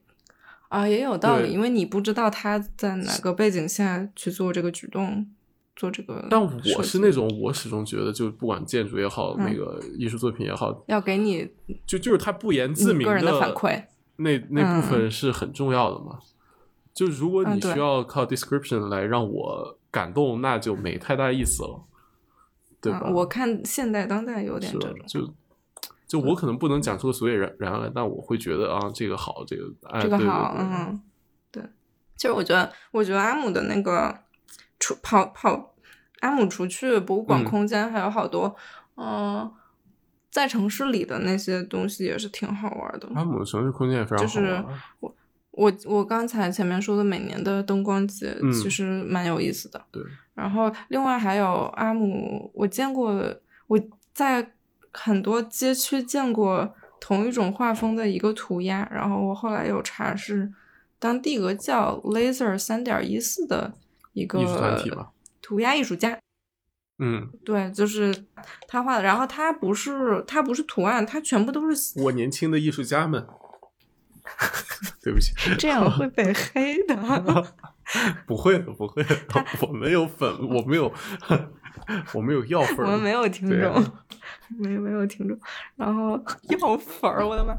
[0.71, 5.27] 啊，也有道理，因为你不知道他在哪个背景下去做这个举动，
[5.75, 6.25] 做这个。
[6.29, 11.45] 但我是那种，我始终觉得，就不管建筑也好，嗯那个艺术作品也好，要给你
[11.85, 13.83] 就就是他不言自明个人的反馈。
[14.15, 16.19] 那那部分嗯是很重要的嘛。
[16.93, 21.83] 就如果你需要靠 description 来让我感动，那就没太大意思了，
[22.79, 23.01] 对吧？
[23.07, 24.97] 嗯我看现代当代有点这种。
[25.05, 25.33] 就
[26.11, 31.01] 就我可能不能讲出个所以然然来，但我会觉得啊，这个好，这个哎，这个好，对对嗯，
[31.49, 31.63] 对。
[32.17, 34.13] 其实我觉得，我觉得阿姆的那个
[34.77, 35.73] 除跑跑，
[36.19, 38.53] 阿姆除去博物馆嗯空间，还有好多，
[38.97, 39.49] 嗯、
[40.29, 43.07] 在城市里的那些东西也是挺好玩的。
[43.15, 44.67] 阿姆的城市空间也非常就是好
[44.99, 45.13] 玩。
[45.51, 49.81] 我我刚才前面说的每年的灯光节，嗯其实蛮有意思的。
[49.91, 51.45] 对，然后另外还有
[51.77, 53.13] 阿姆，我见过
[53.67, 53.79] 我
[54.13, 54.51] 在
[54.93, 60.51] 很多街区见过同一种画风的一个涂鸦，然后我后来有查是
[60.99, 63.73] 当地个叫 Laser 三点一四的
[64.13, 64.39] 一个
[65.41, 66.17] 涂鸦艺术家。
[66.99, 68.25] 嗯，对，就是
[68.67, 73.25] 他画的，然后他不是他不是图案，他全部都是我年轻的艺术家们，
[75.01, 76.95] 对不起，这样 会被黑的。
[78.25, 79.15] 不会的，不会的，
[79.61, 80.91] 我没有粉，我没有，
[82.13, 83.83] 我没有药粉，我们没有听众，
[84.57, 85.37] 没没有听众，
[85.75, 86.11] 然后
[86.49, 87.57] 药粉儿，我的妈！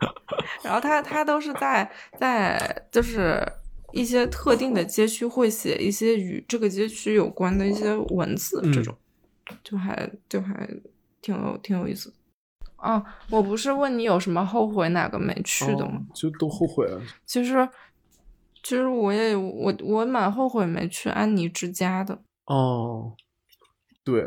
[0.62, 3.46] 然后他他都是在在就是
[3.92, 8.96] 一些特定的街区会写一些与这个街区有关的一些文字，嗯这种
[9.62, 10.68] 就还就还
[11.20, 12.16] 挺有挺有意思的。
[12.76, 15.96] 哦，我不是问你有什么后悔哪个没去的吗？
[15.96, 16.98] 哦就都后悔了。
[17.26, 17.68] 其实
[18.62, 22.18] 其实我也我我蛮后悔没去安妮之家的。
[22.46, 23.12] 哦，
[24.04, 24.24] 对，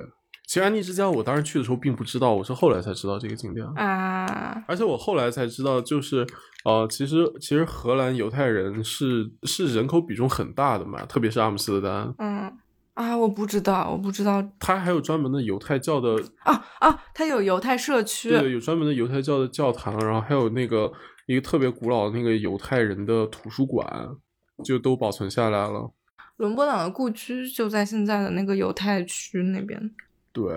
[0.47, 3.65] 其实安妮之家我当时去的时候并不知道，我是后来才知道这个景点。
[3.75, 6.25] 啊，而且我后来才知道，就是
[6.63, 12.57] 呃，其实其实荷兰犹太人是是人口比重很大的嘛，特别是阿姆斯特丹，嗯
[12.93, 20.91] 啊，我不知道，我不知道他还有专门的犹太教的，啊啊，他有犹太社区，对，有专门的犹太教的教堂，然后还有那个
[21.25, 24.17] 一个特别古老的那个犹太人的图书馆，
[24.63, 25.91] 就都保存下来了。
[26.37, 29.91] 伦勃朗的故居就在现在的那个犹太区那边。
[30.33, 30.51] 对，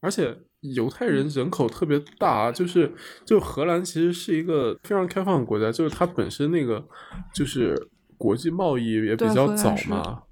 [0.00, 2.90] 而且犹太人人口特别大，就是
[3.24, 6.82] 就荷兰其实是一个非常开放的国家，就是它本身那个
[7.34, 10.22] 就是国际贸易也比较早嘛，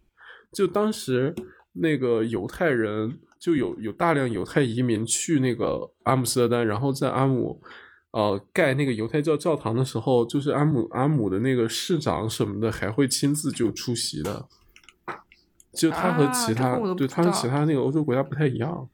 [0.53, 1.35] 就当时
[1.75, 7.61] 那个犹太人就有有大量犹太移民去那个阿姆斯特丹，然后在阿姆。
[8.15, 14.47] 呃，盖那个犹太教教堂的时候，就是阿姆阿姆的那个市长什么的，还会亲自就出席的。
[15.73, 18.89] 就他和其他、对他和其他那个欧洲国家不太一样。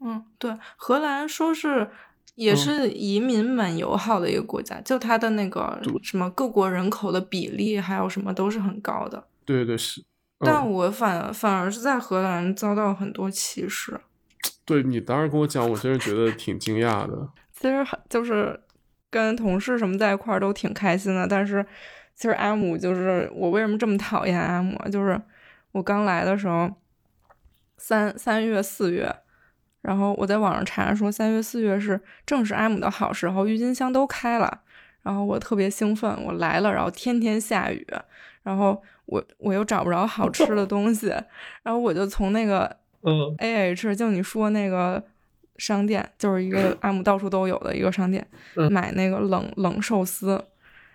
[0.00, 1.88] 嗯，对，荷兰说是
[2.34, 9.28] 也嗯是移民蛮友好的一个国家，就它的那个什么各国人口的比例，还有什么都是很高的。
[9.44, 10.04] 对对是，嗯、
[10.40, 14.00] 但我反反而是在荷兰遭到很多歧视。
[14.64, 17.28] 对你当时跟我讲，我真是觉得挺惊讶的。
[17.58, 18.60] 其实很就是
[19.10, 21.64] 跟同事什么在一块儿都挺开心的，但是
[22.14, 25.18] 其实阿姆就是我为什么这么讨厌阿姆啊，就是
[25.72, 26.70] 我刚来的时候，
[27.78, 29.10] 三三月四月，
[29.80, 34.62] 然后我在网上查说三月四月是正是阿姆的好时候，郁金香都开了。
[35.02, 37.86] 然后我特别兴奋，我来了，然后天天下雨，
[38.42, 41.06] 然后我我又找不着好吃的东西，
[41.62, 45.00] 然后我就从那个嗯 A H，就你说那个
[45.58, 48.26] 商店，就是一个 阿姆到处都有的一个商店，
[48.56, 48.72] 嗯。
[48.72, 50.42] 买那个冷冷寿司，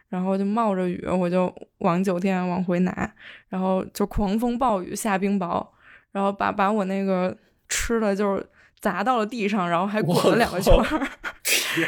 [0.09, 3.11] 然后就冒着雨，我就往酒店往回拿，
[3.49, 5.65] 然后就狂风暴雨下冰雹，
[6.11, 7.35] 然后把把我那个
[7.69, 8.45] 吃的就是
[8.79, 11.07] 砸到了地上，然后还滚了两个圈儿，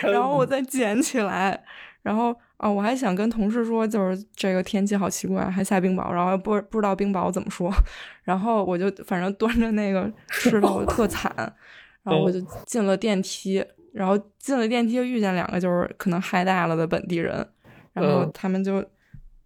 [0.11, 1.63] 然后我再捡起来，
[2.01, 7.69] 然后啊、我还想跟同事说，就是这个天气好奇怪，还下冰雹，然后不不知道冰雹怎么说，
[8.23, 11.53] 然后我就反正端着那个吃的，我特惨，
[12.03, 17.35] 然后我就进了电梯，然后进了电梯遇见两个就是可能嗨大了的本地人，
[17.93, 18.31] 然后嗯。
[18.33, 18.83] 他们就。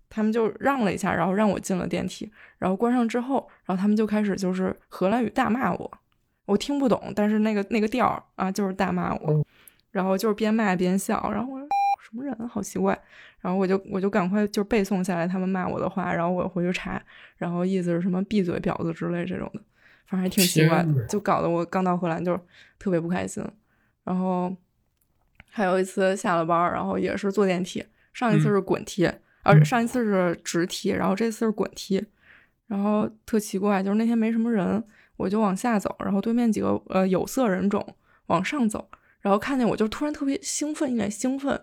[0.10, 5.92] 他们就让了一下，然后让我进了电梯，然后关上之后，然后他们就开始就是荷兰语大骂我，
[6.46, 9.46] 我听不懂，但是那个那个调儿啊，就是大骂我，嗯。
[9.92, 12.98] 然后就是边骂边笑，然后什么人啊，好奇怪，
[13.42, 17.00] 然后我就我就赶快就背诵下来他们骂我的话，然后我回去查，
[17.36, 19.62] 然后意思是什么闭嘴婊子之类这种的，
[20.08, 22.40] 反正还挺奇怪的，就搞得我刚到荷兰就
[22.80, 23.44] 特别不开心。
[24.04, 24.56] 然后
[25.50, 28.52] 还有一次下了班儿，然后也是坐电梯，上一次嗯。
[28.52, 29.10] 是滚梯，
[29.44, 32.06] 而上一次是直梯，然后这次是滚梯，
[32.68, 34.84] 然后特奇怪，就是那天没什么人，
[35.18, 37.86] 我就往下走，然后对面几个呃有色人种
[38.28, 38.90] 往上走，
[39.20, 41.60] 然后看见我就突然特别兴奋，一脸兴奋，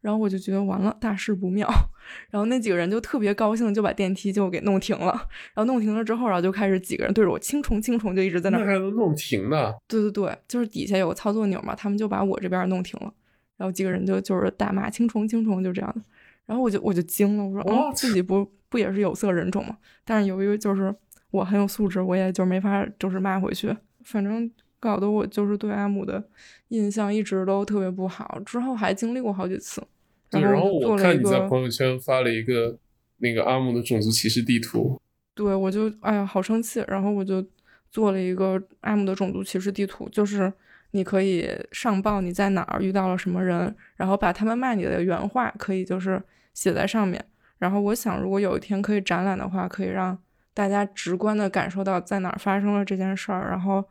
[0.00, 1.68] 然后我就觉得完了，大事不妙，
[2.30, 5.12] 然后那几个人就特别高兴，就把电梯就给弄停了，
[5.54, 9.74] 然后弄停了之后，然后就开始几个人对着我轻重轻重就一直在那那儿还能弄停呢？
[9.88, 13.12] 对对对，就是底下有个操作钮嘛，他们就把我这边弄停了，
[13.56, 16.02] 然后几个人就就是大骂青虫青虫就这样的，
[16.46, 19.76] 然后我就我就惊了，我说哦自己不不也是有色人种嘛？
[20.04, 20.94] 但是由于就是
[21.30, 24.50] 我很有素质，我也就没法就是骂回去，反正
[24.80, 26.22] 搞得我就是对阿姆的
[26.68, 29.82] 印象一直都特别不好，之后还经历过好几次，
[30.30, 32.78] 对，然后我看你在朋友圈发了一个
[33.18, 35.00] 那个阿姆的种族歧视地图，
[35.34, 37.44] 对，我就哎呀好生气，然后我就
[37.90, 40.52] 做了一个阿姆的种族歧视地图，就是
[40.92, 46.22] 你可以上报你在哪儿遇到了什么人，然后把他们骂你的原话可以就是
[46.54, 47.24] 写在上面。
[47.58, 50.16] 然后我想，如果有一天可以展览的话，可以让
[50.54, 53.84] 大家直观的感受到在哪儿发生了这件事儿，然后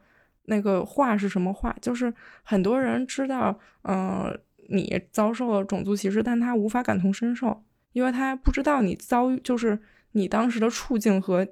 [0.49, 2.13] 那个话是什么话，就是
[2.43, 4.37] 很多人知道，嗯、
[4.69, 7.63] 你遭受了种族歧视，但他无法感同身受，
[7.93, 9.79] 因为他不知道你遭遇，就是
[10.11, 11.47] 你当时的处境和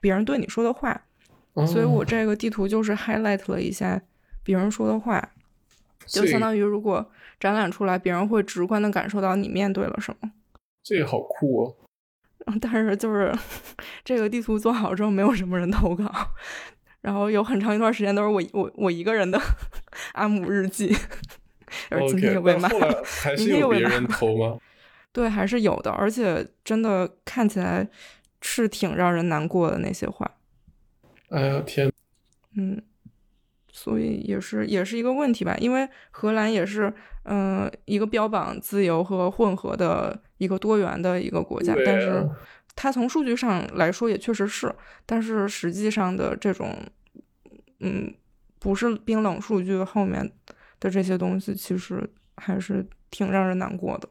[0.00, 1.00] 别人对你说的话，
[1.66, 4.00] 所以我哦这个地图就是 highlight 了一下
[4.42, 5.30] 别人说的话，
[6.06, 10.32] 就相当于如果展览出来，别人会直观的感受到你面对了什么。
[10.82, 11.76] 这个好酷哦！
[12.60, 13.34] 但是就是
[14.04, 16.04] 这个地图做好之后，没有什么人投稿，
[17.04, 19.38] 然后有很长一段时间都是我我我一个人的
[20.14, 20.90] 阿姆日记，
[21.90, 22.66] 而今天又被骂
[23.36, 24.58] 明天又被骂有别人投吗？
[25.12, 27.86] 对，还是有的，而且真的看起来
[28.40, 30.28] 是挺让人难过的那些话。
[31.28, 31.92] 哎呀天，
[32.56, 32.82] 嗯，
[33.70, 36.90] 所以也是也是一个问题吧，因为荷兰也是
[37.24, 42.30] 嗯、呃一个标榜自由和混合的一个多元的一个国家，对但是啊
[42.76, 44.74] 它从数据上来说也确实是，
[45.06, 46.76] 但是实际上的这种
[47.80, 48.12] 嗯
[48.58, 50.30] 不是冰冷数据后面
[50.80, 54.08] 的这些东西，其实还是挺让人难过的。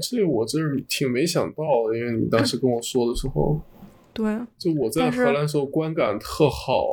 [0.00, 3.60] 这我真是挺没想到的，因为你当时跟我说的时候，
[4.12, 6.84] 对，就我在荷兰的时候观感特好，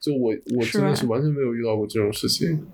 [0.00, 2.66] 就我我真的是完全没有遇到过这种事情。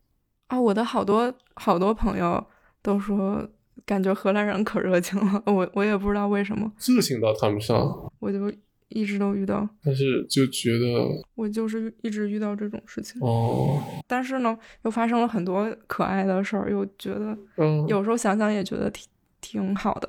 [0.47, 2.45] 啊，我的好多好多朋友
[2.83, 3.49] 都说，
[3.87, 7.77] 感觉荷兰人可热情了， 我我也不知道为什么，热情倒谈不上，
[8.21, 8.51] 我就
[8.89, 19.07] 一直都遇到，但是就觉得我就是一直遇到这种事情，哦，但是呢，又发生了很多可爱的事儿，又觉得嗯，有时候想想也觉得挺
[19.41, 20.09] 挺好的。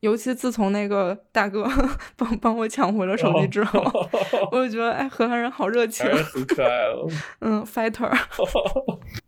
[0.00, 1.66] 尤其自从那个大哥
[2.16, 3.80] 帮帮我抢回了手机之后，
[4.52, 6.06] 我就觉得哎，荷兰人好热情。
[6.32, 7.08] 很可爱了。
[7.40, 8.14] 嗯，fighter。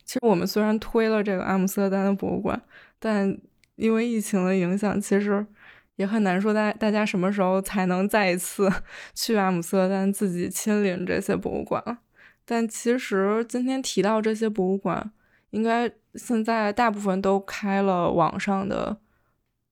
[0.04, 2.60] 其实我们虽然推了这个阿姆斯特丹的博物馆，
[2.98, 3.36] 但
[3.78, 5.46] 因为疫情的影响，其实
[5.94, 8.68] 也很难说大大家什么时候才能再一次
[9.14, 11.98] 去阿姆斯特丹自己亲临这些博物馆。
[12.44, 15.12] 但其实今天提到这些博物馆，
[15.50, 18.98] 应该现在大部分都开了网上的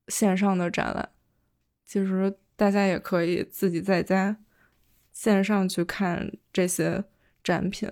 [0.07, 1.09] 线上的展览，
[1.85, 4.37] 其实大家也可以自己在家
[5.11, 7.03] 线上去看这些
[7.43, 7.89] 展品。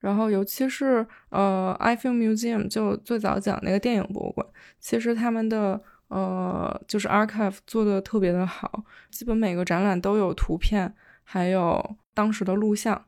[0.00, 4.46] 然后，尤其是呃，iFilm Museum 就最早讲那个电影博物馆，
[4.78, 5.78] 其实他们的
[6.08, 13.04] 呃就是 archive 做的特别的好，基本每个展览都有图片，还有当时的录像，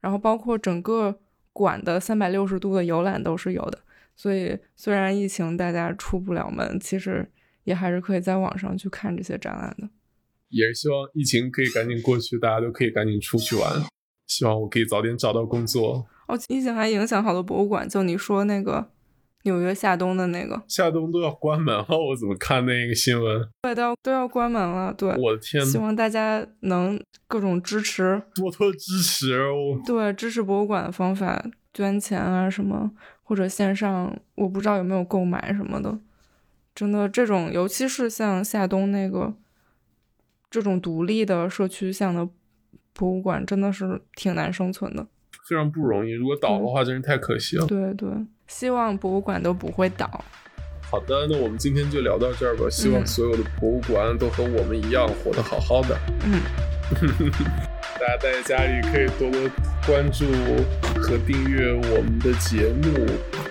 [0.00, 1.20] 然后包括整个
[1.52, 3.78] 馆的三百六十度的游览都是有的。
[4.16, 7.30] 所以虽然疫情大家出不了门，其实
[7.62, 9.88] 也还是可以在网上去看这些展览的。
[10.48, 13.72] 也是希望疫情可以赶紧过去，大家都可以赶紧出去玩。
[14.26, 16.04] 希望我可以早点找到工作。
[16.32, 18.88] 哦，疫情还影响好多博物馆，就你说那个
[19.42, 23.46] 纽约夏冬的那个，夏冬都要关门了，我怎么看那个新闻？
[23.60, 24.94] 对，都要都要关门了。
[24.94, 26.98] 对，我的天希，望大家能
[27.28, 29.78] 各种支持，多多支持哦！
[29.84, 31.44] 对，支持博物馆的方法，
[31.74, 32.90] 捐钱啊什么，
[33.24, 35.98] 或者线上，我不知道有没有购买什么的。
[36.74, 39.34] 真的，这种尤其是像夏冬那个
[40.48, 42.26] 这种独立的社区向的
[42.94, 45.06] 博物馆，真的是挺难生存的。
[45.48, 47.66] 非常不容易，如果倒的话，真是太可惜了。
[47.66, 48.08] 对对，
[48.46, 50.24] 希望博物馆都不会倒。
[50.90, 52.66] 好的，那我们今天就聊到这儿吧。
[52.70, 55.98] 希望嗯所有的博物馆都和我们一样活得好好的。
[56.24, 56.40] 嗯，
[57.98, 59.40] 大家待在家里可以多多
[59.86, 60.26] 关注
[61.00, 63.06] 和订阅我们的节目，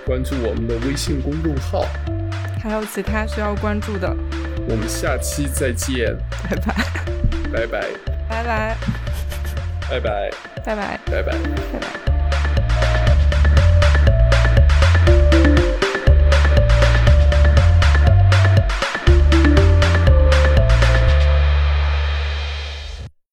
[0.05, 1.83] 关注我们的微信公众号。
[2.61, 4.15] 还有其他需要关注的，
[4.69, 6.15] 我们下期再见，
[6.47, 6.75] 拜拜，
[7.51, 7.87] 拜拜，
[8.29, 8.77] 拜拜，
[9.91, 10.29] 拜拜，
[10.63, 11.33] 拜拜，拜拜。
[11.33, 12.10] 拜拜。